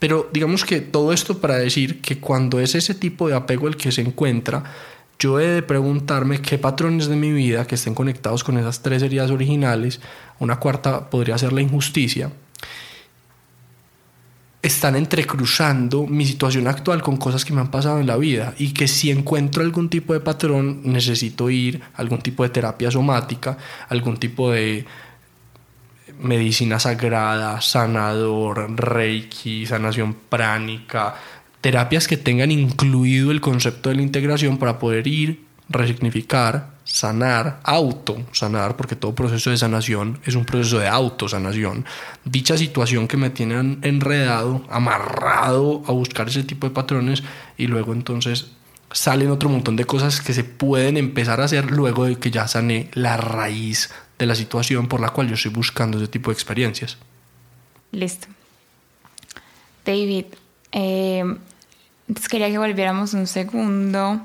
Pero 0.00 0.28
digamos 0.32 0.64
que 0.64 0.80
todo 0.80 1.12
esto 1.12 1.38
para 1.38 1.58
decir 1.58 2.00
que 2.00 2.18
cuando 2.18 2.58
es 2.58 2.74
ese 2.74 2.96
tipo 2.96 3.28
de 3.28 3.36
apego 3.36 3.68
el 3.68 3.76
que 3.76 3.92
se 3.92 4.00
encuentra, 4.00 4.64
yo 5.24 5.40
he 5.40 5.46
de 5.46 5.62
preguntarme 5.62 6.42
qué 6.42 6.58
patrones 6.58 7.06
de 7.08 7.16
mi 7.16 7.32
vida 7.32 7.66
que 7.66 7.76
estén 7.76 7.94
conectados 7.94 8.44
con 8.44 8.58
esas 8.58 8.82
tres 8.82 9.02
heridas 9.02 9.30
originales, 9.30 10.02
una 10.38 10.56
cuarta 10.56 11.08
podría 11.08 11.38
ser 11.38 11.54
la 11.54 11.62
injusticia, 11.62 12.30
están 14.60 14.96
entrecruzando 14.96 16.06
mi 16.06 16.26
situación 16.26 16.68
actual 16.68 17.00
con 17.00 17.16
cosas 17.16 17.42
que 17.46 17.54
me 17.54 17.62
han 17.62 17.70
pasado 17.70 18.00
en 18.00 18.06
la 18.06 18.18
vida 18.18 18.52
y 18.58 18.74
que 18.74 18.86
si 18.86 19.10
encuentro 19.10 19.62
algún 19.62 19.88
tipo 19.88 20.12
de 20.12 20.20
patrón 20.20 20.82
necesito 20.84 21.48
ir 21.48 21.80
a 21.94 22.02
algún 22.02 22.20
tipo 22.20 22.42
de 22.42 22.50
terapia 22.50 22.90
somática, 22.90 23.56
algún 23.88 24.18
tipo 24.18 24.50
de 24.52 24.84
medicina 26.18 26.78
sagrada, 26.78 27.62
sanador, 27.62 28.78
reiki, 28.78 29.64
sanación 29.64 30.14
pránica, 30.28 31.14
terapias 31.64 32.06
que 32.06 32.18
tengan 32.18 32.50
incluido 32.50 33.30
el 33.30 33.40
concepto 33.40 33.88
de 33.88 33.94
la 33.94 34.02
integración 34.02 34.58
para 34.58 34.78
poder 34.78 35.06
ir, 35.06 35.46
resignificar, 35.70 36.74
sanar, 36.84 37.60
auto 37.64 38.18
sanar, 38.32 38.76
porque 38.76 38.96
todo 38.96 39.14
proceso 39.14 39.48
de 39.48 39.56
sanación 39.56 40.20
es 40.26 40.34
un 40.34 40.44
proceso 40.44 40.78
de 40.78 40.88
autosanación. 40.88 41.86
Dicha 42.26 42.58
situación 42.58 43.08
que 43.08 43.16
me 43.16 43.30
tiene 43.30 43.78
enredado, 43.80 44.62
amarrado 44.68 45.82
a 45.86 45.92
buscar 45.92 46.28
ese 46.28 46.42
tipo 46.42 46.68
de 46.68 46.74
patrones 46.74 47.22
y 47.56 47.66
luego 47.66 47.94
entonces 47.94 48.48
salen 48.92 49.30
otro 49.30 49.48
montón 49.48 49.76
de 49.76 49.86
cosas 49.86 50.20
que 50.20 50.34
se 50.34 50.44
pueden 50.44 50.98
empezar 50.98 51.40
a 51.40 51.44
hacer 51.44 51.70
luego 51.70 52.04
de 52.04 52.16
que 52.16 52.30
ya 52.30 52.46
sané 52.46 52.90
la 52.92 53.16
raíz 53.16 53.90
de 54.18 54.26
la 54.26 54.34
situación 54.34 54.86
por 54.86 55.00
la 55.00 55.08
cual 55.08 55.28
yo 55.28 55.34
estoy 55.34 55.50
buscando 55.50 55.96
ese 55.96 56.08
tipo 56.08 56.28
de 56.28 56.34
experiencias. 56.34 56.98
Listo. 57.90 58.26
David, 59.86 60.26
eh, 60.72 61.24
quería 62.28 62.48
que 62.50 62.58
volviéramos 62.58 63.14
un 63.14 63.26
segundo. 63.26 64.20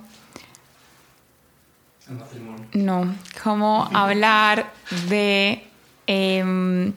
No, 2.74 3.16
como 3.44 3.90
hablar 3.94 4.72
de... 5.10 5.64
Em, 6.08 6.94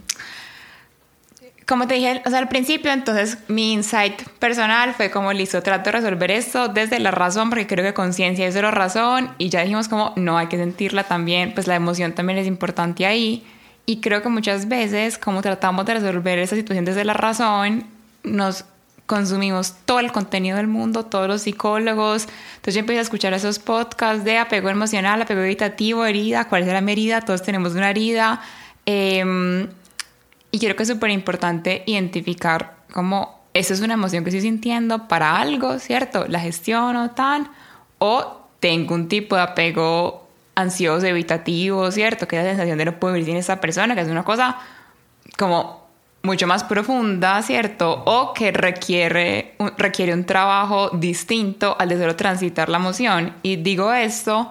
como 1.67 1.87
te 1.87 1.95
dije 1.95 2.23
o 2.27 2.31
sea, 2.31 2.39
al 2.39 2.49
principio, 2.49 2.93
entonces 2.93 3.39
mi 3.49 3.73
insight 3.73 4.23
personal 4.39 4.95
fue 4.95 5.11
como, 5.11 5.33
listo, 5.33 5.63
trato 5.63 5.85
de 5.85 5.93
resolver 5.93 6.31
esto 6.31 6.69
desde 6.69 6.99
la 6.99 7.11
razón, 7.11 7.51
porque 7.51 7.67
creo 7.67 7.85
que 7.85 7.95
conciencia 7.95 8.47
es 8.47 8.55
de 8.55 8.63
la 8.63 8.71
razón, 8.71 9.31
y 9.39 9.49
ya 9.49 9.63
dijimos 9.63 9.89
como, 9.89 10.13
no, 10.17 10.39
hay 10.39 10.49
que 10.49 10.57
sentirla 10.57 11.05
también, 11.05 11.55
pues 11.55 11.67
la 11.67 11.77
emoción 11.77 12.13
también 12.13 12.39
es 12.39 12.47
importante 12.47 13.07
ahí, 13.07 13.45
y 13.87 14.01
creo 14.01 14.23
que 14.23 14.29
muchas 14.29 14.69
veces, 14.69 15.19
como 15.19 15.41
tratamos 15.41 15.87
de 15.87 15.95
resolver 15.95 16.39
esa 16.39 16.57
situación 16.57 16.85
desde 16.85 17.05
la 17.05 17.15
razón, 17.15 17.85
nos 18.23 18.65
consumimos 19.07 19.75
todo 19.85 20.01
el 20.01 20.13
contenido 20.13 20.57
del 20.57 20.69
mundo, 20.69 21.05
todos 21.07 21.29
los 21.29 21.43
psicólogos. 21.43 22.27
Entonces 22.57 22.75
yo 22.75 22.81
empecé 22.81 22.99
a 22.99 23.03
escuchar 23.03 23.35
esos 23.35 23.59
podcasts 23.59 24.25
de 24.25 24.39
apego 24.39 24.69
emocional, 24.69 25.21
apego 25.21 25.43
evitativo, 25.43 26.05
herida, 26.05 26.49
cuál 26.49 26.63
es 26.63 26.69
la 26.69 26.79
herida, 26.79 27.21
todos 27.21 27.43
tenemos 27.43 27.75
una 27.75 27.91
herida. 27.91 28.41
Em, 28.87 29.69
y 30.51 30.59
creo 30.59 30.77
que 30.77 30.83
es 30.83 30.89
súper 30.89 31.11
importante 31.11 31.83
identificar 31.87 32.77
cómo 32.93 33.43
eso 33.55 33.75
es 33.75 33.81
una 33.81 33.95
emoción 33.95 34.25
que 34.25 34.31
estoy 34.31 34.43
sintiendo 34.43 35.09
para 35.09 35.41
algo, 35.41 35.79
¿cierto? 35.79 36.27
La 36.29 36.41
gestiono, 36.41 37.11
tan, 37.11 37.51
o 37.99 38.49
tengo 38.61 38.95
un 38.95 39.09
tipo 39.09 39.37
de 39.37 39.43
apego 39.43 40.27
ansioso, 40.55 41.07
evitativo, 41.07 41.91
¿cierto? 41.91 42.27
Que 42.27 42.39
es 42.39 42.45
la 42.45 42.51
sensación 42.51 42.79
de 42.79 42.85
no 42.87 42.99
poder 42.99 43.17
vivir 43.17 43.27
sin 43.27 43.37
esa 43.37 43.61
persona, 43.61 43.95
que 43.95 44.03
es 44.03 44.09
una 44.09 44.25
cosa 44.25 44.59
como 45.39 45.82
mucho 46.23 46.47
más 46.47 46.63
profunda, 46.65 47.43
¿cierto? 47.43 48.03
O 48.07 48.33
que 48.33 48.53
requiere, 48.53 49.57
requiere 49.77 50.15
un 50.15 50.25
trabajo 50.25 50.91
distinto 50.91 51.77
al 51.79 51.89
de 51.89 51.99
solo 51.99 52.17
transitar 52.17 52.69
la 52.69 52.79
emoción. 52.79 53.35
Y 53.43 53.57
digo 53.57 53.93
esto 53.93 54.51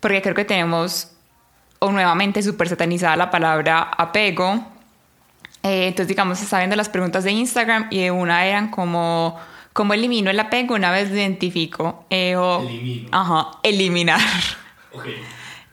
porque 0.00 0.22
creo 0.22 0.34
que 0.34 0.44
tenemos, 0.44 1.12
o 1.78 1.92
nuevamente, 1.92 2.42
súper 2.42 2.68
satanizada 2.68 3.16
la 3.16 3.30
palabra 3.30 3.82
apego. 3.82 4.64
Eh, 5.62 5.86
entonces, 5.86 6.08
digamos, 6.08 6.42
está 6.42 6.58
viendo 6.58 6.76
las 6.76 6.88
preguntas 6.88 7.24
de 7.24 7.32
Instagram 7.32 7.86
y 7.90 8.08
una 8.10 8.46
eran 8.46 8.68
como, 8.70 9.38
¿cómo 9.72 9.94
elimino 9.94 10.30
el 10.30 10.40
apego 10.40 10.74
una 10.74 10.90
vez 10.90 11.10
lo 11.10 11.16
identifico? 11.16 12.04
Eh, 12.10 12.36
o, 12.36 12.66
Ajá, 13.12 13.50
eliminar. 13.62 14.20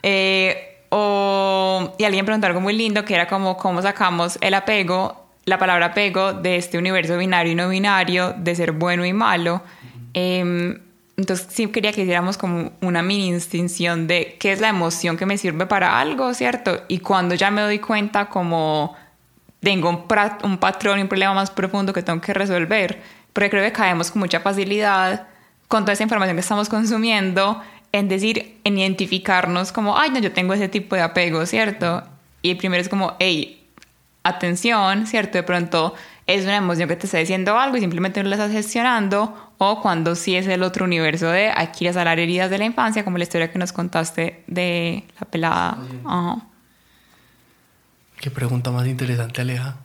Eh, 0.04 0.86
o, 0.90 1.94
y 1.98 2.04
alguien 2.04 2.26
preguntó 2.26 2.48
algo 2.48 2.62
muy 2.62 2.74
lindo 2.74 3.04
que 3.04 3.16
era 3.16 3.28
como, 3.28 3.58
¿cómo 3.58 3.82
sacamos 3.82 4.38
el 4.42 4.54
apego 4.54 5.29
la 5.50 5.58
palabra 5.58 5.88
apego 5.88 6.34
de 6.34 6.56
este 6.56 6.78
universo 6.78 7.18
binario 7.18 7.52
y 7.52 7.56
no 7.56 7.70
binario, 7.70 8.34
de 8.38 8.56
ser 8.56 8.72
bueno 8.72 9.06
y 9.06 9.14
malo. 9.14 9.62
Em, 10.14 10.80
entonces 11.18 11.48
sí 11.50 11.68
quería 11.68 11.92
que 11.92 12.04
hiciéramos 12.04 12.38
como 12.38 12.72
una 12.82 13.02
mini 13.02 13.34
distinción 13.34 14.08
de 14.08 14.38
qué 14.40 14.52
es 14.52 14.62
la 14.62 14.70
emoción 14.70 15.18
que 15.18 15.26
me 15.26 15.38
sirve 15.38 15.66
para 15.66 16.00
algo, 16.00 16.34
¿cierto? 16.34 16.84
Y 16.88 17.00
cuando 17.00 17.36
ya 17.36 17.52
me 17.52 17.62
doy 17.62 17.80
cuenta 17.80 18.30
como 18.30 18.96
tengo 19.60 19.90
un, 19.90 20.06
un 20.44 20.58
patrón 20.60 21.00
y 21.00 21.02
un 21.02 21.10
problema 21.10 21.34
más 21.34 21.52
profundo 21.52 21.92
que 21.92 22.04
tengo 22.04 22.22
que 22.22 22.34
resolver, 22.34 23.02
porque 23.34 23.50
creo 23.50 23.64
que 23.64 23.72
caemos 23.74 24.12
con 24.12 24.20
mucha 24.20 24.40
facilidad 24.40 25.28
con 25.68 25.84
toda 25.84 25.94
esa 25.94 26.04
información 26.04 26.36
que 26.36 26.42
estamos 26.42 26.70
consumiendo 26.70 27.62
en 27.92 28.08
decir, 28.08 28.60
en 28.64 28.78
identificarnos 28.78 29.72
como, 29.72 29.98
ay, 29.98 30.12
no, 30.12 30.20
yo 30.20 30.32
tengo 30.32 30.54
ese 30.54 30.70
tipo 30.70 30.96
de 30.96 31.02
apego, 31.02 31.46
¿cierto? 31.46 32.04
Y 32.42 32.52
el 32.52 32.58
primero 32.58 32.82
es 32.82 32.90
como, 32.90 33.16
hey, 33.20 33.59
atención, 34.30 35.06
¿cierto? 35.08 35.38
De 35.38 35.44
pronto 35.44 35.94
es 36.30 36.44
una 36.44 36.58
emoción 36.58 36.88
que 36.88 36.96
te 36.96 37.08
está 37.08 37.18
diciendo 37.18 37.58
algo 37.58 37.78
y 37.78 37.80
simplemente 37.80 38.22
no 38.22 38.30
la 38.30 38.36
estás 38.36 38.52
gestionando, 38.52 39.36
o 39.58 39.82
cuando 39.82 40.16
sí 40.16 40.36
es 40.36 40.46
el 40.46 40.62
otro 40.62 40.86
universo 40.86 41.28
de 41.30 41.50
hay 41.50 41.68
que 41.68 41.86
ir 41.86 41.90
a 41.90 41.94
sanar 41.94 42.20
heridas 42.20 42.52
de 42.52 42.60
la 42.60 42.66
infancia, 42.66 43.04
como 43.04 43.18
la 43.18 43.24
historia 43.24 43.52
que 43.52 43.58
nos 43.58 43.74
contaste 43.74 44.44
de 44.46 45.06
la 45.20 45.26
pelada. 45.26 45.78
Qué 48.22 48.30
pregunta 48.30 48.70
más 48.70 48.86
interesante, 48.86 49.42
Aleja. 49.42 49.78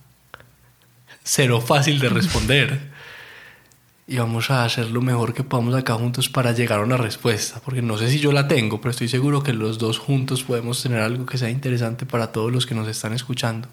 Cero 1.23 1.63
fácil 1.63 1.99
de 1.99 2.11
responder. 2.11 2.93
y 4.07 4.19
vamos 4.19 4.51
a 4.51 4.65
hacer 4.65 4.91
lo 4.91 5.01
mejor 5.01 5.33
que 5.33 5.45
podamos 5.45 5.75
acá 5.75 5.95
juntos 5.95 6.29
para 6.29 6.53
llegar 6.53 6.81
a 6.81 6.83
una 6.83 6.99
respuesta, 6.99 7.61
porque 7.65 7.81
no 7.81 7.97
sé 7.97 8.11
si 8.11 8.19
yo 8.19 8.33
la 8.33 8.49
tengo, 8.49 8.83
pero 8.83 8.91
estoy 8.91 9.09
seguro 9.09 9.43
que 9.43 9.55
los 9.55 9.79
dos 9.79 9.99
juntos 9.99 10.45
podemos 10.45 10.83
tener 10.83 11.01
algo 11.01 11.25
que 11.25 11.39
sea 11.39 11.49
interesante 11.49 12.05
para 12.05 12.33
todos 12.33 12.53
los 12.53 12.67
que 12.67 12.75
nos 12.75 12.87
están 12.87 13.15
escuchando 13.15 13.69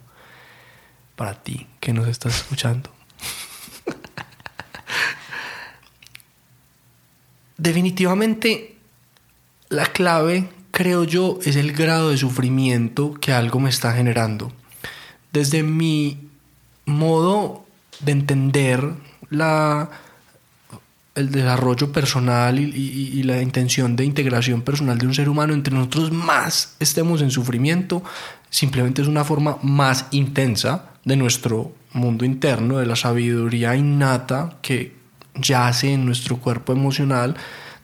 para 1.22 1.36
ti 1.36 1.68
que 1.80 1.94
nos 1.94 2.08
estás 2.08 2.36
escuchando. 2.36 2.90
Definitivamente 7.60 8.76
la 9.70 9.86
clave, 9.86 10.50
creo 10.72 11.04
yo, 11.04 11.38
es 11.46 11.58
el 11.58 11.74
grado 11.74 12.10
de 12.10 12.18
sufrimiento 12.18 13.14
que 13.14 13.34
algo 13.34 13.60
me 13.60 13.70
está 13.70 13.94
generando. 13.94 14.52
Desde 15.32 15.62
mi 15.62 16.28
modo 16.88 17.68
de 18.00 18.14
entender 18.14 18.92
la, 19.30 19.92
el 21.22 21.32
desarrollo 21.32 21.92
personal 21.92 22.60
y, 22.60 22.66
y, 22.66 23.24
la 23.24 23.42
intención 23.42 23.96
de 23.96 24.06
integración 24.06 24.62
personal 24.62 24.98
de 24.98 25.08
un 25.08 25.14
ser 25.14 25.30
humano, 25.30 25.54
entre 25.54 25.74
nosotros 25.74 26.12
más 26.12 26.76
estemos 26.80 27.22
en 27.22 27.32
sufrimiento, 27.32 28.04
simplemente 28.50 29.02
es 29.02 29.08
una 29.08 29.24
forma 29.24 29.58
más 29.62 30.08
intensa 30.12 30.92
de 31.06 31.16
nuestro 31.16 31.74
mundo 31.94 32.26
interno, 32.26 32.78
de 32.78 32.86
la 32.86 32.96
sabiduría 32.96 33.76
innata 33.76 34.58
que 34.62 34.96
yace 35.36 35.94
en 35.94 36.06
nuestro 36.06 36.38
cuerpo 36.38 36.74
emocional, 36.74 37.36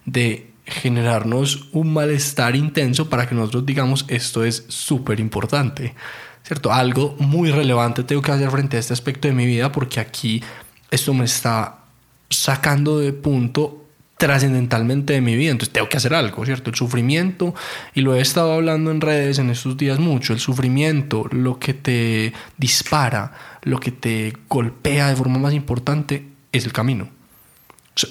de 0.05 0.51
generarnos 0.65 1.69
un 1.71 1.93
malestar 1.93 2.55
intenso 2.55 3.09
para 3.09 3.27
que 3.27 3.35
nosotros 3.35 3.65
digamos 3.65 4.05
esto 4.09 4.43
es 4.43 4.65
súper 4.67 5.19
importante, 5.19 5.95
¿cierto? 6.43 6.73
Algo 6.73 7.15
muy 7.19 7.51
relevante 7.51 8.03
tengo 8.03 8.21
que 8.21 8.31
hacer 8.31 8.51
frente 8.51 8.77
a 8.77 8.79
este 8.79 8.93
aspecto 8.93 9.27
de 9.27 9.33
mi 9.33 9.45
vida 9.45 9.71
porque 9.71 9.99
aquí 9.99 10.43
esto 10.91 11.13
me 11.13 11.25
está 11.25 11.86
sacando 12.29 12.99
de 12.99 13.13
punto 13.13 13.83
trascendentalmente 14.17 15.13
de 15.13 15.21
mi 15.21 15.35
vida, 15.35 15.51
entonces 15.51 15.73
tengo 15.73 15.89
que 15.89 15.97
hacer 15.97 16.13
algo, 16.13 16.43
¿cierto? 16.43 16.71
El 16.71 16.75
sufrimiento, 16.75 17.53
y 17.93 18.01
lo 18.01 18.15
he 18.15 18.21
estado 18.21 18.53
hablando 18.53 18.89
en 18.89 18.99
redes 18.99 19.37
en 19.37 19.51
estos 19.51 19.77
días 19.77 19.99
mucho, 19.99 20.33
el 20.33 20.39
sufrimiento, 20.39 21.27
lo 21.31 21.59
que 21.59 21.75
te 21.75 22.33
dispara, 22.57 23.59
lo 23.61 23.79
que 23.79 23.91
te 23.91 24.33
golpea 24.49 25.09
de 25.09 25.15
forma 25.15 25.37
más 25.37 25.53
importante, 25.53 26.25
es 26.51 26.65
el 26.65 26.73
camino. 26.73 27.09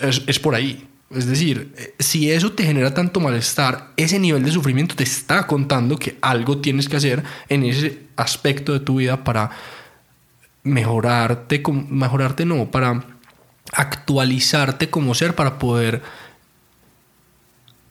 Es, 0.00 0.22
es 0.26 0.38
por 0.38 0.54
ahí. 0.54 0.86
Es 1.10 1.26
decir, 1.26 1.94
si 1.98 2.30
eso 2.30 2.52
te 2.52 2.64
genera 2.64 2.94
tanto 2.94 3.20
malestar, 3.20 3.92
ese 3.96 4.18
nivel 4.18 4.44
de 4.44 4.50
sufrimiento 4.50 4.94
te 4.94 5.04
está 5.04 5.46
contando 5.46 5.98
que 5.98 6.18
algo 6.20 6.58
tienes 6.58 6.88
que 6.88 6.96
hacer 6.96 7.22
en 7.48 7.64
ese 7.64 8.02
aspecto 8.16 8.72
de 8.72 8.80
tu 8.80 8.96
vida 8.96 9.22
para 9.22 9.50
mejorarte, 10.64 11.62
mejorarte 11.88 12.44
no, 12.44 12.70
para 12.70 13.04
actualizarte 13.72 14.90
como 14.90 15.14
ser 15.14 15.34
para 15.34 15.58
poder 15.58 16.02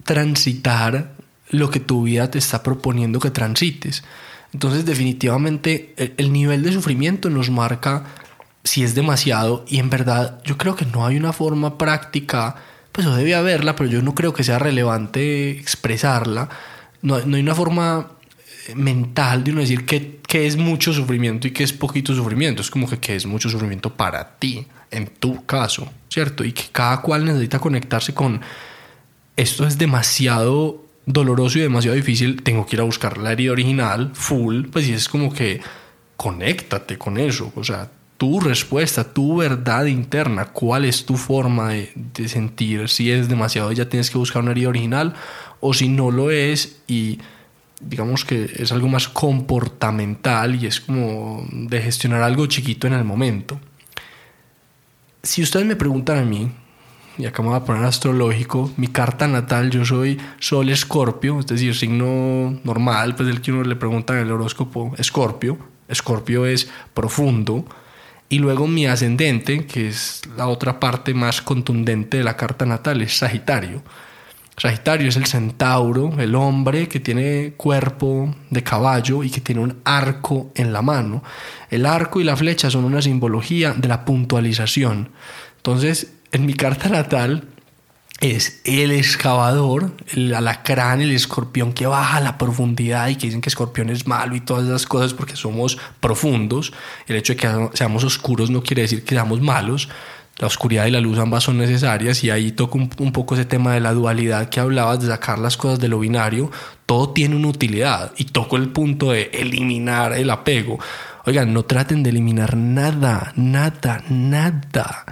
transitar 0.04 1.14
lo 1.50 1.70
que 1.70 1.80
tu 1.80 2.04
vida 2.04 2.32
te 2.32 2.38
está 2.38 2.64
proponiendo 2.64 3.20
que 3.20 3.32
transites. 3.32 4.04
Entonces 4.54 4.86
definitivamente 4.86 5.94
el, 6.18 6.32
nivel 6.32 6.64
de 6.64 6.72
sufrimiento 6.72 7.30
nos 7.30 7.50
marca 7.50 8.06
si 8.64 8.84
es 8.84 8.96
demasiado 8.96 9.66
y 9.68 9.80
en 9.80 9.90
verdad 9.90 10.42
yo 10.46 10.58
creo 10.58 10.76
que 10.76 10.86
no 10.86 11.06
hay 11.06 11.18
una 11.18 11.34
forma 11.34 11.78
práctica, 11.78 12.56
pues 12.92 13.06
o 13.06 13.16
debe 13.16 13.36
haberla, 13.36 13.76
pero 13.76 13.90
yo 13.90 14.02
no 14.02 14.16
creo 14.16 14.34
que 14.34 14.44
sea 14.44 14.60
relevante 14.60 15.52
expresarla. 15.52 16.50
No, 17.02 17.20
no 17.20 17.36
hay 17.36 17.44
una 17.44 17.54
forma 17.54 18.12
mental 18.74 19.44
de 19.44 19.52
uno 19.52 19.62
decir 19.62 19.86
que, 19.86 20.20
que, 20.28 20.48
es 20.48 20.56
mucho 20.58 20.94
sufrimiento 20.94 21.48
y 21.48 21.52
que 21.52 21.64
es 21.64 21.74
poquito 21.74 22.16
sufrimiento. 22.16 22.62
Es 22.62 22.72
como 22.72 22.90
que, 22.90 22.98
que 22.98 23.16
es 23.16 23.26
mucho 23.26 23.50
sufrimiento 23.50 23.94
para 23.94 24.38
ti, 24.38 24.66
en 24.96 25.08
tu 25.08 25.46
caso, 25.46 25.90
¿cierto? 26.10 26.44
Y 26.44 26.52
que 26.52 26.64
cada 26.72 27.02
cual 27.02 27.26
necesita 27.26 27.60
conectarse 27.60 28.14
con 28.14 28.42
esto 29.36 29.68
es 29.68 29.78
demasiado 29.78 30.86
doloroso 31.06 31.60
y 31.60 31.62
demasiado 31.62 31.96
difícil. 31.96 32.42
Tengo 32.42 32.66
que 32.66 32.78
ir 32.78 32.82
a 32.82 32.86
buscar 32.86 33.18
la 33.18 33.32
herida 33.32 33.52
original, 33.52 34.12
full. 34.14 34.66
Pues 34.72 34.88
y 34.88 34.94
es 34.94 35.10
como 35.10 35.34
que 35.34 35.62
conéctate 36.16 36.98
con 36.98 37.18
eso. 37.18 37.52
O 37.56 37.64
sea, 37.64 37.90
tu 38.18 38.40
respuesta, 38.40 39.04
tu 39.04 39.38
verdad 39.38 39.86
interna, 39.86 40.46
cuál 40.46 40.86
es 40.86 41.06
tu 41.06 41.18
forma 41.18 41.70
de, 41.70 41.92
de 41.96 42.30
sentir. 42.30 42.88
Si 42.88 43.12
es 43.12 43.28
demasiado, 43.28 43.72
ya 43.72 43.90
tienes 43.90 44.10
que 44.10 44.18
buscar 44.18 44.42
una 44.42 44.52
herida 44.52 44.70
original 44.70 45.14
o 45.60 45.74
si 45.74 45.90
no 45.90 46.12
lo 46.12 46.32
es 46.32 46.82
y 46.88 47.20
digamos 47.82 48.26
que 48.26 48.50
es 48.58 48.72
algo 48.72 48.88
más 48.88 49.10
comportamental 49.10 50.56
y 50.56 50.68
es 50.68 50.80
como 50.80 51.46
de 51.52 51.82
gestionar 51.82 52.22
algo 52.22 52.46
chiquito 52.48 52.88
en 52.88 52.94
el 52.94 53.04
momento. 53.04 53.60
Si 55.26 55.42
ustedes 55.42 55.66
me 55.66 55.76
preguntan 55.76 56.20
a 56.20 56.24
mí, 56.24 56.52
y 57.18 57.26
acá 57.26 57.42
me 57.42 57.50
voy 57.50 57.58
a 57.58 57.64
poner 57.64 57.84
astrológico, 57.84 58.72
mi 58.78 58.88
carta 58.88 59.28
natal, 59.28 59.72
yo 59.72 59.84
soy 59.84 60.22
Sol 60.40 60.70
Escorpio, 60.70 61.40
es 61.40 61.48
decir, 61.48 61.76
signo 61.76 62.60
normal, 62.64 63.16
pues 63.16 63.30
el 63.30 63.42
que 63.42 63.52
uno 63.52 63.64
le 63.64 63.76
pregunta 63.76 64.14
en 64.14 64.20
el 64.20 64.32
horóscopo, 64.32 64.94
Escorpio. 65.00 65.58
Escorpio 65.88 66.46
es 66.46 66.70
profundo. 66.94 67.66
Y 68.30 68.38
luego 68.38 68.68
mi 68.68 68.86
ascendente, 68.86 69.66
que 69.66 69.88
es 69.88 70.22
la 70.38 70.48
otra 70.48 70.80
parte 70.80 71.16
más 71.16 71.42
contundente 71.42 72.18
de 72.18 72.24
la 72.24 72.38
carta 72.38 72.68
natal, 72.68 73.02
es 73.02 73.18
Sagitario. 73.18 73.82
Sagitario 74.58 75.10
es 75.10 75.18
el 75.18 75.26
centauro, 75.26 76.14
el 76.18 76.34
hombre 76.34 76.88
que 76.88 77.02
tiene 77.02 77.54
cuerpo 77.58 78.34
de 78.50 78.64
caballo 78.64 79.22
y 79.24 79.30
que 79.30 79.42
tiene 79.42 79.62
un 79.62 79.82
arco 79.84 80.52
en 80.56 80.72
la 80.72 80.82
mano. 80.82 81.24
El 81.70 81.86
arco 81.86 82.22
y 82.22 82.24
la 82.24 82.38
flecha 82.38 82.72
son 82.72 82.86
una 82.86 83.02
simbología 83.02 83.74
de 83.74 83.90
la 83.90 84.06
puntualización. 84.06 85.10
Entonces, 85.58 86.14
en 86.32 86.46
mi 86.46 86.54
carta 86.54 86.88
natal 86.88 87.50
es 88.22 88.62
el 88.64 88.92
excavador, 88.92 89.92
el 90.14 90.34
alacrán, 90.34 91.02
el 91.02 91.12
escorpión 91.12 91.74
que 91.74 91.86
baja 91.86 92.18
a 92.18 92.22
la 92.22 92.38
profundidad 92.38 93.10
y 93.10 93.18
que 93.18 93.28
dicen 93.28 93.42
que 93.42 93.50
escorpión 93.50 93.90
es 93.90 94.08
malo 94.08 94.38
y 94.38 94.40
todas 94.40 94.66
esas 94.66 94.86
cosas 94.86 95.14
porque 95.14 95.36
somos 95.36 95.78
profundos. 96.00 96.72
El 97.08 97.18
hecho 97.18 97.34
de 97.34 97.38
que 97.38 97.70
seamos 97.74 98.06
oscuros 98.06 98.50
no 98.50 98.64
quiere 98.64 98.84
decir 98.84 99.04
que 99.04 99.16
seamos 99.16 99.42
malos 99.42 99.90
la 100.38 100.48
oscuridad 100.48 100.86
y 100.86 100.92
la 100.92 101.00
luz 101.00 101.18
ambas 101.18 101.44
son 101.44 101.58
necesarias 101.58 102.24
y 102.24 102.30
ahí 102.30 102.52
toco 102.52 102.78
un, 102.78 102.90
poco 102.90 103.36
ese 103.36 103.46
tema 103.46 103.74
de 103.74 103.80
la 103.80 103.94
dualidad 103.94 104.50
que 104.50 104.60
hablabas, 104.60 105.00
de 105.00 105.08
sacar 105.08 105.40
las 105.40 105.56
cosas 105.56 105.80
de 105.80 105.88
lo 105.88 106.00
binario, 106.00 106.52
todo 106.86 107.10
tiene 107.12 107.36
una 107.36 107.48
utilidad 107.48 108.12
y 108.18 108.26
toco 108.26 108.58
el 108.58 108.70
punto 108.70 109.12
de 109.12 109.32
eliminar 109.34 110.14
el 110.14 110.30
apego. 110.30 110.80
Oigan, 111.26 111.54
no 111.54 111.64
traten 111.64 112.04
de 112.04 112.10
eliminar 112.10 112.58
nada, 112.58 113.32
nada, 113.36 114.04
nada 114.10 115.06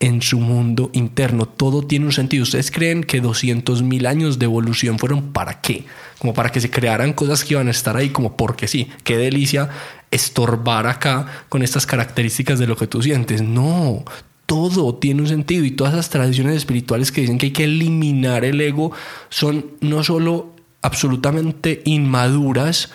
en 0.00 0.22
su 0.22 0.38
mundo 0.38 0.90
interno. 0.92 1.46
Todo 1.46 1.82
tiene 1.82 2.06
un 2.06 2.12
sentido. 2.12 2.44
¿Ustedes 2.44 2.70
creen 2.70 3.02
que 3.02 3.20
200 3.20 3.82
mil 3.82 4.06
años 4.06 4.38
de 4.38 4.44
evolución 4.44 4.98
fueron 4.98 5.32
para 5.32 5.60
qué? 5.60 5.84
Como 6.18 6.34
para 6.34 6.50
que 6.50 6.60
se 6.60 6.70
crearan 6.70 7.12
cosas 7.12 7.44
que 7.44 7.54
iban 7.54 7.68
a 7.68 7.72
estar 7.72 7.96
ahí, 7.96 8.10
como 8.10 8.36
porque 8.36 8.68
sí. 8.68 8.88
Qué 9.04 9.16
delicia 9.16 9.68
estorbar 10.10 10.86
acá 10.86 11.26
con 11.48 11.62
estas 11.62 11.84
características 11.84 12.58
de 12.58 12.66
lo 12.66 12.76
que 12.76 12.86
tú 12.86 13.02
sientes. 13.02 13.42
No, 13.42 14.04
todo 14.48 14.94
tiene 14.94 15.20
un 15.20 15.28
sentido 15.28 15.66
y 15.66 15.72
todas 15.72 15.92
esas 15.92 16.08
tradiciones 16.08 16.56
espirituales 16.56 17.12
que 17.12 17.20
dicen 17.20 17.36
que 17.36 17.46
hay 17.46 17.52
que 17.52 17.64
eliminar 17.64 18.46
el 18.46 18.58
ego 18.62 18.92
son 19.28 19.72
no 19.82 20.02
solo 20.02 20.54
absolutamente 20.80 21.82
inmaduras 21.84 22.90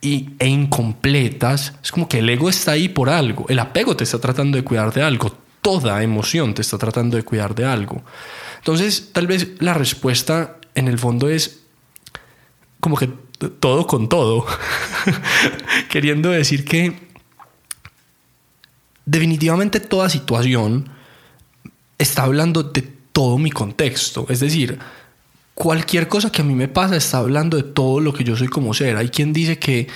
y, 0.00 0.30
e 0.38 0.46
incompletas, 0.46 1.74
es 1.82 1.90
como 1.90 2.08
que 2.08 2.20
el 2.20 2.28
ego 2.28 2.48
está 2.48 2.72
ahí 2.72 2.88
por 2.88 3.10
algo, 3.10 3.46
el 3.48 3.58
apego 3.58 3.96
te 3.96 4.04
está 4.04 4.20
tratando 4.20 4.56
de 4.58 4.62
cuidar 4.62 4.94
de 4.94 5.02
algo, 5.02 5.36
toda 5.60 6.04
emoción 6.04 6.54
te 6.54 6.62
está 6.62 6.78
tratando 6.78 7.16
de 7.16 7.24
cuidar 7.24 7.56
de 7.56 7.64
algo. 7.64 8.04
Entonces, 8.58 9.10
tal 9.12 9.26
vez 9.26 9.54
la 9.58 9.74
respuesta 9.74 10.58
en 10.76 10.86
el 10.86 11.00
fondo 11.00 11.28
es 11.28 11.64
como 12.78 12.96
que 12.96 13.10
todo 13.58 13.88
con 13.88 14.08
todo, 14.08 14.46
queriendo 15.90 16.30
decir 16.30 16.64
que 16.64 17.05
definitivamente 19.06 19.80
toda 19.80 20.10
situación 20.10 20.88
está 21.96 22.24
hablando 22.24 22.62
de 22.64 22.82
todo 23.12 23.38
mi 23.38 23.50
contexto. 23.50 24.26
Es 24.28 24.40
decir, 24.40 24.78
cualquier 25.54 26.08
cosa 26.08 26.30
que 26.30 26.42
a 26.42 26.44
mí 26.44 26.54
me 26.54 26.68
pasa 26.68 26.96
está 26.96 27.18
hablando 27.18 27.56
de 27.56 27.62
todo 27.62 28.00
lo 28.00 28.12
que 28.12 28.24
yo 28.24 28.36
soy 28.36 28.48
como 28.48 28.74
ser. 28.74 28.96
Hay 28.96 29.08
quien 29.08 29.32
dice 29.32 29.58
que 29.58 29.86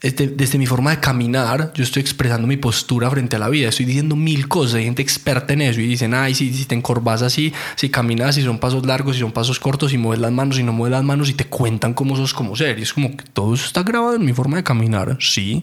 desde, 0.00 0.58
mi 0.58 0.66
forma 0.66 0.90
de 0.90 1.00
caminar, 1.00 1.72
yo 1.74 1.82
estoy 1.82 2.02
expresando 2.02 2.46
mi 2.46 2.58
postura 2.58 3.08
frente 3.10 3.36
a 3.36 3.38
la 3.38 3.48
vida. 3.48 3.68
Estoy 3.68 3.86
diciendo 3.86 4.16
mil 4.16 4.48
cosas. 4.48 4.74
Hay 4.74 4.84
gente 4.84 5.00
experta 5.00 5.54
en 5.54 5.62
eso 5.62 5.80
y 5.80 5.86
dicen, 5.86 6.12
ay, 6.12 6.34
si, 6.34 6.52
si 6.52 6.64
te 6.66 6.74
encorvas 6.74 7.22
así, 7.22 7.54
si 7.76 7.88
caminas, 7.88 8.34
si 8.34 8.42
son 8.42 8.58
pasos 8.58 8.84
largos, 8.84 9.16
si 9.16 9.20
son 9.20 9.32
pasos 9.32 9.60
cortos, 9.60 9.92
si 9.92 9.98
mueves 9.98 10.20
las 10.20 10.32
manos, 10.32 10.56
si 10.56 10.62
no 10.62 10.72
mueves 10.72 10.92
las 10.92 11.04
manos, 11.04 11.30
y 11.30 11.34
te 11.34 11.46
cuentan 11.46 11.94
cómo 11.94 12.16
sos 12.16 12.34
como 12.34 12.54
ser. 12.54 12.78
Y 12.78 12.82
es 12.82 12.92
como 12.92 13.16
que 13.16 13.24
todo 13.32 13.54
eso 13.54 13.66
está 13.66 13.82
grabado 13.82 14.16
en 14.16 14.24
mi 14.24 14.32
forma 14.34 14.58
de 14.58 14.64
caminar. 14.64 15.16
Sí 15.20 15.62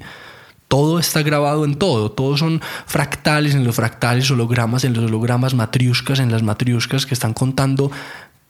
todo 0.71 0.99
está 0.99 1.21
grabado 1.21 1.65
en 1.65 1.75
todo, 1.75 2.11
todos 2.11 2.39
son 2.39 2.61
fractales 2.85 3.55
en 3.55 3.65
los 3.65 3.75
fractales, 3.75 4.31
hologramas 4.31 4.85
en 4.85 4.93
los 4.93 5.03
hologramas, 5.03 5.53
matriuscas 5.53 6.19
en 6.19 6.31
las 6.31 6.43
matriuscas 6.43 7.05
que 7.05 7.13
están 7.13 7.33
contando 7.33 7.91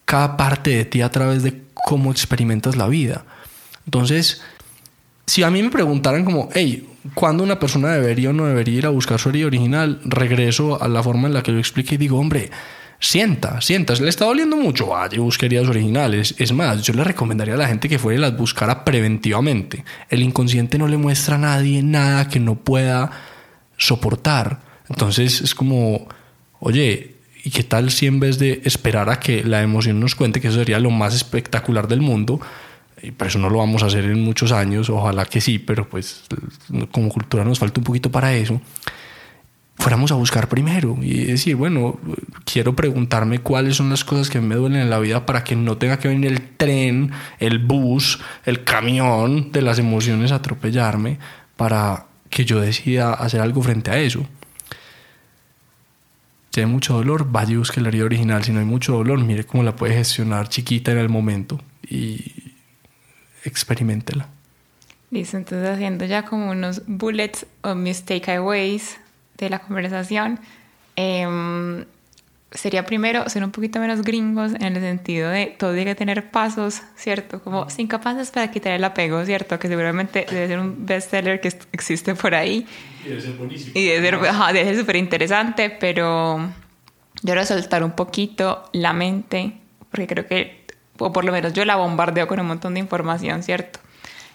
cada 0.05 0.37
parte 0.37 0.69
de 0.69 0.85
ti 0.85 1.01
a 1.01 1.09
través 1.09 1.41
de 1.41 1.63
cómo 1.73 2.11
experimentas 2.11 2.75
la 2.75 2.87
vida. 2.87 3.25
Entonces, 3.85 4.43
si 5.25 5.41
a 5.41 5.49
mí 5.49 5.63
me 5.63 5.71
preguntaran 5.71 6.23
como, 6.23 6.49
hey, 6.53 6.87
¿cuándo 7.15 7.43
una 7.43 7.57
persona 7.57 7.89
debería 7.89 8.29
o 8.29 8.33
no 8.33 8.45
debería 8.45 8.77
ir 8.77 8.85
a 8.85 8.89
buscar 8.89 9.19
su 9.19 9.29
herida 9.29 9.47
original? 9.47 9.99
Regreso 10.05 10.79
a 10.79 10.87
la 10.87 11.01
forma 11.01 11.27
en 11.27 11.33
la 11.33 11.41
que 11.41 11.51
lo 11.51 11.57
expliqué 11.57 11.95
y 11.95 11.97
digo, 11.97 12.19
hombre, 12.19 12.51
sienta, 13.01 13.59
sienta, 13.61 13.95
le 13.95 14.09
está 14.09 14.25
doliendo 14.25 14.55
mucho, 14.55 14.87
vaya, 14.87 15.19
busquerías 15.19 15.67
originales. 15.67 16.35
Es 16.37 16.53
más, 16.53 16.83
yo 16.83 16.93
le 16.93 17.03
recomendaría 17.03 17.55
a 17.55 17.57
la 17.57 17.67
gente 17.67 17.89
que 17.89 17.99
fuera 17.99 18.17
y 18.17 18.21
las 18.21 18.37
buscara 18.37 18.85
preventivamente. 18.85 19.83
El 20.09 20.21
inconsciente 20.21 20.77
no 20.77 20.87
le 20.87 20.97
muestra 20.97 21.35
a 21.35 21.39
nadie 21.39 21.81
nada 21.81 22.29
que 22.29 22.39
no 22.39 22.55
pueda 22.55 23.11
soportar. 23.75 24.61
Entonces 24.87 25.41
es 25.41 25.55
como, 25.55 26.07
oye, 26.59 27.15
¿y 27.43 27.49
qué 27.49 27.63
tal 27.63 27.89
si 27.89 28.05
en 28.05 28.19
vez 28.19 28.37
de 28.37 28.61
esperar 28.65 29.09
a 29.09 29.19
que 29.19 29.43
la 29.43 29.63
emoción 29.63 29.99
nos 29.99 30.13
cuente, 30.13 30.39
que 30.39 30.49
eso 30.49 30.57
sería 30.57 30.79
lo 30.79 30.91
más 30.91 31.15
espectacular 31.15 31.87
del 31.87 32.01
mundo, 32.01 32.39
y 33.01 33.09
por 33.09 33.27
eso 33.27 33.39
no 33.39 33.49
lo 33.49 33.57
vamos 33.57 33.81
a 33.81 33.87
hacer 33.87 34.05
en 34.05 34.23
muchos 34.23 34.51
años, 34.51 34.91
ojalá 34.91 35.25
que 35.25 35.41
sí, 35.41 35.57
pero 35.57 35.89
pues 35.89 36.21
como 36.91 37.09
cultura 37.09 37.43
nos 37.43 37.57
falta 37.57 37.79
un 37.79 37.83
poquito 37.83 38.11
para 38.11 38.35
eso 38.35 38.61
fuéramos 39.77 40.11
a 40.11 40.15
buscar 40.15 40.47
primero 40.47 40.97
y 41.01 41.25
decir, 41.25 41.55
bueno, 41.55 41.99
quiero 42.45 42.75
preguntarme 42.75 43.39
cuáles 43.39 43.75
son 43.75 43.89
las 43.89 44.03
cosas 44.03 44.29
que 44.29 44.39
me 44.39 44.55
duelen 44.55 44.81
en 44.81 44.89
la 44.89 44.99
vida 44.99 45.25
para 45.25 45.43
que 45.43 45.55
no 45.55 45.77
tenga 45.77 45.97
que 45.97 46.07
venir 46.07 46.31
el 46.31 46.41
tren, 46.57 47.11
el 47.39 47.59
bus, 47.59 48.19
el 48.45 48.63
camión 48.63 49.51
de 49.51 49.61
las 49.61 49.79
emociones 49.79 50.31
a 50.31 50.35
atropellarme 50.35 51.17
para 51.55 52.05
que 52.29 52.45
yo 52.45 52.61
decida 52.61 53.13
hacer 53.13 53.41
algo 53.41 53.61
frente 53.61 53.91
a 53.91 53.99
eso. 53.99 54.25
Si 56.51 56.59
hay 56.59 56.65
mucho 56.65 56.93
dolor, 56.93 57.31
vaya 57.31 57.53
y 57.53 57.55
busque 57.55 57.79
la 57.79 57.87
herida 57.87 58.05
original. 58.05 58.43
Si 58.43 58.51
no 58.51 58.59
hay 58.59 58.65
mucho 58.65 58.93
dolor, 58.93 59.19
mire 59.23 59.45
cómo 59.45 59.63
la 59.63 59.75
puede 59.75 59.95
gestionar 59.95 60.49
chiquita 60.49 60.91
en 60.91 60.97
el 60.97 61.07
momento 61.07 61.61
y 61.89 62.53
experimentela. 63.45 64.27
Listo, 65.11 65.37
entonces 65.37 65.69
haciendo 65.69 66.05
ya 66.05 66.23
como 66.23 66.51
unos 66.51 66.83
bullets 66.87 67.45
o 67.61 67.73
mis 67.73 68.03
takeaways 68.03 68.97
de 69.37 69.49
la 69.49 69.59
conversación 69.59 70.39
em, 70.95 71.85
sería 72.51 72.85
primero 72.85 73.27
ser 73.29 73.43
un 73.43 73.51
poquito 73.51 73.79
menos 73.79 74.01
gringos 74.01 74.53
en 74.53 74.75
el 74.75 74.81
sentido 74.81 75.29
de 75.29 75.55
todo 75.57 75.73
tiene 75.73 75.91
que 75.91 75.95
tener 75.95 76.31
pasos, 76.31 76.81
¿cierto? 76.95 77.41
Como 77.41 77.69
cinco 77.69 77.99
pasos 78.01 78.29
para 78.29 78.51
quitar 78.51 78.73
el 78.73 78.83
apego, 78.83 79.23
¿cierto? 79.25 79.57
Que 79.57 79.67
seguramente 79.67 80.25
debe 80.29 80.47
ser 80.47 80.59
un 80.59 80.85
bestseller 80.85 81.39
que 81.39 81.53
existe 81.71 82.13
por 82.13 82.35
ahí. 82.35 82.65
Y 83.05 83.09
debe 83.09 83.21
ser 83.21 83.33
buenísimo. 83.33 83.71
Y 83.73 83.85
debe 83.85 84.09
ser, 84.09 84.19
debe 84.19 84.65
ser 84.65 84.77
súper 84.77 84.95
interesante, 84.97 85.69
pero 85.69 86.39
yo 86.39 87.23
quiero 87.23 87.45
soltar 87.45 87.83
un 87.83 87.91
poquito 87.91 88.69
la 88.73 88.91
mente, 88.91 89.53
porque 89.89 90.07
creo 90.07 90.27
que, 90.27 90.65
o 90.97 91.11
por 91.13 91.23
lo 91.23 91.31
menos 91.31 91.53
yo 91.53 91.63
la 91.63 91.77
bombardeo 91.77 92.27
con 92.27 92.39
un 92.39 92.47
montón 92.47 92.73
de 92.73 92.81
información, 92.81 93.43
¿cierto? 93.43 93.79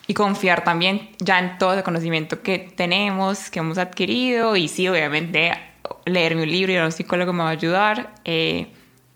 Y 0.06 0.14
confiar 0.14 0.64
también 0.64 1.10
ya 1.18 1.38
en 1.38 1.58
todo 1.58 1.74
el 1.74 1.82
conocimiento 1.82 2.42
que 2.42 2.58
tenemos, 2.58 3.50
que 3.50 3.58
hemos 3.58 3.78
adquirido 3.78 4.56
y 4.56 4.68
sí, 4.68 4.88
obviamente 4.88 5.52
leerme 6.04 6.42
un 6.42 6.50
libro 6.50 6.72
y 6.72 6.76
un 6.76 6.92
psicólogo 6.92 7.32
me 7.32 7.42
va 7.42 7.48
a 7.48 7.52
ayudar, 7.52 8.14
eh, 8.24 8.68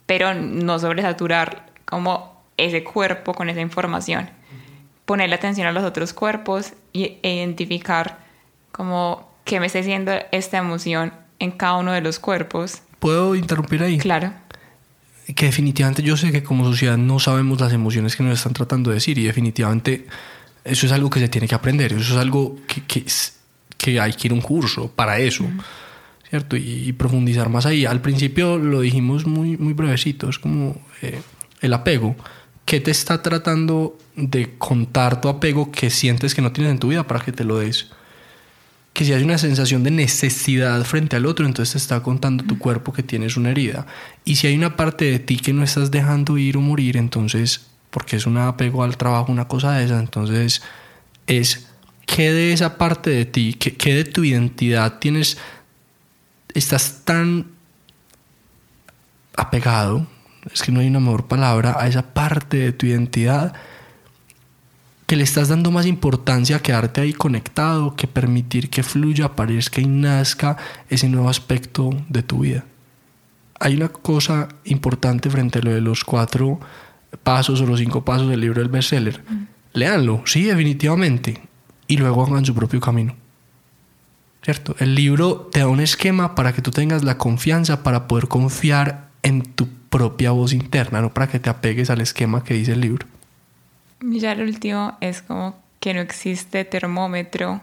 pero 0.06 0.34
no 0.34 0.78
sobresaturar 0.78 1.66
como 1.84 2.42
ese 2.56 2.84
cuerpo 2.84 3.34
con 3.34 3.48
esa 3.48 3.60
información. 3.60 4.30
Ponerle 5.04 5.36
atención 5.36 5.66
a 5.66 5.72
los 5.72 5.84
otros 5.84 6.12
cuerpos 6.12 6.72
y, 6.92 7.18
e 7.22 7.36
identificar 7.36 8.18
como 8.72 9.30
qué 9.44 9.60
me 9.60 9.66
está 9.66 9.78
diciendo 9.78 10.12
esta 10.32 10.58
emoción 10.58 11.12
en 11.38 11.52
cada 11.52 11.76
uno 11.76 11.92
de 11.92 12.00
los 12.00 12.18
cuerpos. 12.18 12.82
¿Puedo 12.98 13.34
interrumpir 13.34 13.82
ahí? 13.82 13.98
Claro. 13.98 14.32
Que 15.34 15.46
definitivamente 15.46 16.02
yo 16.02 16.16
sé 16.16 16.32
que 16.32 16.42
como 16.42 16.64
sociedad 16.64 16.96
no 16.96 17.20
sabemos 17.20 17.60
las 17.60 17.72
emociones 17.72 18.16
que 18.16 18.24
nos 18.24 18.38
están 18.38 18.52
tratando 18.52 18.90
de 18.90 18.94
decir 18.94 19.16
y 19.16 19.24
definitivamente 19.24 20.06
Eso 20.64 20.86
es 20.86 20.92
algo 20.92 21.10
que 21.10 21.20
se 21.20 21.28
tiene 21.28 21.48
que 21.48 21.54
aprender, 21.54 21.92
eso 21.92 22.14
es 22.14 22.20
algo 22.20 22.56
que, 22.66 22.82
que, 22.84 23.04
que 23.76 24.00
hay 24.00 24.12
que 24.12 24.28
ir 24.28 24.32
a 24.32 24.34
un 24.34 24.40
curso 24.40 24.90
para 24.90 25.18
eso. 25.18 25.44
¿Cierto? 26.28 26.56
Y, 26.56 26.92
profundizar 26.92 27.48
más 27.48 27.66
ahí. 27.66 27.86
Al 27.86 28.00
principio 28.00 28.56
lo 28.56 28.82
dijimos 28.82 29.26
muy, 29.26 29.56
muy 29.56 29.72
brevecito, 29.72 30.28
es 30.28 30.38
como 30.38 30.80
eh, 31.02 31.20
el 31.60 31.72
apego. 31.72 32.14
¿Qué 32.64 32.78
te 32.78 32.92
está 32.92 33.20
tratando 33.20 33.98
de 34.14 34.56
contar 34.56 35.20
tu 35.20 35.28
apego 35.28 35.72
que 35.72 35.90
sientes 35.90 36.36
que 36.36 36.42
no 36.42 36.52
tienes 36.52 36.70
en 36.70 36.78
tu 36.78 36.88
vida 36.88 37.04
para 37.04 37.18
que 37.24 37.32
te 37.32 37.42
lo 37.42 37.58
des? 37.58 37.88
Que 38.92 39.04
si 39.04 39.12
hay 39.12 39.24
una 39.24 39.38
sensación 39.38 39.82
de 39.82 39.90
necesidad 39.90 40.84
frente 40.84 41.16
al 41.16 41.26
otro, 41.26 41.46
entonces 41.46 41.72
te 41.72 41.78
está 41.78 42.00
contando 42.00 42.44
tu 42.44 42.58
cuerpo 42.58 42.92
que 42.92 43.02
tienes 43.02 43.36
una 43.36 43.50
herida. 43.50 43.86
Y 44.24 44.36
si 44.36 44.46
hay 44.46 44.56
una 44.56 44.76
parte 44.76 45.06
de 45.06 45.18
ti 45.18 45.36
que 45.36 45.52
no 45.52 45.64
estás 45.64 45.90
dejando 45.90 46.38
ir 46.38 46.56
o 46.56 46.60
morir, 46.60 46.96
entonces, 46.96 47.69
porque 47.90 48.16
es 48.16 48.26
un 48.26 48.38
apego 48.38 48.82
al 48.82 48.96
trabajo, 48.96 49.32
una 49.32 49.48
cosa 49.48 49.72
de 49.72 49.84
esa, 49.84 49.98
entonces 49.98 50.62
es 51.26 51.68
qué 52.06 52.32
de 52.32 52.52
esa 52.52 52.78
parte 52.78 53.10
de 53.10 53.24
ti, 53.24 53.54
qué, 53.54 53.76
qué 53.76 53.94
de 53.94 54.04
tu 54.04 54.24
identidad 54.24 54.98
tienes, 54.98 55.38
estás 56.54 57.02
tan 57.04 57.46
apegado, 59.36 60.06
es 60.52 60.62
que 60.62 60.72
no 60.72 60.80
hay 60.80 60.88
una 60.88 61.00
mejor 61.00 61.26
palabra, 61.26 61.76
a 61.78 61.86
esa 61.88 62.14
parte 62.14 62.56
de 62.58 62.72
tu 62.72 62.86
identidad 62.86 63.54
que 65.10 65.16
le 65.16 65.24
estás 65.24 65.48
dando 65.48 65.72
más 65.72 65.86
importancia 65.86 66.54
a 66.54 66.62
quedarte 66.62 67.00
ahí 67.00 67.12
conectado 67.12 67.96
que 67.96 68.06
permitir 68.06 68.70
que 68.70 68.84
fluya, 68.84 69.24
aparezca 69.24 69.80
y 69.80 69.86
nazca 69.86 70.56
ese 70.88 71.08
nuevo 71.08 71.28
aspecto 71.28 71.90
de 72.08 72.22
tu 72.22 72.40
vida. 72.40 72.64
Hay 73.58 73.74
una 73.74 73.88
cosa 73.88 74.46
importante 74.64 75.28
frente 75.28 75.58
a 75.58 75.62
lo 75.62 75.72
de 75.72 75.80
los 75.80 76.04
cuatro 76.04 76.60
pasos 77.22 77.60
o 77.60 77.66
los 77.66 77.78
cinco 77.78 78.04
pasos 78.04 78.28
del 78.28 78.40
libro 78.40 78.60
del 78.60 78.70
bestseller. 78.70 79.22
Mm. 79.28 79.46
Léanlo, 79.72 80.22
sí, 80.26 80.44
definitivamente, 80.44 81.40
y 81.86 81.96
luego 81.96 82.24
hagan 82.24 82.44
su 82.44 82.54
propio 82.54 82.80
camino. 82.80 83.14
¿Cierto? 84.42 84.74
El 84.78 84.94
libro 84.94 85.48
te 85.52 85.60
da 85.60 85.68
un 85.68 85.80
esquema 85.80 86.34
para 86.34 86.52
que 86.52 86.62
tú 86.62 86.70
tengas 86.70 87.04
la 87.04 87.18
confianza 87.18 87.82
para 87.82 88.08
poder 88.08 88.26
confiar 88.26 89.10
en 89.22 89.42
tu 89.42 89.68
propia 89.90 90.30
voz 90.30 90.52
interna, 90.52 91.02
no 91.02 91.12
para 91.12 91.28
que 91.28 91.38
te 91.38 91.50
apegues 91.50 91.90
al 91.90 92.00
esquema 92.00 92.42
que 92.42 92.54
dice 92.54 92.72
el 92.72 92.80
libro. 92.80 93.06
Ya 94.00 94.32
el 94.32 94.42
último 94.42 94.96
es 95.00 95.20
como 95.20 95.56
que 95.78 95.92
no 95.92 96.00
existe 96.00 96.64
termómetro. 96.64 97.60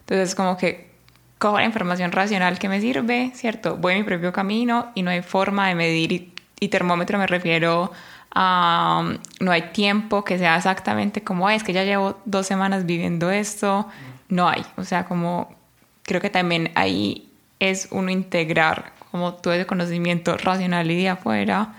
Entonces, 0.00 0.34
como 0.34 0.56
que 0.56 0.90
cojo 1.38 1.58
la 1.58 1.64
información 1.64 2.12
racional 2.12 2.58
que 2.58 2.68
me 2.68 2.80
sirve, 2.80 3.32
¿cierto? 3.34 3.76
Voy 3.76 3.94
a 3.94 3.96
mi 3.96 4.04
propio 4.04 4.32
camino 4.32 4.92
y 4.94 5.02
no 5.02 5.10
hay 5.10 5.22
forma 5.22 5.68
de 5.68 5.74
medir. 5.74 6.32
Y, 6.60 6.68
termómetro 6.68 7.18
me 7.18 7.26
refiero. 7.26 7.90
No 8.34 9.50
hay 9.50 9.62
tiempo 9.72 10.24
que 10.24 10.38
sea 10.38 10.56
exactamente 10.56 11.22
como 11.22 11.50
es 11.50 11.64
que 11.64 11.72
ya 11.72 11.84
llevo 11.84 12.18
dos 12.24 12.46
semanas 12.46 12.86
viviendo 12.86 13.30
esto. 13.30 13.88
No 14.28 14.48
hay. 14.48 14.64
O 14.76 14.84
sea, 14.84 15.04
como. 15.04 15.54
Creo 16.02 16.20
que 16.20 16.30
también 16.30 16.72
ahí 16.74 17.28
es 17.60 17.88
uno 17.90 18.10
integrar 18.10 18.92
como 19.10 19.34
todo 19.34 19.54
ese 19.54 19.66
conocimiento 19.66 20.36
racional 20.36 20.90
y 20.90 20.96
de 20.96 21.08
afuera 21.08 21.74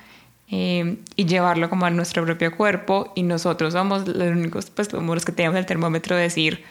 eh, 0.49 0.97
y 1.15 1.25
llevarlo 1.25 1.69
como 1.69 1.85
a 1.85 1.89
nuestro 1.89 2.25
propio 2.25 2.55
cuerpo 2.55 3.13
y 3.15 3.23
nosotros 3.23 3.73
somos 3.73 4.07
los 4.07 4.27
únicos, 4.27 4.69
pues 4.69 4.89
como 4.89 5.13
los 5.15 5.23
que 5.23 5.31
tenemos 5.31 5.57
el 5.57 5.65
termómetro 5.65 6.15
de 6.15 6.23
decir, 6.23 6.63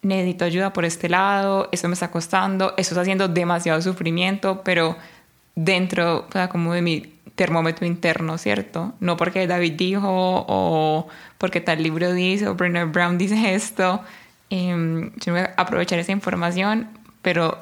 necesito 0.00 0.46
ayuda 0.46 0.72
por 0.72 0.86
este 0.86 1.10
lado, 1.10 1.68
esto 1.70 1.88
me 1.88 1.94
está 1.94 2.10
costando, 2.10 2.74
esto 2.78 2.94
está 2.94 3.02
haciendo 3.02 3.28
demasiado 3.28 3.82
sufrimiento, 3.82 4.62
pero 4.64 4.96
dentro, 5.54 6.26
o 6.26 6.32
sea, 6.32 6.48
como 6.48 6.72
de 6.72 6.80
mi 6.80 7.17
termómetro 7.38 7.86
interno, 7.86 8.36
¿cierto? 8.36 8.94
No 8.98 9.16
porque 9.16 9.46
David 9.46 9.74
dijo 9.74 10.02
o 10.48 11.06
porque 11.38 11.60
tal 11.60 11.80
libro 11.80 12.12
dice 12.12 12.48
o 12.48 12.56
Brené 12.56 12.84
Brown 12.84 13.16
dice 13.16 13.54
esto, 13.54 14.02
eh, 14.50 15.10
yo 15.24 15.32
voy 15.32 15.42
a 15.42 15.54
aprovechar 15.56 16.00
esa 16.00 16.10
información, 16.10 16.88
pero 17.22 17.56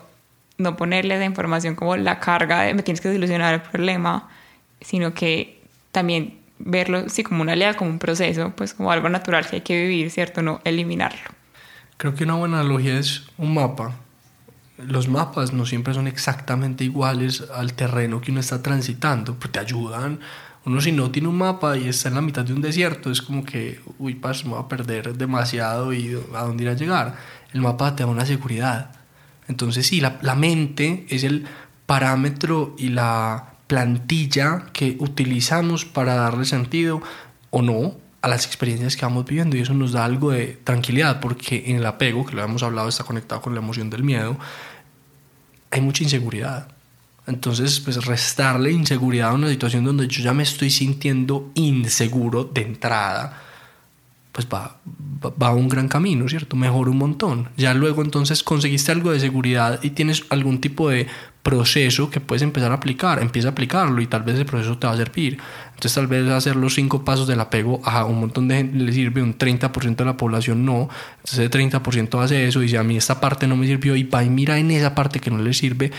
no 0.56 0.78
ponerle 0.78 1.16
esa 1.16 1.26
información 1.26 1.74
como 1.74 1.94
la 1.98 2.18
carga 2.20 2.62
de 2.62 2.72
me 2.72 2.82
tienes 2.82 3.02
que 3.02 3.12
solucionar 3.12 3.52
el 3.52 3.60
problema, 3.60 4.30
sino 4.80 5.12
que 5.12 5.60
también 5.92 6.38
verlo 6.58 7.10
sí 7.10 7.22
como 7.22 7.42
una 7.42 7.52
aliado, 7.52 7.76
como 7.76 7.90
un 7.90 7.98
proceso, 7.98 8.54
pues 8.56 8.72
como 8.72 8.90
algo 8.90 9.10
natural 9.10 9.46
que 9.46 9.56
hay 9.56 9.62
que 9.62 9.78
vivir, 9.82 10.10
¿cierto? 10.10 10.40
No 10.40 10.62
eliminarlo. 10.64 11.28
Creo 11.98 12.14
que 12.14 12.24
una 12.24 12.36
buena 12.36 12.60
analogía 12.60 12.98
es 12.98 13.26
un 13.36 13.52
mapa. 13.52 13.94
Los 14.78 15.08
mapas 15.08 15.52
no 15.52 15.64
siempre 15.64 15.94
son 15.94 16.06
exactamente 16.06 16.84
iguales 16.84 17.44
al 17.54 17.72
terreno 17.72 18.20
que 18.20 18.30
uno 18.30 18.40
está 18.40 18.62
transitando, 18.62 19.36
pero 19.38 19.52
te 19.52 19.58
ayudan. 19.58 20.20
Uno 20.64 20.80
si 20.80 20.92
no 20.92 21.10
tiene 21.10 21.28
un 21.28 21.38
mapa 21.38 21.76
y 21.78 21.88
está 21.88 22.08
en 22.08 22.16
la 22.16 22.20
mitad 22.20 22.44
de 22.44 22.52
un 22.52 22.60
desierto, 22.60 23.10
es 23.10 23.22
como 23.22 23.44
que, 23.44 23.80
uy, 23.98 24.16
pas, 24.16 24.44
me 24.44 24.50
voy 24.50 24.60
a 24.60 24.68
perder 24.68 25.16
demasiado 25.16 25.92
y 25.92 26.18
a 26.34 26.42
dónde 26.42 26.64
ir 26.64 26.70
a 26.70 26.74
llegar. 26.74 27.16
El 27.52 27.60
mapa 27.60 27.96
te 27.96 28.02
da 28.02 28.08
una 28.08 28.26
seguridad. 28.26 28.90
Entonces 29.48 29.86
sí, 29.86 30.00
la 30.00 30.34
mente 30.34 31.06
es 31.08 31.22
el 31.24 31.46
parámetro 31.86 32.74
y 32.76 32.88
la 32.88 33.54
plantilla 33.66 34.66
que 34.72 34.96
utilizamos 34.98 35.84
para 35.84 36.14
darle 36.14 36.44
sentido 36.44 37.00
o 37.50 37.62
no 37.62 38.05
a 38.26 38.28
las 38.28 38.44
experiencias 38.44 38.96
que 38.96 39.06
vamos 39.06 39.24
viviendo 39.24 39.56
y 39.56 39.60
eso 39.60 39.72
nos 39.72 39.92
da 39.92 40.04
algo 40.04 40.32
de 40.32 40.58
tranquilidad 40.64 41.20
porque 41.20 41.62
en 41.66 41.76
el 41.76 41.86
apego, 41.86 42.26
que 42.26 42.34
lo 42.34 42.42
hemos 42.42 42.64
hablado, 42.64 42.88
está 42.88 43.04
conectado 43.04 43.40
con 43.40 43.54
la 43.54 43.60
emoción 43.60 43.88
del 43.88 44.02
miedo, 44.02 44.36
hay 45.70 45.80
mucha 45.80 46.02
inseguridad. 46.02 46.66
Entonces, 47.28 47.78
pues 47.78 48.04
restarle 48.04 48.72
inseguridad 48.72 49.30
a 49.30 49.34
una 49.34 49.48
situación 49.48 49.84
donde 49.84 50.08
yo 50.08 50.24
ya 50.24 50.34
me 50.34 50.42
estoy 50.42 50.70
sintiendo 50.70 51.52
inseguro 51.54 52.42
de 52.42 52.62
entrada, 52.62 53.42
pues 54.36 54.46
va, 54.52 54.76
va, 55.42 55.50
un 55.54 55.66
gran 55.66 55.88
camino, 55.88 56.28
¿cierto? 56.28 56.56
Mejor 56.56 56.90
un 56.90 56.98
montón. 56.98 57.48
Ya 57.56 57.72
luego 57.72 58.02
entonces 58.02 58.42
conseguiste 58.42 58.92
algo 58.92 59.10
de 59.10 59.18
seguridad 59.18 59.80
y 59.82 59.90
tienes 59.90 60.24
algún 60.28 60.60
tipo 60.60 60.90
de 60.90 61.06
proceso 61.42 62.10
que 62.10 62.20
puedes 62.20 62.42
empezar 62.42 62.70
a 62.70 62.74
aplicar, 62.74 63.22
empieza 63.22 63.48
a 63.48 63.52
aplicarlo 63.52 64.02
y 64.02 64.06
tal 64.06 64.24
vez 64.24 64.38
el 64.38 64.44
proceso 64.44 64.76
te 64.76 64.86
va 64.86 64.92
a 64.92 64.96
servir. 64.98 65.38
Entonces 65.68 65.94
tal 65.94 66.06
vez 66.06 66.28
hacer 66.28 66.54
los 66.54 66.74
cinco 66.74 67.02
pasos 67.02 67.26
del 67.26 67.40
apego 67.40 67.80
a 67.82 68.04
un 68.04 68.20
montón 68.20 68.46
de 68.46 68.56
gente 68.56 68.76
le 68.76 68.92
sirve, 68.92 69.22
un 69.22 69.38
30% 69.38 69.96
de 69.96 70.04
la 70.04 70.18
población 70.18 70.66
no, 70.66 70.90
entonces 71.20 71.38
el 71.38 71.50
30% 71.50 72.22
hace 72.22 72.46
eso 72.46 72.62
y 72.62 72.68
si 72.68 72.76
a 72.76 72.82
mí 72.82 72.98
esta 72.98 73.18
parte 73.18 73.46
no 73.46 73.56
me 73.56 73.66
sirvió 73.66 73.96
y 73.96 74.02
va 74.02 74.22
y 74.22 74.28
mira 74.28 74.58
en 74.58 74.70
esa 74.70 74.94
parte 74.94 75.18
que 75.18 75.30
no 75.30 75.38
le 75.38 75.54
sirve, 75.54 75.92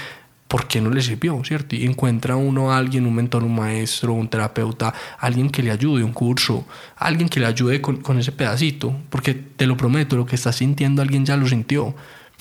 por 0.48 0.68
qué 0.68 0.80
no 0.80 0.90
le 0.90 1.02
sirvió, 1.02 1.42
¿cierto? 1.44 1.76
Y 1.76 1.86
encuentra 1.86 2.36
uno 2.36 2.72
a 2.72 2.78
alguien, 2.78 3.06
un 3.06 3.16
mentor, 3.16 3.44
un 3.44 3.56
maestro, 3.56 4.14
un 4.14 4.30
terapeuta, 4.30 4.94
alguien 5.20 5.50
que 5.50 5.62
le 5.62 5.72
ayude, 5.72 6.04
un 6.04 6.14
curso, 6.14 6.66
alguien 6.96 7.28
que 7.28 7.40
le 7.40 7.46
ayude 7.46 7.82
con, 7.82 7.98
con, 7.98 8.18
ese 8.18 8.32
pedacito, 8.32 8.96
porque 9.10 9.34
te 9.34 9.68
lo 9.68 9.76
prometo, 9.76 10.16
lo 10.16 10.26
que 10.26 10.36
estás 10.36 10.56
sintiendo 10.56 11.02
alguien 11.02 11.26
ya 11.26 11.36
lo 11.36 11.48
sintió. 11.48 11.96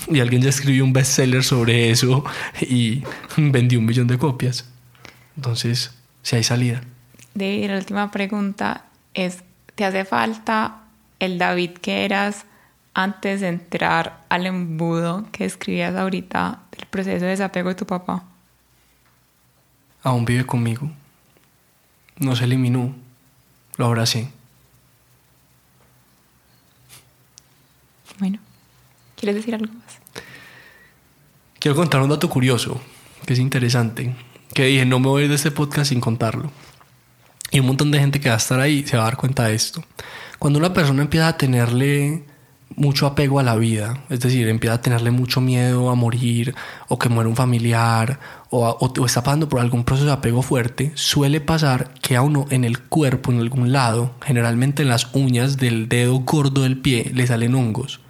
Y 0.08 0.20
alguien 0.20 0.42
ya 0.42 0.50
escribió 0.50 0.84
un 0.84 0.92
bestseller 0.92 1.42
sobre 1.42 1.90
eso 1.90 2.24
y 2.60 3.02
vendió 3.36 3.78
un 3.78 3.86
millón 3.86 4.06
de 4.06 4.18
copias. 4.18 4.68
Entonces, 5.36 5.92
si 6.22 6.36
hay 6.36 6.44
salida. 6.44 6.82
David, 7.34 7.70
la 7.70 7.78
última 7.78 8.10
pregunta 8.10 8.84
es, 9.14 9.42
¿te 9.74 9.84
hace 9.84 10.04
falta 10.04 10.82
el 11.18 11.38
David 11.38 11.70
que 11.80 12.04
eras 12.04 12.44
antes 12.94 13.40
de 13.40 13.48
entrar 13.48 14.20
al 14.28 14.46
embudo 14.46 15.26
que 15.32 15.44
escribías 15.44 15.94
ahorita 15.94 16.60
proceso 16.96 17.24
de 17.24 17.30
desapego 17.30 17.68
de 17.68 17.74
tu 17.74 17.86
papá? 17.86 18.24
Aún 20.02 20.24
vive 20.24 20.46
conmigo. 20.46 20.90
No 22.18 22.34
se 22.34 22.44
eliminó. 22.44 22.94
Lo 23.76 23.86
abracé. 23.86 24.30
Bueno, 28.18 28.38
¿quieres 29.14 29.36
decir 29.36 29.54
algo 29.54 29.72
más? 29.74 29.98
Quiero 31.58 31.76
contar 31.76 32.00
un 32.00 32.08
dato 32.08 32.30
curioso, 32.30 32.80
que 33.26 33.34
es 33.34 33.38
interesante, 33.38 34.14
que 34.54 34.64
dije, 34.64 34.86
no 34.86 34.98
me 35.00 35.08
voy 35.08 35.22
a 35.22 35.24
ir 35.24 35.28
de 35.28 35.36
este 35.36 35.50
podcast 35.50 35.90
sin 35.90 36.00
contarlo. 36.00 36.50
Y 37.50 37.60
un 37.60 37.66
montón 37.66 37.90
de 37.90 37.98
gente 37.98 38.20
que 38.20 38.30
va 38.30 38.36
a 38.36 38.38
estar 38.38 38.58
ahí 38.58 38.86
se 38.86 38.96
va 38.96 39.02
a 39.02 39.06
dar 39.06 39.16
cuenta 39.18 39.44
de 39.44 39.54
esto. 39.54 39.84
Cuando 40.38 40.58
una 40.58 40.72
persona 40.72 41.02
empieza 41.02 41.28
a 41.28 41.36
tenerle 41.36 42.24
mucho 42.74 43.06
apego 43.06 43.38
a 43.38 43.42
la 43.42 43.54
vida, 43.56 44.02
es 44.10 44.20
decir, 44.20 44.48
empieza 44.48 44.74
a 44.74 44.82
tenerle 44.82 45.10
mucho 45.10 45.40
miedo 45.40 45.88
a 45.88 45.94
morir 45.94 46.54
o 46.88 46.98
que 46.98 47.08
muera 47.08 47.28
un 47.28 47.36
familiar 47.36 48.18
o, 48.50 48.92
está 49.06 49.22
pasando 49.22 49.48
por 49.48 49.60
algún 49.60 49.84
proceso 49.84 50.06
de 50.06 50.12
apego 50.12 50.42
fuerte, 50.42 50.92
suele 50.94 51.40
pasar 51.40 51.94
que 52.02 52.16
a 52.16 52.22
uno 52.22 52.46
en 52.50 52.64
el 52.64 52.80
cuerpo, 52.80 53.30
en 53.30 53.40
algún 53.40 53.72
lado, 53.72 54.14
generalmente 54.24 54.82
en 54.82 54.88
las 54.88 55.14
uñas 55.14 55.56
del 55.56 55.88
dedo 55.88 56.18
gordo 56.20 56.62
del 56.62 56.78
pie, 56.78 57.12
le 57.14 57.26
salen 57.26 57.54
hongos. 57.54 58.00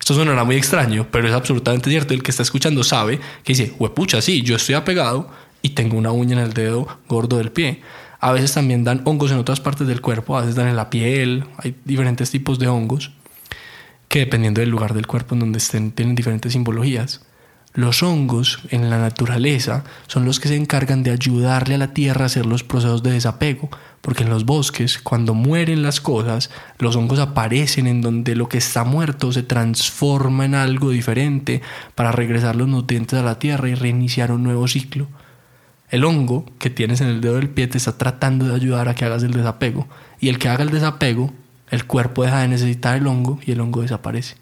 Esto 0.00 0.14
sonará 0.14 0.42
muy 0.42 0.56
extraño, 0.56 1.06
pero 1.12 1.28
es 1.28 1.34
absolutamente 1.34 1.88
cierto. 1.88 2.12
El 2.12 2.24
que 2.24 2.32
está 2.32 2.42
escuchando 2.42 2.82
sabe 2.82 3.20
que 3.44 3.52
dice, 3.52 3.72
huepucha, 3.78 4.20
sí, 4.20 4.42
yo 4.42 4.56
estoy 4.56 4.74
apegado 4.74 5.30
y 5.62 5.70
tengo 5.70 5.96
una 5.96 6.10
uña 6.10 6.32
en 6.32 6.42
el 6.42 6.54
dedo 6.54 6.88
gordo 7.08 7.38
del 7.38 7.52
pie. 7.52 7.82
A 8.18 8.32
veces 8.32 8.52
también 8.52 8.82
dan 8.82 9.02
hongos 9.04 9.30
en 9.30 9.38
otras 9.38 9.60
partes 9.60 9.86
del 9.86 10.00
cuerpo, 10.00 10.36
a 10.36 10.40
veces 10.40 10.56
dan 10.56 10.66
en 10.66 10.76
la 10.76 10.90
piel, 10.90 11.44
hay 11.58 11.76
diferentes 11.84 12.30
tipos 12.32 12.58
de 12.58 12.66
hongos 12.66 13.12
que 14.12 14.18
dependiendo 14.18 14.60
del 14.60 14.68
lugar 14.68 14.92
del 14.92 15.06
cuerpo 15.06 15.34
en 15.34 15.40
donde 15.40 15.56
estén 15.56 15.90
tienen 15.90 16.14
diferentes 16.14 16.52
simbologías. 16.52 17.22
Los 17.72 18.02
hongos 18.02 18.58
en 18.68 18.90
la 18.90 18.98
naturaleza 18.98 19.84
son 20.06 20.26
los 20.26 20.38
que 20.38 20.48
se 20.48 20.56
encargan 20.56 21.02
de 21.02 21.12
ayudarle 21.12 21.76
a 21.76 21.78
la 21.78 21.94
tierra 21.94 22.24
a 22.24 22.26
hacer 22.26 22.44
los 22.44 22.62
procesos 22.62 23.02
de 23.02 23.12
desapego, 23.12 23.70
porque 24.02 24.24
en 24.24 24.28
los 24.28 24.44
bosques, 24.44 24.98
cuando 24.98 25.32
mueren 25.32 25.82
las 25.82 26.02
cosas, 26.02 26.50
los 26.78 26.94
hongos 26.94 27.20
aparecen 27.20 27.86
en 27.86 28.02
donde 28.02 28.36
lo 28.36 28.50
que 28.50 28.58
está 28.58 28.84
muerto 28.84 29.32
se 29.32 29.44
transforma 29.44 30.44
en 30.44 30.56
algo 30.56 30.90
diferente 30.90 31.62
para 31.94 32.12
regresar 32.12 32.54
los 32.54 32.68
nutrientes 32.68 33.18
a 33.18 33.22
la 33.22 33.38
tierra 33.38 33.70
y 33.70 33.74
reiniciar 33.74 34.30
un 34.30 34.42
nuevo 34.42 34.68
ciclo. 34.68 35.08
El 35.88 36.04
hongo 36.04 36.44
que 36.58 36.68
tienes 36.68 37.00
en 37.00 37.08
el 37.08 37.22
dedo 37.22 37.36
del 37.36 37.48
pie 37.48 37.66
te 37.66 37.78
está 37.78 37.96
tratando 37.96 38.46
de 38.46 38.54
ayudar 38.54 38.90
a 38.90 38.94
que 38.94 39.06
hagas 39.06 39.22
el 39.22 39.32
desapego, 39.32 39.88
y 40.20 40.28
el 40.28 40.38
que 40.38 40.50
haga 40.50 40.64
el 40.64 40.70
desapego, 40.70 41.32
el 41.72 41.86
cuerpo 41.86 42.22
deja 42.22 42.40
de 42.40 42.48
necesitar 42.48 42.98
el 42.98 43.06
hongo 43.06 43.40
y 43.44 43.50
el 43.50 43.60
hongo 43.60 43.80
desaparece. 43.80 44.36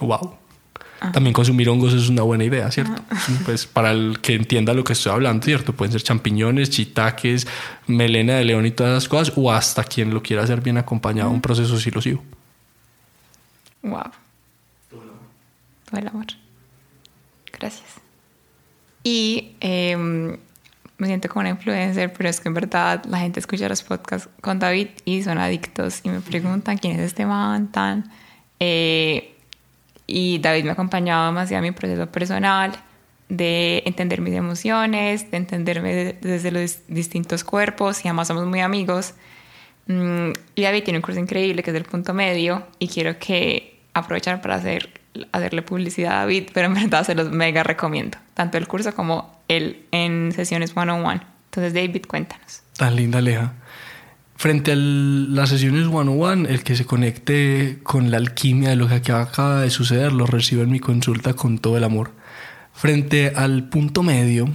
Wow. 0.00 0.34
También 1.12 1.32
consumir 1.32 1.68
hongos 1.68 1.94
es 1.94 2.08
una 2.08 2.22
buena 2.22 2.44
idea, 2.44 2.68
¿cierto? 2.72 3.00
Pues 3.44 3.64
para 3.64 3.92
el 3.92 4.18
que 4.20 4.34
entienda 4.34 4.74
lo 4.74 4.82
que 4.82 4.92
estoy 4.92 5.12
hablando, 5.12 5.44
¿cierto? 5.44 5.72
Pueden 5.72 5.92
ser 5.92 6.02
champiñones, 6.02 6.68
chitaques, 6.68 7.46
melena 7.86 8.34
de 8.34 8.44
león 8.44 8.66
y 8.66 8.72
todas 8.72 8.92
las 8.92 9.08
cosas, 9.08 9.32
o 9.36 9.52
hasta 9.52 9.84
quien 9.84 10.12
lo 10.12 10.20
quiera 10.20 10.42
hacer 10.42 10.60
bien 10.60 10.76
acompañado 10.78 11.30
a 11.30 11.32
un 11.32 11.40
proceso 11.40 11.78
silosivo. 11.78 12.22
Wow. 13.82 14.10
Todo 14.90 16.00
el 16.00 16.08
amor. 16.08 16.26
Gracias. 17.52 17.88
Y 19.04 19.52
em, 19.60 20.36
me 21.00 21.06
siento 21.06 21.28
como 21.28 21.40
una 21.40 21.50
influencer, 21.50 22.12
pero 22.12 22.28
es 22.28 22.40
que 22.40 22.48
en 22.48 22.54
verdad 22.54 23.02
la 23.06 23.18
gente 23.18 23.40
escucha 23.40 23.68
los 23.68 23.82
podcasts 23.82 24.28
con 24.40 24.58
David 24.58 24.88
y 25.04 25.22
son 25.22 25.38
adictos 25.38 26.00
y 26.04 26.10
me 26.10 26.20
preguntan 26.20 26.78
quién 26.78 26.98
es 26.98 27.06
este 27.06 27.26
man 27.26 27.72
tan... 27.72 28.10
Eh, 28.60 29.34
y 30.06 30.38
David 30.40 30.64
me 30.64 30.72
acompañaba 30.72 31.26
demasiado 31.26 31.64
en 31.64 31.72
mi 31.72 31.76
proceso 31.76 32.06
personal 32.10 32.72
de 33.30 33.82
entender 33.86 34.20
mis 34.20 34.34
emociones, 34.34 35.30
de 35.30 35.36
entenderme 35.36 36.18
desde 36.20 36.50
los 36.50 36.80
distintos 36.88 37.44
cuerpos 37.44 38.04
y 38.04 38.08
además 38.08 38.28
somos 38.28 38.44
muy 38.46 38.60
amigos. 38.60 39.14
Mm, 39.86 40.32
y 40.54 40.62
David 40.62 40.84
tiene 40.84 40.98
un 40.98 41.02
curso 41.02 41.20
increíble 41.20 41.62
que 41.62 41.70
es 41.70 41.76
el 41.76 41.84
punto 41.84 42.12
medio 42.12 42.66
y 42.78 42.88
quiero 42.88 43.18
que 43.18 43.80
aprovechar 43.94 44.42
para 44.42 44.56
hacer, 44.56 44.99
hacerle 45.32 45.62
publicidad 45.62 46.12
a 46.12 46.20
David, 46.20 46.50
pero 46.52 46.66
en 46.66 46.74
verdad 46.74 47.04
se 47.04 47.14
los 47.14 47.30
mega 47.30 47.62
recomiendo, 47.62 48.18
tanto 48.34 48.58
el 48.58 48.66
curso 48.68 48.94
como 48.94 49.40
él 49.48 49.84
en 49.90 50.32
sesiones 50.32 50.72
one 50.76 50.92
on 50.92 51.04
one. 51.04 51.20
Entonces 51.46 51.74
David, 51.74 52.06
cuéntanos. 52.06 52.62
Tan 52.76 52.96
linda 52.96 53.20
Leja 53.20 53.54
frente 54.40 54.72
a 54.72 54.74
las 54.74 55.50
sesiones 55.50 55.86
one-on-one, 55.86 56.48
el 56.48 56.62
que 56.62 56.74
se 56.74 56.86
conecte 56.86 57.80
con 57.82 58.10
la 58.10 58.16
alquimia 58.16 58.70
de 58.70 58.76
lo 58.76 58.88
que 58.88 58.94
acaba 58.94 59.60
de 59.60 59.68
suceder 59.68 60.14
lo 60.14 60.24
recibe 60.24 60.62
en 60.62 60.70
mi 60.70 60.80
consulta 60.80 61.34
con 61.34 61.58
todo 61.58 61.76
el 61.76 61.84
amor. 61.84 62.12
Frente 62.72 63.34
al 63.36 63.68
punto 63.68 64.02
medio, 64.02 64.48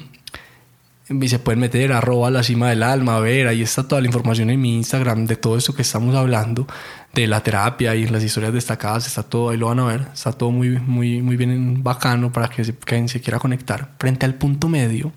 se 1.08 1.40
pueden 1.40 1.60
meter 1.60 1.94
arroba 1.94 2.32
la 2.32 2.42
cima 2.42 2.70
del 2.70 2.82
alma, 2.82 3.18
a 3.18 3.20
ver, 3.20 3.48
ahí 3.48 3.62
está 3.62 3.88
toda 3.88 4.02
la 4.02 4.08
información 4.08 4.50
en 4.50 4.60
mi 4.60 4.76
Instagram 4.76 5.26
de 5.26 5.36
todo 5.36 5.58
esto 5.58 5.74
que 5.74 5.84
estamos 5.84 6.16
hablando, 6.16 6.68
de 7.14 7.28
la 7.28 7.42
terapia 7.42 7.96
y 7.96 8.08
las 8.08 8.24
historias 8.24 8.54
destacadas, 8.54 9.06
está 9.06 9.24
todo, 9.24 9.50
ahí 9.50 9.58
lo 9.58 9.68
van 9.68 9.80
a 9.80 9.86
ver, 9.86 10.08
está 10.14 10.34
todo 10.34 10.52
muy, 10.52 10.80
muy, 10.80 11.22
muy 11.22 11.36
bien 11.38 11.84
bacano 11.84 12.32
para 12.32 12.48
que 12.48 12.64
se, 12.64 12.76
que 12.76 13.08
se 13.08 13.22
quiera 13.22 13.40
conectar. 13.40 13.92
Frente 14.00 14.26
al 14.26 14.34
punto 14.34 14.68
medio, 14.68 15.14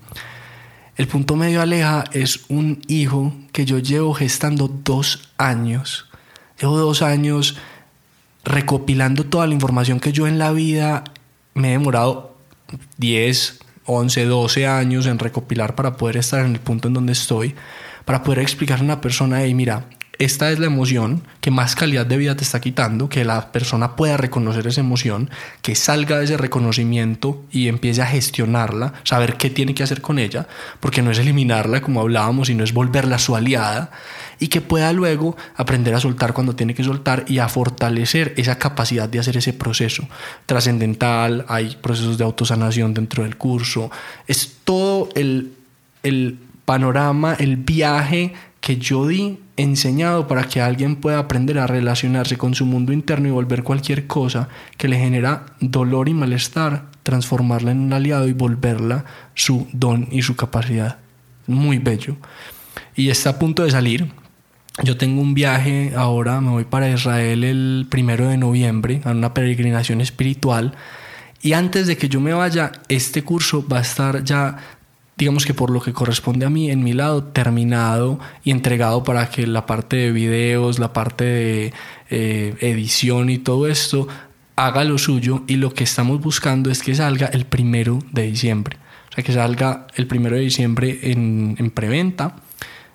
el 0.95 1.07
punto 1.07 1.35
medio 1.35 1.61
Aleja 1.61 2.03
es 2.11 2.41
un 2.49 2.81
hijo 2.87 3.33
que 3.51 3.65
yo 3.65 3.79
llevo 3.79 4.13
gestando 4.13 4.67
dos 4.67 5.31
años. 5.37 6.07
Llevo 6.59 6.77
dos 6.77 7.01
años 7.01 7.57
recopilando 8.43 9.23
toda 9.23 9.47
la 9.47 9.53
información 9.53 9.99
que 9.99 10.11
yo 10.11 10.27
en 10.27 10.37
la 10.37 10.51
vida 10.51 11.03
me 11.53 11.69
he 11.69 11.71
demorado 11.71 12.35
10, 12.97 13.59
11, 13.89 14.25
12 14.25 14.67
años 14.67 15.07
en 15.07 15.17
recopilar 15.17 15.73
para 15.73 15.97
poder 15.97 16.17
estar 16.17 16.45
en 16.45 16.53
el 16.53 16.59
punto 16.59 16.87
en 16.87 16.93
donde 16.93 17.13
estoy, 17.13 17.55
para 18.05 18.23
poder 18.23 18.39
explicar 18.39 18.79
a 18.79 18.83
una 18.83 19.01
persona, 19.01 19.45
y 19.47 19.53
mira, 19.55 19.85
esta 20.19 20.51
es 20.51 20.59
la 20.59 20.65
emoción 20.65 21.23
que 21.39 21.49
más 21.49 21.75
calidad 21.75 22.05
de 22.05 22.17
vida 22.17 22.35
te 22.35 22.43
está 22.43 22.59
quitando, 22.59 23.07
que 23.07 23.23
la 23.23 23.53
persona 23.53 23.95
pueda 23.95 24.17
reconocer 24.17 24.67
esa 24.67 24.81
emoción, 24.81 25.29
que 25.61 25.75
salga 25.75 26.19
de 26.19 26.25
ese 26.25 26.35
reconocimiento 26.35 27.41
y 27.51 27.69
empiece 27.69 28.01
a 28.01 28.05
gestionarla, 28.05 28.95
saber 29.05 29.37
qué 29.37 29.49
tiene 29.49 29.73
que 29.73 29.81
hacer 29.81 30.01
con 30.01 30.19
ella, 30.19 30.45
porque 30.81 31.01
no 31.01 31.09
es 31.09 31.19
eliminarla 31.19 31.79
como 31.79 32.01
hablábamos, 32.01 32.47
sino 32.47 32.65
es 32.65 32.73
volverla 32.73 33.17
su 33.17 33.33
aliada, 33.33 33.91
y 34.39 34.49
que 34.49 34.59
pueda 34.59 34.91
luego 34.91 35.37
aprender 35.55 35.95
a 35.95 36.01
soltar 36.01 36.33
cuando 36.33 36.53
tiene 36.53 36.73
que 36.73 36.83
soltar 36.83 37.23
y 37.29 37.39
a 37.39 37.47
fortalecer 37.47 38.33
esa 38.35 38.59
capacidad 38.59 39.07
de 39.07 39.19
hacer 39.19 39.37
ese 39.37 39.53
proceso 39.53 40.05
trascendental, 40.45 41.45
hay 41.47 41.77
procesos 41.81 42.17
de 42.17 42.25
autosanación 42.25 42.93
dentro 42.93 43.23
del 43.23 43.37
curso, 43.37 43.89
es 44.27 44.57
todo 44.65 45.07
el, 45.15 45.53
el 46.03 46.39
panorama, 46.65 47.35
el 47.39 47.55
viaje 47.55 48.33
que 48.59 48.75
yo 48.75 49.07
di 49.07 49.39
enseñado 49.61 50.27
para 50.27 50.43
que 50.43 50.61
alguien 50.61 50.95
pueda 50.95 51.19
aprender 51.19 51.59
a 51.59 51.67
relacionarse 51.67 52.37
con 52.37 52.55
su 52.55 52.65
mundo 52.65 52.93
interno 52.93 53.27
y 53.27 53.31
volver 53.31 53.63
cualquier 53.63 54.07
cosa 54.07 54.49
que 54.77 54.87
le 54.87 54.97
genera 54.97 55.45
dolor 55.59 56.09
y 56.09 56.13
malestar, 56.13 56.85
transformarla 57.03 57.71
en 57.71 57.79
un 57.79 57.93
aliado 57.93 58.27
y 58.27 58.33
volverla 58.33 59.05
su 59.33 59.67
don 59.73 60.07
y 60.11 60.21
su 60.21 60.35
capacidad. 60.35 60.97
Muy 61.47 61.79
bello. 61.79 62.15
Y 62.95 63.09
está 63.09 63.31
a 63.31 63.39
punto 63.39 63.63
de 63.63 63.71
salir. 63.71 64.11
Yo 64.83 64.95
tengo 64.95 65.21
un 65.21 65.33
viaje 65.33 65.93
ahora, 65.95 66.39
me 66.39 66.51
voy 66.51 66.63
para 66.63 66.89
Israel 66.89 67.43
el 67.43 67.87
primero 67.89 68.29
de 68.29 68.37
noviembre 68.37 69.01
a 69.03 69.11
una 69.11 69.33
peregrinación 69.33 69.99
espiritual. 69.99 70.73
Y 71.41 71.53
antes 71.53 71.87
de 71.87 71.97
que 71.97 72.07
yo 72.07 72.21
me 72.21 72.33
vaya, 72.33 72.71
este 72.87 73.23
curso 73.23 73.65
va 73.67 73.79
a 73.79 73.81
estar 73.81 74.23
ya 74.23 74.57
digamos 75.19 75.45
que 75.45 75.53
por 75.53 75.69
lo 75.69 75.81
que 75.81 75.91
corresponde 75.91 76.45
a 76.45 76.49
mí, 76.49 76.71
en 76.71 76.81
mi 76.81 76.93
lado, 76.93 77.25
terminado 77.25 78.19
y 78.45 78.51
entregado 78.51 79.03
para 79.03 79.29
que 79.29 79.45
la 79.45 79.65
parte 79.65 79.97
de 79.97 80.11
videos, 80.13 80.79
la 80.79 80.93
parte 80.93 81.25
de 81.25 81.73
eh, 82.09 82.55
edición 82.61 83.29
y 83.29 83.37
todo 83.37 83.67
esto 83.67 84.07
haga 84.55 84.85
lo 84.85 84.97
suyo 84.97 85.43
y 85.45 85.57
lo 85.57 85.73
que 85.73 85.83
estamos 85.83 86.21
buscando 86.21 86.71
es 86.71 86.81
que 86.81 86.95
salga 86.95 87.27
el 87.27 87.45
primero 87.45 87.99
de 88.13 88.23
diciembre. 88.23 88.77
O 89.11 89.13
sea, 89.13 89.23
que 89.23 89.33
salga 89.33 89.87
el 89.95 90.07
primero 90.07 90.37
de 90.37 90.41
diciembre 90.43 90.99
en, 91.03 91.55
en 91.59 91.69
preventa, 91.69 92.37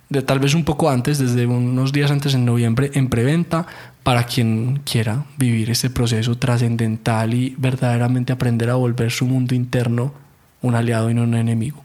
de 0.08 0.22
tal 0.22 0.38
vez 0.38 0.54
un 0.54 0.64
poco 0.64 0.88
antes, 0.88 1.18
desde 1.18 1.44
unos 1.44 1.92
días 1.92 2.10
antes 2.10 2.32
en 2.32 2.46
noviembre, 2.46 2.90
en 2.94 3.08
preventa, 3.08 3.66
para 4.02 4.24
quien 4.24 4.80
quiera 4.84 5.26
vivir 5.36 5.70
este 5.70 5.90
proceso 5.90 6.38
trascendental 6.38 7.34
y 7.34 7.54
verdaderamente 7.58 8.32
aprender 8.32 8.70
a 8.70 8.76
volver 8.76 9.10
su 9.10 9.26
mundo 9.26 9.54
interno 9.54 10.14
un 10.62 10.74
aliado 10.74 11.10
y 11.10 11.14
no 11.14 11.24
un 11.24 11.34
enemigo. 11.34 11.84